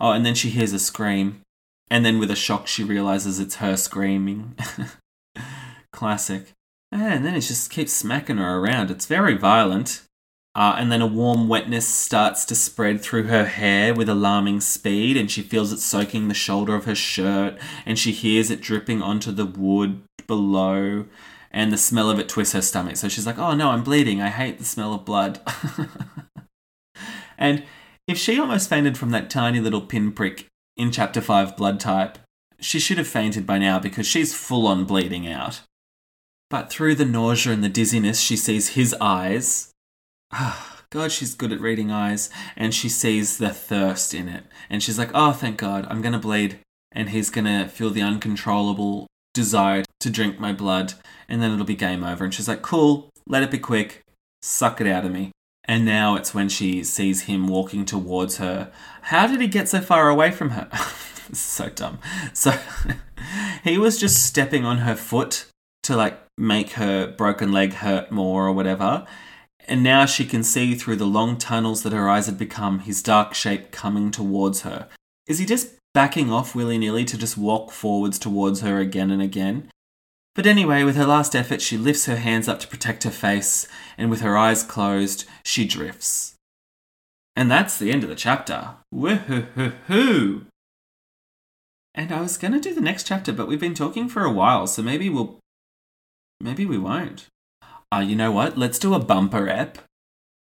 Oh, 0.00 0.12
and 0.12 0.24
then 0.24 0.34
she 0.34 0.50
hears 0.50 0.72
a 0.72 0.78
scream. 0.78 1.42
And 1.90 2.04
then 2.04 2.18
with 2.18 2.30
a 2.30 2.36
shock, 2.36 2.68
she 2.68 2.84
realizes 2.84 3.40
it's 3.40 3.56
her 3.56 3.76
screaming. 3.76 4.56
Classic. 5.92 6.52
And 6.92 7.24
then 7.24 7.34
it 7.34 7.40
just 7.40 7.70
keeps 7.70 7.92
smacking 7.92 8.36
her 8.36 8.58
around. 8.58 8.90
It's 8.90 9.06
very 9.06 9.36
violent. 9.36 10.02
Uh, 10.54 10.74
and 10.78 10.90
then 10.90 11.00
a 11.00 11.06
warm 11.06 11.48
wetness 11.48 11.86
starts 11.86 12.44
to 12.44 12.54
spread 12.56 13.00
through 13.00 13.24
her 13.24 13.44
hair 13.44 13.94
with 13.94 14.08
alarming 14.08 14.60
speed, 14.60 15.16
and 15.16 15.30
she 15.30 15.42
feels 15.42 15.72
it 15.72 15.78
soaking 15.78 16.26
the 16.26 16.34
shoulder 16.34 16.74
of 16.74 16.86
her 16.86 16.94
shirt, 16.94 17.56
and 17.86 17.96
she 17.96 18.10
hears 18.10 18.50
it 18.50 18.60
dripping 18.60 19.00
onto 19.00 19.30
the 19.30 19.46
wood 19.46 20.02
below, 20.26 21.06
and 21.52 21.72
the 21.72 21.78
smell 21.78 22.10
of 22.10 22.18
it 22.18 22.28
twists 22.28 22.52
her 22.54 22.62
stomach. 22.62 22.96
So 22.96 23.08
she's 23.08 23.26
like, 23.26 23.38
Oh 23.38 23.54
no, 23.54 23.70
I'm 23.70 23.84
bleeding. 23.84 24.20
I 24.20 24.28
hate 24.28 24.58
the 24.58 24.64
smell 24.64 24.92
of 24.92 25.04
blood. 25.04 25.40
and 27.38 27.62
if 28.08 28.18
she 28.18 28.38
almost 28.40 28.68
fainted 28.68 28.98
from 28.98 29.10
that 29.10 29.30
tiny 29.30 29.60
little 29.60 29.80
pinprick 29.80 30.49
in 30.76 30.90
Chapter 30.90 31.20
5 31.20 31.56
blood 31.56 31.80
type, 31.80 32.18
she 32.60 32.78
should 32.78 32.98
have 32.98 33.08
fainted 33.08 33.46
by 33.46 33.58
now 33.58 33.78
because 33.78 34.06
she's 34.06 34.34
full 34.34 34.66
on 34.66 34.84
bleeding 34.84 35.26
out. 35.26 35.62
But 36.50 36.68
through 36.68 36.96
the 36.96 37.04
nausea 37.04 37.52
and 37.52 37.62
the 37.62 37.68
dizziness, 37.68 38.20
she 38.20 38.36
sees 38.36 38.70
his 38.70 38.94
eyes. 39.00 39.70
Ah, 40.32 40.82
God, 40.90 41.12
she's 41.12 41.34
good 41.34 41.52
at 41.52 41.60
reading 41.60 41.90
eyes. 41.90 42.28
And 42.56 42.74
she 42.74 42.88
sees 42.88 43.38
the 43.38 43.50
thirst 43.50 44.12
in 44.12 44.28
it. 44.28 44.44
And 44.68 44.82
she's 44.82 44.98
like, 44.98 45.10
oh, 45.14 45.32
thank 45.32 45.58
God, 45.58 45.86
I'm 45.88 46.02
going 46.02 46.12
to 46.12 46.18
bleed. 46.18 46.58
And 46.92 47.10
he's 47.10 47.30
going 47.30 47.44
to 47.44 47.68
feel 47.68 47.90
the 47.90 48.02
uncontrollable 48.02 49.06
desire 49.32 49.84
to 50.00 50.10
drink 50.10 50.40
my 50.40 50.52
blood. 50.52 50.94
And 51.28 51.40
then 51.40 51.52
it'll 51.52 51.64
be 51.64 51.76
game 51.76 52.02
over. 52.02 52.24
And 52.24 52.34
she's 52.34 52.48
like, 52.48 52.62
cool, 52.62 53.10
let 53.26 53.44
it 53.44 53.50
be 53.52 53.58
quick. 53.58 54.02
Suck 54.42 54.80
it 54.80 54.88
out 54.88 55.04
of 55.04 55.12
me. 55.12 55.30
And 55.64 55.84
now 55.84 56.16
it's 56.16 56.34
when 56.34 56.48
she 56.48 56.82
sees 56.82 57.22
him 57.22 57.46
walking 57.46 57.84
towards 57.84 58.38
her. 58.38 58.72
How 59.02 59.26
did 59.26 59.40
he 59.40 59.46
get 59.46 59.68
so 59.68 59.80
far 59.80 60.08
away 60.08 60.30
from 60.30 60.50
her? 60.50 60.68
so 61.32 61.68
dumb. 61.68 61.98
So 62.32 62.52
he 63.64 63.78
was 63.78 63.98
just 63.98 64.24
stepping 64.24 64.64
on 64.64 64.78
her 64.78 64.96
foot 64.96 65.46
to 65.84 65.96
like 65.96 66.18
make 66.36 66.72
her 66.72 67.06
broken 67.06 67.52
leg 67.52 67.74
hurt 67.74 68.10
more 68.10 68.46
or 68.46 68.52
whatever. 68.52 69.06
And 69.68 69.82
now 69.82 70.06
she 70.06 70.24
can 70.24 70.42
see 70.42 70.74
through 70.74 70.96
the 70.96 71.06
long 71.06 71.36
tunnels 71.36 71.82
that 71.82 71.92
her 71.92 72.08
eyes 72.08 72.26
had 72.26 72.38
become 72.38 72.80
his 72.80 73.02
dark 73.02 73.34
shape 73.34 73.70
coming 73.70 74.10
towards 74.10 74.62
her. 74.62 74.88
Is 75.28 75.38
he 75.38 75.46
just 75.46 75.74
backing 75.94 76.32
off 76.32 76.54
willy 76.54 76.78
nilly 76.78 77.04
to 77.04 77.18
just 77.18 77.36
walk 77.36 77.70
forwards 77.70 78.18
towards 78.18 78.62
her 78.62 78.78
again 78.78 79.10
and 79.10 79.22
again? 79.22 79.70
But 80.40 80.46
anyway, 80.46 80.84
with 80.84 80.96
her 80.96 81.04
last 81.04 81.36
effort, 81.36 81.60
she 81.60 81.76
lifts 81.76 82.06
her 82.06 82.16
hands 82.16 82.48
up 82.48 82.60
to 82.60 82.66
protect 82.66 83.04
her 83.04 83.10
face, 83.10 83.68
and 83.98 84.08
with 84.08 84.22
her 84.22 84.38
eyes 84.38 84.62
closed, 84.62 85.26
she 85.42 85.66
drifts. 85.66 86.34
And 87.36 87.50
that's 87.50 87.78
the 87.78 87.92
end 87.92 88.04
of 88.04 88.08
the 88.08 88.14
chapter. 88.14 88.76
Woohoo! 88.90 90.46
And 91.94 92.10
I 92.10 92.22
was 92.22 92.38
going 92.38 92.54
to 92.54 92.58
do 92.58 92.74
the 92.74 92.80
next 92.80 93.06
chapter, 93.06 93.34
but 93.34 93.48
we've 93.48 93.60
been 93.60 93.74
talking 93.74 94.08
for 94.08 94.24
a 94.24 94.32
while, 94.32 94.66
so 94.66 94.82
maybe 94.82 95.10
we'll. 95.10 95.36
Maybe 96.40 96.64
we 96.64 96.78
won't. 96.78 97.26
Ah, 97.92 97.98
uh, 97.98 98.00
you 98.00 98.16
know 98.16 98.32
what? 98.32 98.56
Let's 98.56 98.78
do 98.78 98.94
a 98.94 98.98
bumper 98.98 99.46
ep 99.46 99.76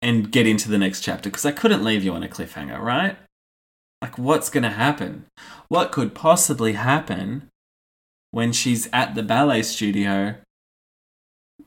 and 0.02 0.32
get 0.32 0.48
into 0.48 0.70
the 0.70 0.78
next 0.78 1.02
chapter, 1.02 1.30
because 1.30 1.46
I 1.46 1.52
couldn't 1.52 1.84
leave 1.84 2.06
you 2.06 2.14
on 2.14 2.24
a 2.24 2.30
cliffhanger, 2.30 2.80
right? 2.80 3.18
Like, 4.02 4.18
what's 4.18 4.50
going 4.50 4.64
to 4.64 4.70
happen? 4.70 5.26
What 5.68 5.92
could 5.92 6.16
possibly 6.16 6.72
happen 6.72 7.50
when 8.32 8.52
she's 8.52 8.90
at 8.94 9.16
the 9.16 9.24
ballet 9.24 9.64
studio, 9.64 10.36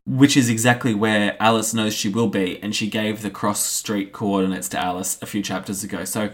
which 0.06 0.36
is 0.36 0.48
exactly 0.48 0.94
where 0.94 1.36
Alice 1.40 1.74
knows 1.74 1.94
she 1.94 2.08
will 2.08 2.28
be, 2.28 2.62
and 2.62 2.74
she 2.74 2.88
gave 2.88 3.22
the 3.22 3.30
cross 3.30 3.64
street 3.64 4.12
coordinates 4.12 4.68
to 4.70 4.78
Alice 4.78 5.18
a 5.22 5.26
few 5.26 5.42
chapters 5.42 5.84
ago. 5.84 6.04
So 6.04 6.30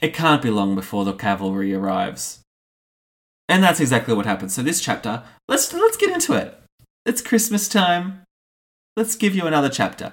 it 0.00 0.14
can't 0.14 0.42
be 0.42 0.50
long 0.50 0.74
before 0.74 1.04
the 1.04 1.12
cavalry 1.12 1.74
arrives. 1.74 2.40
And 3.48 3.62
that's 3.62 3.80
exactly 3.80 4.14
what 4.14 4.26
happens. 4.26 4.54
So 4.54 4.62
this 4.62 4.80
chapter, 4.80 5.22
let's 5.48 5.72
let's 5.72 5.96
get 5.96 6.12
into 6.12 6.32
it. 6.32 6.58
It's 7.04 7.20
Christmas 7.20 7.68
time. 7.68 8.22
Let's 8.96 9.16
give 9.16 9.34
you 9.34 9.46
another 9.46 9.68
chapter. 9.68 10.12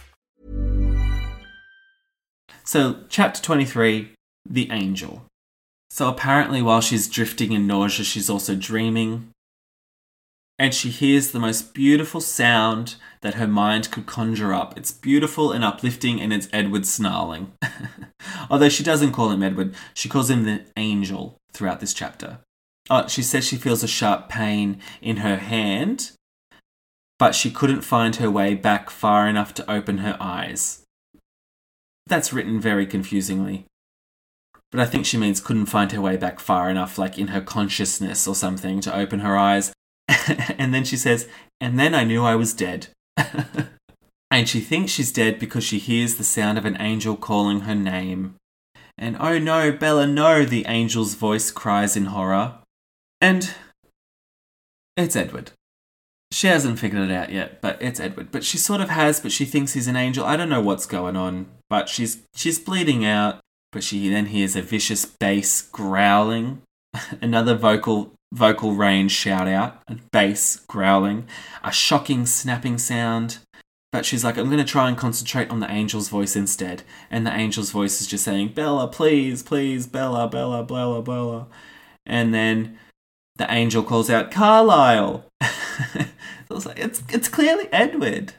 So, 2.63 2.97
chapter 3.09 3.41
23 3.41 4.11
The 4.49 4.69
Angel. 4.71 5.25
So, 5.89 6.07
apparently, 6.07 6.61
while 6.61 6.81
she's 6.81 7.07
drifting 7.09 7.51
in 7.51 7.67
nausea, 7.67 8.05
she's 8.05 8.29
also 8.29 8.55
dreaming. 8.55 9.29
and 10.59 10.75
she 10.75 10.89
hears 10.91 11.31
the 11.31 11.39
most 11.39 11.73
beautiful 11.73 12.21
sound 12.21 12.95
that 13.21 13.33
her 13.33 13.47
mind 13.47 13.89
could 13.89 14.05
conjure 14.05 14.53
up. 14.53 14.77
It's 14.77 14.91
beautiful 14.91 15.51
and 15.51 15.63
uplifting, 15.63 16.21
and 16.21 16.31
it's 16.31 16.47
Edward 16.53 16.85
snarling. 16.85 17.51
Although 18.49 18.69
she 18.69 18.83
doesn't 18.83 19.11
call 19.13 19.31
him 19.31 19.41
Edward, 19.41 19.73
she 19.95 20.07
calls 20.07 20.29
him 20.29 20.43
the 20.43 20.63
angel 20.77 21.37
throughout 21.51 21.79
this 21.79 21.95
chapter. 21.95 22.39
Oh, 22.91 23.07
she 23.07 23.23
says 23.23 23.43
she 23.43 23.57
feels 23.57 23.81
a 23.81 23.87
sharp 23.87 24.29
pain 24.29 24.79
in 25.01 25.17
her 25.17 25.37
hand, 25.37 26.11
but 27.17 27.33
she 27.33 27.49
couldn't 27.49 27.81
find 27.81 28.17
her 28.17 28.29
way 28.29 28.53
back 28.53 28.91
far 28.91 29.27
enough 29.27 29.55
to 29.55 29.71
open 29.71 29.99
her 29.99 30.15
eyes. 30.19 30.80
That's 32.11 32.33
written 32.33 32.59
very 32.59 32.85
confusingly. 32.85 33.67
But 34.69 34.81
I 34.81 34.85
think 34.85 35.05
she 35.05 35.15
means 35.15 35.39
couldn't 35.39 35.67
find 35.67 35.89
her 35.93 36.01
way 36.01 36.17
back 36.17 36.41
far 36.41 36.69
enough, 36.69 36.97
like 36.97 37.17
in 37.17 37.27
her 37.27 37.39
consciousness 37.39 38.27
or 38.27 38.35
something, 38.35 38.81
to 38.81 38.93
open 38.93 39.21
her 39.21 39.37
eyes. 39.37 39.71
and 40.57 40.73
then 40.73 40.83
she 40.83 40.97
says, 40.97 41.29
and 41.61 41.79
then 41.79 41.95
I 41.95 42.03
knew 42.03 42.21
I 42.21 42.35
was 42.35 42.53
dead. 42.53 42.87
and 44.29 44.49
she 44.49 44.59
thinks 44.59 44.91
she's 44.91 45.13
dead 45.13 45.39
because 45.39 45.63
she 45.63 45.79
hears 45.79 46.15
the 46.15 46.25
sound 46.25 46.57
of 46.57 46.65
an 46.65 46.75
angel 46.81 47.15
calling 47.15 47.61
her 47.61 47.75
name. 47.75 48.35
And 48.97 49.15
oh 49.17 49.39
no, 49.39 49.71
Bella, 49.71 50.05
no, 50.05 50.43
the 50.43 50.65
angel's 50.65 51.15
voice 51.15 51.49
cries 51.49 51.95
in 51.95 52.07
horror. 52.07 52.55
And 53.21 53.53
it's 54.97 55.15
Edward. 55.15 55.51
She 56.33 56.47
hasn't 56.47 56.77
figured 56.77 57.09
it 57.09 57.15
out 57.15 57.31
yet, 57.31 57.61
but 57.61 57.81
it's 57.81 58.01
Edward. 58.01 58.33
But 58.33 58.43
she 58.43 58.57
sort 58.57 58.81
of 58.81 58.89
has, 58.89 59.21
but 59.21 59.31
she 59.31 59.45
thinks 59.45 59.71
he's 59.71 59.87
an 59.87 59.95
angel. 59.95 60.25
I 60.25 60.35
don't 60.35 60.49
know 60.49 60.59
what's 60.59 60.85
going 60.85 61.15
on, 61.15 61.45
but 61.71 61.87
she's 61.87 62.21
she's 62.35 62.59
bleeding 62.59 63.05
out. 63.05 63.39
But 63.71 63.85
she 63.85 64.09
then 64.09 64.25
hears 64.25 64.57
a 64.57 64.61
vicious 64.61 65.05
bass 65.05 65.61
growling, 65.61 66.61
another 67.21 67.55
vocal 67.55 68.11
vocal 68.33 68.73
range 68.73 69.11
shout 69.11 69.47
out, 69.47 69.81
a 69.87 69.95
bass 70.11 70.57
growling, 70.67 71.27
a 71.63 71.71
shocking 71.71 72.25
snapping 72.25 72.77
sound. 72.77 73.39
But 73.93 74.05
she's 74.05 74.23
like, 74.23 74.37
I'm 74.37 74.47
going 74.47 74.57
to 74.57 74.65
try 74.65 74.89
and 74.89 74.97
concentrate 74.97 75.49
on 75.49 75.61
the 75.61 75.69
angel's 75.69 76.09
voice 76.09 76.35
instead. 76.35 76.83
And 77.09 77.25
the 77.25 77.31
angel's 77.31 77.71
voice 77.71 77.99
is 77.99 78.07
just 78.07 78.23
saying, 78.23 78.49
Bella, 78.49 78.87
please, 78.87 79.43
please, 79.43 79.85
Bella, 79.85 80.29
Bella, 80.29 80.63
Bella, 80.63 81.01
Bella. 81.01 81.47
And 82.05 82.33
then 82.33 82.77
the 83.35 83.51
angel 83.51 83.83
calls 83.83 84.09
out, 84.09 84.31
Carlisle. 84.31 85.25
like, 86.49 86.79
it's, 86.79 87.03
it's 87.09 87.27
clearly 87.27 87.67
Edward. 87.73 88.33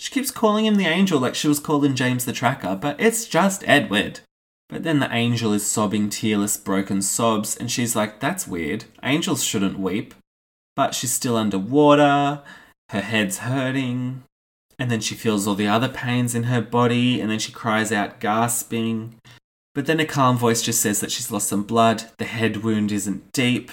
She 0.00 0.10
keeps 0.10 0.30
calling 0.30 0.64
him 0.64 0.76
the 0.76 0.86
angel 0.86 1.20
like 1.20 1.34
she 1.34 1.46
was 1.46 1.60
calling 1.60 1.94
James 1.94 2.24
the 2.24 2.32
Tracker, 2.32 2.74
but 2.74 2.98
it's 2.98 3.26
just 3.26 3.62
Edward. 3.66 4.20
But 4.70 4.82
then 4.82 4.98
the 4.98 5.14
angel 5.14 5.52
is 5.52 5.66
sobbing 5.66 6.08
tearless, 6.08 6.56
broken 6.56 7.02
sobs, 7.02 7.54
and 7.54 7.70
she's 7.70 7.94
like, 7.94 8.18
That's 8.18 8.48
weird. 8.48 8.86
Angels 9.02 9.44
shouldn't 9.44 9.78
weep. 9.78 10.14
But 10.74 10.94
she's 10.94 11.12
still 11.12 11.36
underwater, 11.36 12.40
her 12.88 13.00
head's 13.02 13.40
hurting, 13.40 14.22
and 14.78 14.90
then 14.90 15.02
she 15.02 15.14
feels 15.14 15.46
all 15.46 15.54
the 15.54 15.68
other 15.68 15.90
pains 15.90 16.34
in 16.34 16.44
her 16.44 16.62
body, 16.62 17.20
and 17.20 17.30
then 17.30 17.38
she 17.38 17.52
cries 17.52 17.92
out, 17.92 18.20
gasping. 18.20 19.16
But 19.74 19.84
then 19.84 20.00
a 20.00 20.06
calm 20.06 20.38
voice 20.38 20.62
just 20.62 20.80
says 20.80 21.00
that 21.00 21.12
she's 21.12 21.30
lost 21.30 21.50
some 21.50 21.64
blood, 21.64 22.04
the 22.16 22.24
head 22.24 22.64
wound 22.64 22.90
isn't 22.90 23.30
deep, 23.32 23.70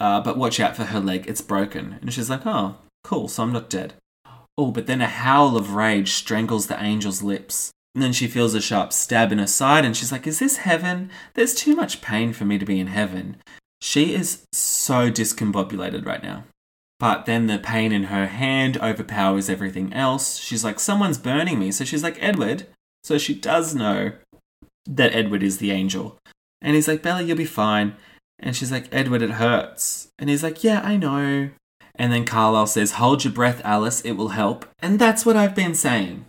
uh, 0.00 0.22
but 0.22 0.38
watch 0.38 0.58
out 0.58 0.74
for 0.74 0.84
her 0.84 1.00
leg, 1.00 1.26
it's 1.28 1.42
broken. 1.42 1.98
And 2.00 2.14
she's 2.14 2.30
like, 2.30 2.46
Oh, 2.46 2.76
cool, 3.04 3.28
so 3.28 3.42
I'm 3.42 3.52
not 3.52 3.68
dead. 3.68 3.92
Oh, 4.58 4.70
but 4.70 4.86
then 4.86 5.00
a 5.00 5.06
howl 5.06 5.56
of 5.56 5.74
rage 5.74 6.12
strangles 6.12 6.66
the 6.66 6.78
angel's 6.78 7.22
lips. 7.22 7.70
And 7.94 8.02
then 8.02 8.12
she 8.12 8.26
feels 8.26 8.54
a 8.54 8.60
sharp 8.60 8.92
stab 8.92 9.32
in 9.32 9.38
her 9.38 9.46
side 9.46 9.84
and 9.84 9.96
she's 9.96 10.12
like, 10.12 10.26
Is 10.26 10.38
this 10.38 10.58
heaven? 10.58 11.10
There's 11.34 11.54
too 11.54 11.74
much 11.74 12.02
pain 12.02 12.32
for 12.32 12.44
me 12.44 12.58
to 12.58 12.66
be 12.66 12.78
in 12.78 12.88
heaven. 12.88 13.36
She 13.80 14.14
is 14.14 14.44
so 14.52 15.10
discombobulated 15.10 16.06
right 16.06 16.22
now. 16.22 16.44
But 16.98 17.26
then 17.26 17.46
the 17.46 17.58
pain 17.58 17.92
in 17.92 18.04
her 18.04 18.26
hand 18.26 18.78
overpowers 18.78 19.50
everything 19.50 19.92
else. 19.92 20.38
She's 20.38 20.64
like, 20.64 20.80
Someone's 20.80 21.18
burning 21.18 21.58
me. 21.58 21.70
So 21.70 21.84
she's 21.84 22.02
like, 22.02 22.22
Edward. 22.22 22.66
So 23.04 23.18
she 23.18 23.34
does 23.34 23.74
know 23.74 24.12
that 24.86 25.14
Edward 25.14 25.42
is 25.42 25.58
the 25.58 25.70
angel. 25.70 26.18
And 26.60 26.74
he's 26.74 26.88
like, 26.88 27.02
Bella, 27.02 27.22
you'll 27.22 27.36
be 27.36 27.44
fine. 27.44 27.96
And 28.38 28.56
she's 28.56 28.72
like, 28.72 28.88
Edward, 28.92 29.22
it 29.22 29.32
hurts. 29.32 30.08
And 30.18 30.28
he's 30.28 30.42
like, 30.42 30.64
Yeah, 30.64 30.80
I 30.82 30.96
know. 30.96 31.50
And 31.98 32.12
then 32.12 32.24
Carlisle 32.24 32.68
says, 32.68 32.92
Hold 32.92 33.24
your 33.24 33.32
breath, 33.32 33.60
Alice, 33.64 34.00
it 34.02 34.12
will 34.12 34.28
help. 34.28 34.66
And 34.78 34.98
that's 34.98 35.24
what 35.24 35.36
I've 35.36 35.54
been 35.54 35.74
saying 35.74 36.26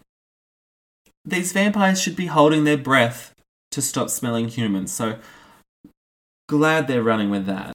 these 1.28 1.51
vampires 1.51 2.01
should 2.01 2.15
be 2.15 2.28
holding 2.28 2.63
their 2.63 2.78
breath 2.78 3.36
to 3.72 3.82
stop 3.82 4.09
smelling 4.09 4.47
humans. 4.47 4.93
So 4.93 5.20
glad 6.47 6.88
they're 6.88 7.03
running 7.03 7.30
with 7.30 7.45
that. 7.45 7.74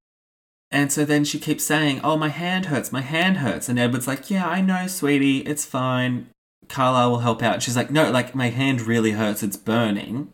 And 0.70 0.90
so 0.90 1.04
then 1.04 1.24
she 1.24 1.38
keeps 1.38 1.62
saying, 1.62 2.00
Oh, 2.02 2.16
my 2.16 2.30
hand 2.30 2.66
hurts, 2.66 2.90
my 2.90 3.02
hand 3.02 3.38
hurts. 3.38 3.68
And 3.68 3.78
Edward's 3.78 4.08
like, 4.08 4.30
Yeah, 4.30 4.48
I 4.48 4.62
know, 4.62 4.86
sweetie, 4.86 5.40
it's 5.40 5.66
fine. 5.66 6.28
Carlisle 6.68 7.10
will 7.10 7.18
help 7.18 7.42
out. 7.42 7.54
And 7.54 7.62
she's 7.62 7.76
like, 7.76 7.90
No, 7.90 8.10
like, 8.10 8.34
my 8.34 8.48
hand 8.48 8.80
really 8.80 9.12
hurts, 9.12 9.42
it's 9.42 9.58
burning. 9.58 10.30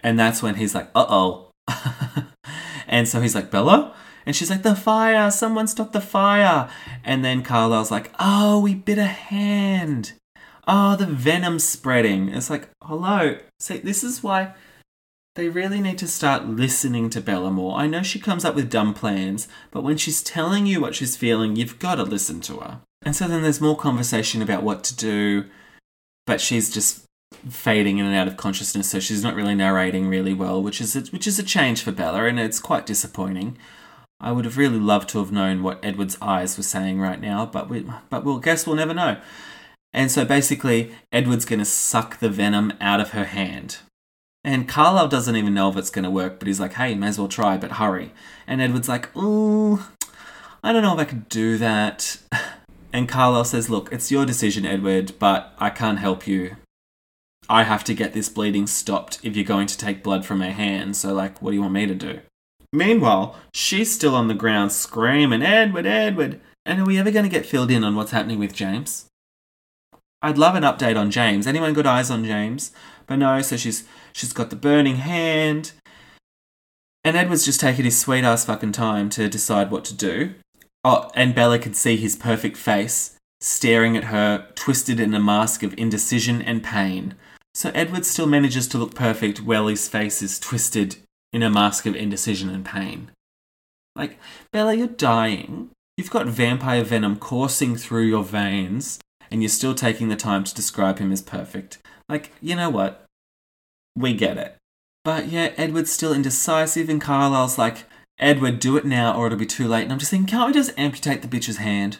And 0.00 0.18
that's 0.18 0.42
when 0.42 0.56
he's 0.56 0.74
like, 0.74 0.90
Uh 0.92 1.06
oh. 1.08 1.50
and 2.88 3.06
so 3.06 3.20
he's 3.20 3.36
like, 3.36 3.52
Bella? 3.52 3.94
And 4.30 4.36
she's 4.36 4.48
like, 4.48 4.62
The 4.62 4.76
fire, 4.76 5.28
someone 5.32 5.66
stop 5.66 5.90
the 5.90 6.00
fire. 6.00 6.70
And 7.02 7.24
then 7.24 7.42
Carlisle's 7.42 7.90
like, 7.90 8.12
Oh, 8.20 8.60
we 8.60 8.74
bit 8.76 8.98
a 8.98 9.06
hand 9.06 10.12
oh, 10.70 10.94
the 10.96 11.06
venom 11.06 11.58
spreading. 11.58 12.28
It's 12.28 12.48
like, 12.48 12.68
hello. 12.82 13.38
See, 13.58 13.78
this 13.78 14.04
is 14.04 14.22
why 14.22 14.54
they 15.34 15.48
really 15.48 15.80
need 15.80 15.98
to 15.98 16.06
start 16.06 16.46
listening 16.46 17.10
to 17.10 17.20
Bella 17.20 17.50
more. 17.50 17.76
I 17.76 17.88
know 17.88 18.02
she 18.02 18.20
comes 18.20 18.44
up 18.44 18.54
with 18.54 18.70
dumb 18.70 18.94
plans, 18.94 19.48
but 19.72 19.82
when 19.82 19.96
she's 19.96 20.22
telling 20.22 20.66
you 20.66 20.80
what 20.80 20.94
she's 20.94 21.16
feeling, 21.16 21.56
you've 21.56 21.80
got 21.80 21.96
to 21.96 22.04
listen 22.04 22.40
to 22.42 22.58
her. 22.58 22.80
And 23.02 23.16
so 23.16 23.26
then 23.26 23.42
there's 23.42 23.60
more 23.60 23.76
conversation 23.76 24.42
about 24.42 24.62
what 24.62 24.84
to 24.84 24.96
do, 24.96 25.46
but 26.26 26.40
she's 26.40 26.72
just 26.72 27.04
fading 27.48 27.98
in 27.98 28.06
and 28.06 28.14
out 28.14 28.28
of 28.28 28.36
consciousness, 28.36 28.90
so 28.90 29.00
she's 29.00 29.22
not 29.22 29.34
really 29.34 29.54
narrating 29.54 30.08
really 30.08 30.34
well, 30.34 30.62
which 30.62 30.80
is 30.80 30.94
a, 30.94 31.00
which 31.10 31.26
is 31.26 31.38
a 31.38 31.44
change 31.44 31.82
for 31.82 31.92
Bella, 31.92 32.24
and 32.24 32.38
it's 32.38 32.60
quite 32.60 32.86
disappointing. 32.86 33.56
I 34.20 34.32
would 34.32 34.44
have 34.44 34.58
really 34.58 34.78
loved 34.78 35.08
to 35.10 35.18
have 35.18 35.32
known 35.32 35.62
what 35.62 35.82
Edward's 35.82 36.18
eyes 36.20 36.56
were 36.56 36.62
saying 36.62 37.00
right 37.00 37.20
now, 37.20 37.46
but 37.46 37.70
we 37.70 37.86
but 38.10 38.24
we'll 38.24 38.38
guess 38.38 38.66
we'll 38.66 38.76
never 38.76 38.94
know. 38.94 39.20
And 39.92 40.10
so 40.10 40.24
basically, 40.24 40.94
Edward's 41.10 41.44
going 41.44 41.58
to 41.58 41.64
suck 41.64 42.18
the 42.18 42.28
venom 42.28 42.72
out 42.80 43.00
of 43.00 43.10
her 43.10 43.24
hand. 43.24 43.78
And 44.44 44.68
Carlisle 44.68 45.08
doesn't 45.08 45.36
even 45.36 45.54
know 45.54 45.68
if 45.68 45.76
it's 45.76 45.90
going 45.90 46.04
to 46.04 46.10
work, 46.10 46.38
but 46.38 46.48
he's 46.48 46.60
like, 46.60 46.74
hey, 46.74 46.94
may 46.94 47.08
as 47.08 47.18
well 47.18 47.28
try, 47.28 47.56
but 47.56 47.72
hurry. 47.72 48.12
And 48.46 48.60
Edward's 48.60 48.88
like, 48.88 49.14
ooh, 49.16 49.80
I 50.62 50.72
don't 50.72 50.82
know 50.82 50.94
if 50.94 51.00
I 51.00 51.04
could 51.04 51.28
do 51.28 51.58
that. 51.58 52.18
And 52.92 53.08
Carlisle 53.08 53.44
says, 53.44 53.70
look, 53.70 53.92
it's 53.92 54.10
your 54.10 54.26
decision, 54.26 54.66
Edward, 54.66 55.12
but 55.20 55.54
I 55.58 55.70
can't 55.70 56.00
help 56.00 56.26
you. 56.26 56.56
I 57.48 57.62
have 57.62 57.84
to 57.84 57.94
get 57.94 58.14
this 58.14 58.28
bleeding 58.28 58.66
stopped 58.66 59.20
if 59.22 59.36
you're 59.36 59.44
going 59.44 59.68
to 59.68 59.78
take 59.78 60.02
blood 60.02 60.26
from 60.26 60.40
her 60.40 60.50
hand, 60.50 60.96
so, 60.96 61.14
like, 61.14 61.40
what 61.40 61.50
do 61.50 61.54
you 61.54 61.60
want 61.60 61.74
me 61.74 61.86
to 61.86 61.94
do? 61.94 62.18
Meanwhile, 62.72 63.36
she's 63.52 63.92
still 63.92 64.14
on 64.14 64.28
the 64.28 64.34
ground 64.34 64.72
screaming, 64.72 65.42
Edward, 65.42 65.86
Edward. 65.86 66.40
And 66.64 66.80
are 66.80 66.84
we 66.84 66.98
ever 66.98 67.10
going 67.10 67.24
to 67.24 67.30
get 67.30 67.46
filled 67.46 67.70
in 67.70 67.82
on 67.82 67.96
what's 67.96 68.12
happening 68.12 68.38
with 68.38 68.54
James? 68.54 69.06
I'd 70.22 70.38
love 70.38 70.54
an 70.54 70.62
update 70.62 70.98
on 70.98 71.10
James. 71.10 71.46
Anyone 71.46 71.72
got 71.72 71.86
eyes 71.86 72.10
on 72.10 72.24
James? 72.24 72.72
But 73.06 73.16
no, 73.16 73.40
so 73.42 73.56
she's 73.56 73.84
she's 74.12 74.32
got 74.32 74.50
the 74.50 74.56
burning 74.56 74.96
hand. 74.96 75.72
And 77.02 77.16
Edward's 77.16 77.46
just 77.46 77.60
taking 77.60 77.86
his 77.86 77.98
sweet 77.98 78.24
ass 78.24 78.44
fucking 78.44 78.72
time 78.72 79.08
to 79.10 79.28
decide 79.28 79.70
what 79.70 79.84
to 79.86 79.94
do. 79.94 80.34
Oh, 80.84 81.10
and 81.14 81.34
Bella 81.34 81.58
can 81.58 81.74
see 81.74 81.96
his 81.96 82.14
perfect 82.14 82.56
face 82.56 83.16
staring 83.40 83.96
at 83.96 84.04
her, 84.04 84.46
twisted 84.54 85.00
in 85.00 85.14
a 85.14 85.20
mask 85.20 85.62
of 85.62 85.74
indecision 85.78 86.42
and 86.42 86.62
pain. 86.62 87.14
So 87.54 87.70
Edward 87.74 88.04
still 88.04 88.26
manages 88.26 88.68
to 88.68 88.78
look 88.78 88.94
perfect 88.94 89.40
while 89.42 89.66
his 89.66 89.88
face 89.88 90.22
is 90.22 90.38
twisted 90.38 90.96
in 91.32 91.42
a 91.42 91.50
mask 91.50 91.86
of 91.86 91.94
indecision 91.94 92.48
and 92.50 92.64
pain. 92.64 93.10
Like, 93.96 94.18
Bella, 94.52 94.74
you're 94.74 94.86
dying. 94.86 95.70
You've 95.96 96.10
got 96.10 96.26
vampire 96.26 96.84
venom 96.84 97.16
coursing 97.16 97.76
through 97.76 98.06
your 98.06 98.24
veins 98.24 98.98
and 99.30 99.42
you're 99.42 99.48
still 99.48 99.74
taking 99.74 100.08
the 100.08 100.16
time 100.16 100.44
to 100.44 100.54
describe 100.54 100.98
him 100.98 101.12
as 101.12 101.22
perfect. 101.22 101.78
Like, 102.08 102.32
you 102.40 102.56
know 102.56 102.70
what? 102.70 103.04
We 103.96 104.14
get 104.14 104.38
it. 104.38 104.56
But 105.04 105.28
yeah, 105.28 105.52
Edward's 105.56 105.92
still 105.92 106.12
indecisive, 106.12 106.88
and 106.88 107.00
Carlisle's 107.00 107.56
like, 107.56 107.84
Edward, 108.18 108.60
do 108.60 108.76
it 108.76 108.84
now 108.84 109.16
or 109.16 109.26
it'll 109.26 109.38
be 109.38 109.46
too 109.46 109.66
late. 109.66 109.84
And 109.84 109.92
I'm 109.92 109.98
just 109.98 110.10
thinking, 110.10 110.26
can't 110.26 110.48
we 110.48 110.52
just 110.52 110.78
amputate 110.78 111.22
the 111.22 111.28
bitch's 111.28 111.56
hand? 111.56 111.98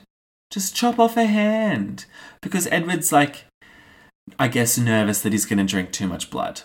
Just 0.50 0.74
chop 0.74 0.98
off 0.98 1.14
her 1.14 1.26
hand. 1.26 2.04
Because 2.42 2.66
Edward's 2.66 3.10
like, 3.10 3.44
I 4.38 4.48
guess, 4.48 4.76
nervous 4.76 5.22
that 5.22 5.32
he's 5.32 5.46
going 5.46 5.58
to 5.58 5.64
drink 5.64 5.92
too 5.92 6.06
much 6.06 6.30
blood. 6.30 6.62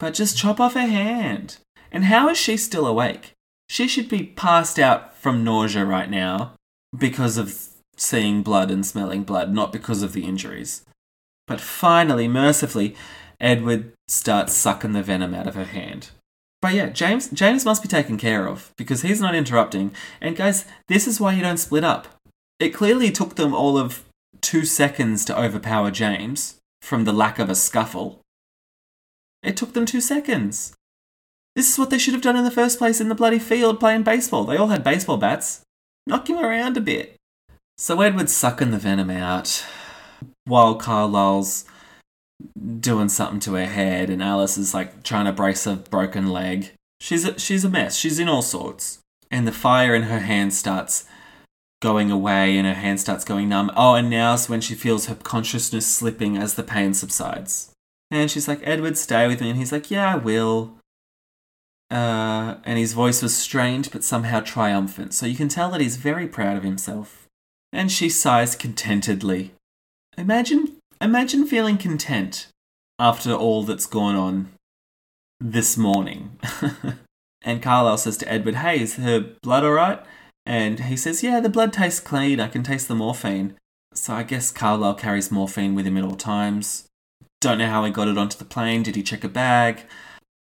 But 0.00 0.14
just 0.14 0.36
chop 0.36 0.58
off 0.58 0.74
her 0.74 0.86
hand. 0.86 1.58
And 1.92 2.06
how 2.06 2.28
is 2.28 2.38
she 2.38 2.56
still 2.56 2.86
awake? 2.86 3.34
She 3.68 3.86
should 3.86 4.08
be 4.08 4.24
passed 4.24 4.80
out 4.80 5.14
from 5.16 5.44
nausea 5.44 5.84
right 5.84 6.10
now 6.10 6.54
because 6.96 7.36
of 7.36 7.56
seeing 7.96 8.42
blood 8.42 8.70
and 8.70 8.84
smelling 8.84 9.22
blood, 9.22 9.52
not 9.52 9.72
because 9.72 10.02
of 10.02 10.12
the 10.12 10.24
injuries. 10.24 10.84
But 11.46 11.60
finally, 11.60 12.26
mercifully, 12.26 12.96
Edward 13.40 13.92
starts 14.08 14.54
sucking 14.54 14.92
the 14.92 15.02
venom 15.02 15.34
out 15.34 15.46
of 15.46 15.54
her 15.54 15.64
hand. 15.64 16.10
But 16.62 16.74
yeah, 16.74 16.88
James 16.88 17.28
James 17.30 17.64
must 17.64 17.82
be 17.82 17.88
taken 17.88 18.18
care 18.18 18.46
of 18.46 18.72
because 18.76 19.02
he's 19.02 19.20
not 19.20 19.34
interrupting. 19.34 19.92
And 20.20 20.36
guys, 20.36 20.64
this 20.88 21.06
is 21.06 21.20
why 21.20 21.34
you 21.34 21.42
don't 21.42 21.56
split 21.56 21.84
up. 21.84 22.08
It 22.58 22.70
clearly 22.70 23.10
took 23.10 23.36
them 23.36 23.54
all 23.54 23.78
of 23.78 24.04
two 24.40 24.64
seconds 24.64 25.24
to 25.26 25.38
overpower 25.38 25.90
James 25.90 26.56
from 26.82 27.04
the 27.04 27.12
lack 27.12 27.38
of 27.38 27.48
a 27.48 27.54
scuffle. 27.54 28.20
It 29.42 29.56
took 29.56 29.72
them 29.72 29.86
two 29.86 30.00
seconds. 30.00 30.74
This 31.56 31.70
is 31.72 31.78
what 31.78 31.90
they 31.90 31.98
should 31.98 32.14
have 32.14 32.22
done 32.22 32.36
in 32.36 32.44
the 32.44 32.50
first 32.50 32.78
place 32.78 33.00
in 33.00 33.08
the 33.08 33.14
bloody 33.14 33.38
field 33.38 33.80
playing 33.80 34.02
baseball. 34.02 34.44
They 34.44 34.56
all 34.56 34.68
had 34.68 34.84
baseball 34.84 35.16
bats. 35.16 35.62
Knock 36.06 36.28
him 36.28 36.38
around 36.38 36.76
a 36.76 36.80
bit. 36.80 37.16
So 37.76 38.00
Edward's 38.00 38.34
sucking 38.34 38.70
the 38.70 38.78
venom 38.78 39.10
out 39.10 39.64
while 40.44 40.74
Carlisle's 40.74 41.64
doing 42.80 43.08
something 43.08 43.40
to 43.40 43.54
her 43.54 43.66
head 43.66 44.10
and 44.10 44.22
Alice 44.22 44.56
is 44.56 44.74
like 44.74 45.02
trying 45.02 45.26
to 45.26 45.32
brace 45.32 45.66
a 45.66 45.76
broken 45.76 46.28
leg. 46.28 46.72
She's 47.00 47.24
a, 47.24 47.38
she's 47.38 47.64
a 47.64 47.70
mess. 47.70 47.96
She's 47.96 48.18
in 48.18 48.28
all 48.28 48.42
sorts. 48.42 48.98
And 49.30 49.46
the 49.46 49.52
fire 49.52 49.94
in 49.94 50.04
her 50.04 50.20
hand 50.20 50.52
starts 50.52 51.04
going 51.80 52.10
away 52.10 52.58
and 52.58 52.66
her 52.66 52.74
hand 52.74 53.00
starts 53.00 53.24
going 53.24 53.48
numb. 53.48 53.70
Oh, 53.76 53.94
and 53.94 54.10
now's 54.10 54.48
when 54.48 54.60
she 54.60 54.74
feels 54.74 55.06
her 55.06 55.14
consciousness 55.14 55.86
slipping 55.86 56.36
as 56.36 56.54
the 56.54 56.62
pain 56.62 56.94
subsides. 56.94 57.69
And 58.10 58.30
she's 58.30 58.48
like, 58.48 58.60
Edward, 58.64 58.98
stay 58.98 59.28
with 59.28 59.40
me. 59.40 59.50
And 59.50 59.58
he's 59.58 59.72
like, 59.72 59.90
Yeah, 59.90 60.14
I 60.14 60.16
will. 60.16 60.74
Uh, 61.90 62.56
and 62.64 62.78
his 62.78 62.92
voice 62.92 63.20
was 63.20 63.36
strained 63.36 63.88
but 63.90 64.04
somehow 64.04 64.40
triumphant, 64.40 65.12
so 65.12 65.26
you 65.26 65.34
can 65.34 65.48
tell 65.48 65.70
that 65.70 65.80
he's 65.80 65.96
very 65.96 66.28
proud 66.28 66.56
of 66.56 66.62
himself. 66.62 67.26
And 67.72 67.90
she 67.90 68.08
sighs 68.08 68.54
contentedly. 68.54 69.52
Imagine, 70.16 70.76
imagine 71.00 71.46
feeling 71.46 71.78
content 71.78 72.46
after 72.98 73.32
all 73.32 73.64
that's 73.64 73.86
gone 73.86 74.14
on 74.14 74.50
this 75.40 75.76
morning. 75.76 76.38
and 77.42 77.62
Carlisle 77.62 77.98
says 77.98 78.16
to 78.18 78.30
Edward, 78.30 78.56
Hey, 78.56 78.80
is 78.80 78.96
her 78.96 79.20
blood 79.42 79.64
alright? 79.64 80.00
And 80.46 80.80
he 80.80 80.96
says, 80.96 81.22
Yeah, 81.22 81.40
the 81.40 81.48
blood 81.48 81.72
tastes 81.72 82.00
clean. 82.00 82.38
I 82.38 82.48
can 82.48 82.62
taste 82.62 82.88
the 82.88 82.94
morphine. 82.94 83.56
So 83.94 84.14
I 84.14 84.22
guess 84.22 84.52
Carlisle 84.52 84.94
carries 84.94 85.32
morphine 85.32 85.74
with 85.74 85.86
him 85.86 85.96
at 85.96 86.04
all 86.04 86.16
times. 86.16 86.86
Don't 87.40 87.58
know 87.58 87.68
how 87.68 87.84
he 87.84 87.90
got 87.90 88.08
it 88.08 88.18
onto 88.18 88.36
the 88.36 88.44
plane. 88.44 88.82
Did 88.82 88.96
he 88.96 89.02
check 89.02 89.24
a 89.24 89.28
bag? 89.28 89.84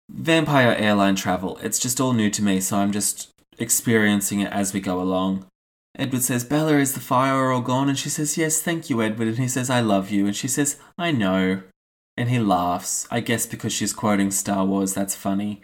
Vampire 0.09 0.75
airline 0.77 1.15
travel. 1.15 1.59
It's 1.61 1.79
just 1.79 1.99
all 2.01 2.13
new 2.13 2.29
to 2.31 2.41
me, 2.41 2.59
so 2.59 2.77
I'm 2.77 2.91
just 2.91 3.29
experiencing 3.59 4.39
it 4.39 4.51
as 4.51 4.73
we 4.73 4.79
go 4.79 4.99
along. 4.99 5.45
Edward 5.97 6.21
says, 6.21 6.43
Bella, 6.43 6.77
is 6.77 6.93
the 6.93 6.99
fire 6.99 7.51
all 7.51 7.61
gone? 7.61 7.89
And 7.89 7.97
she 7.97 8.09
says, 8.09 8.37
Yes, 8.37 8.61
thank 8.61 8.89
you, 8.89 9.01
Edward. 9.01 9.27
And 9.29 9.37
he 9.37 9.47
says, 9.47 9.69
I 9.69 9.79
love 9.79 10.09
you. 10.11 10.25
And 10.25 10.35
she 10.35 10.47
says, 10.47 10.77
I 10.97 11.11
know. 11.11 11.63
And 12.15 12.29
he 12.29 12.39
laughs. 12.39 13.07
I 13.11 13.19
guess 13.19 13.45
because 13.45 13.73
she's 13.73 13.93
quoting 13.93 14.31
Star 14.31 14.65
Wars, 14.65 14.93
that's 14.93 15.15
funny. 15.15 15.61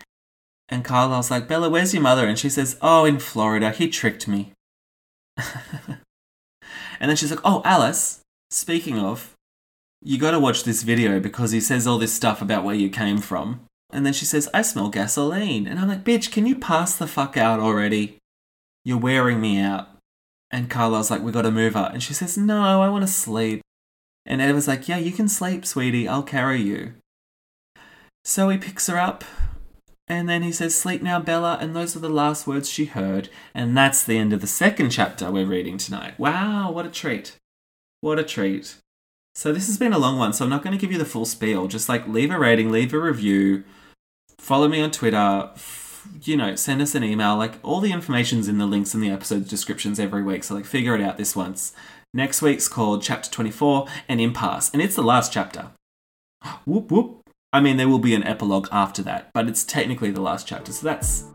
And 0.70 0.84
Carlisle's 0.84 1.32
like, 1.32 1.48
Bella, 1.48 1.70
where's 1.70 1.94
your 1.94 2.04
mother? 2.04 2.28
And 2.28 2.38
she 2.38 2.50
says, 2.50 2.78
Oh, 2.82 3.06
in 3.06 3.20
Florida. 3.20 3.72
He 3.72 3.90
tricked 3.90 4.28
me. 4.28 4.54
and 5.38 6.00
then 7.00 7.16
she's 7.16 7.32
like, 7.32 7.42
Oh, 7.44 7.62
Alice, 7.64 8.22
speaking 8.50 8.98
of, 8.98 9.33
you 10.04 10.18
gotta 10.18 10.40
watch 10.40 10.64
this 10.64 10.84
video 10.84 11.20
because 11.20 11.52
he 11.52 11.62
says 11.62 11.88
all 11.88 11.98
this 11.98 12.14
stuff 12.14 12.42
about 12.42 12.64
where 12.64 12.76
you 12.76 12.90
came 12.90 13.20
from. 13.20 13.62
And 13.92 14.06
then 14.06 14.14
she 14.14 14.26
says, 14.26 14.50
I 14.54 14.64
smell 14.64 14.90
gasoline. 14.90 15.68
And 15.68 15.80
I'm 15.80 15.88
like, 15.88 16.04
bitch, 16.04 16.32
can 16.32 16.46
you 16.46 16.56
pass 16.56 16.96
the 16.96 17.08
fuck 17.08 17.38
out 17.38 17.60
already? 17.60 18.18
You're 18.84 18.98
wearing 18.98 19.40
me 19.40 19.60
out. 19.60 19.88
And 20.52 20.70
Carlisle's 20.70 21.12
like, 21.12 21.22
we 21.22 21.32
gotta 21.32 21.52
move 21.52 21.76
her. 21.76 21.90
And 21.94 22.04
she 22.04 22.14
says, 22.14 22.38
no, 22.38 22.82
I 22.82 22.90
wanna 22.90 23.08
sleep. 23.08 23.62
And 24.26 24.42
Ed 24.42 24.54
was 24.54 24.68
like, 24.68 24.88
yeah, 24.88 24.98
you 24.98 25.12
can 25.12 25.28
sleep, 25.28 25.66
sweetie. 25.66 26.08
I'll 26.08 26.24
carry 26.24 26.62
you. 26.62 26.94
So 28.26 28.50
he 28.50 28.58
picks 28.58 28.88
her 28.88 28.98
up. 28.98 29.24
And 30.08 30.28
then 30.28 30.44
he 30.44 30.52
says, 30.52 30.76
Sleep 30.76 31.02
now, 31.02 31.20
Bella. 31.20 31.58
And 31.62 31.76
those 31.76 31.96
are 31.96 32.00
the 32.00 32.10
last 32.10 32.46
words 32.46 32.70
she 32.70 32.86
heard. 32.86 33.30
And 33.54 33.76
that's 33.76 34.04
the 34.04 34.18
end 34.18 34.34
of 34.34 34.42
the 34.42 34.48
second 34.48 34.90
chapter 34.90 35.32
we're 35.32 35.46
reading 35.46 35.78
tonight. 35.78 36.20
Wow, 36.20 36.72
what 36.72 36.86
a 36.86 36.90
treat. 36.90 37.38
What 38.02 38.20
a 38.20 38.24
treat. 38.24 38.76
So 39.36 39.52
this 39.52 39.68
has 39.68 39.78
been 39.78 39.94
a 39.94 39.98
long 39.98 40.18
one, 40.18 40.34
so 40.34 40.44
I'm 40.44 40.50
not 40.50 40.64
going 40.64 40.78
to 40.78 40.82
give 40.82 40.92
you 40.92 40.98
the 40.98 41.06
full 41.06 41.26
spiel. 41.26 41.68
Just 41.68 41.90
like 41.90 42.08
leave 42.08 42.32
a 42.32 42.38
rating, 42.38 42.72
leave 42.72 42.94
a 42.94 43.00
review, 43.00 43.64
follow 44.38 44.68
me 44.68 44.82
on 44.82 44.92
Twitter, 44.92 45.50
f- 45.56 46.08
you 46.22 46.38
know, 46.38 46.56
send 46.56 46.82
us 46.82 46.94
an 46.94 47.04
email. 47.04 47.36
Like 47.36 47.54
all 47.64 47.80
the 47.80 47.92
information's 47.92 48.48
in 48.48 48.60
the 48.60 48.68
links 48.68 48.94
in 48.94 49.02
the 49.02 49.10
episode 49.10 49.48
descriptions 49.48 50.00
every 50.00 50.24
week. 50.24 50.44
So 50.44 50.54
like 50.54 50.66
figure 50.66 50.96
it 50.96 51.02
out 51.02 51.18
this 51.18 51.36
once. 51.36 51.74
Next 52.14 52.44
week's 52.44 52.68
called 52.68 53.02
Chapter 53.02 53.32
24, 53.32 53.88
An 54.08 54.20
Impasse, 54.20 54.70
and 54.72 54.82
it's 54.82 54.96
the 54.96 55.02
last 55.02 55.34
chapter. 55.34 55.72
whoop 56.66 56.92
whoop. 56.92 57.22
I 57.52 57.60
mean, 57.60 57.78
there 57.78 57.90
will 57.90 58.00
be 58.00 58.16
an 58.16 58.24
epilogue 58.24 58.68
after 58.72 59.02
that, 59.04 59.30
but 59.34 59.48
it's 59.48 59.64
technically 59.64 60.12
the 60.12 60.22
last 60.22 60.48
chapter. 60.48 60.72
So 60.72 60.86
that's 60.86 61.26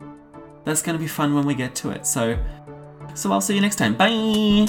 that's 0.65 0.83
going 0.83 0.97
to 0.97 1.03
be 1.03 1.09
fun 1.09 1.35
when 1.35 1.47
we 1.47 1.55
get 1.55 1.75
to 1.77 1.91
it. 1.91 2.07
So 2.07 2.39
so 3.15 3.33
I'll 3.33 3.41
see 3.41 3.55
you 3.55 3.61
next 3.61 3.77
time. 3.77 3.97
Bye. 3.97 4.69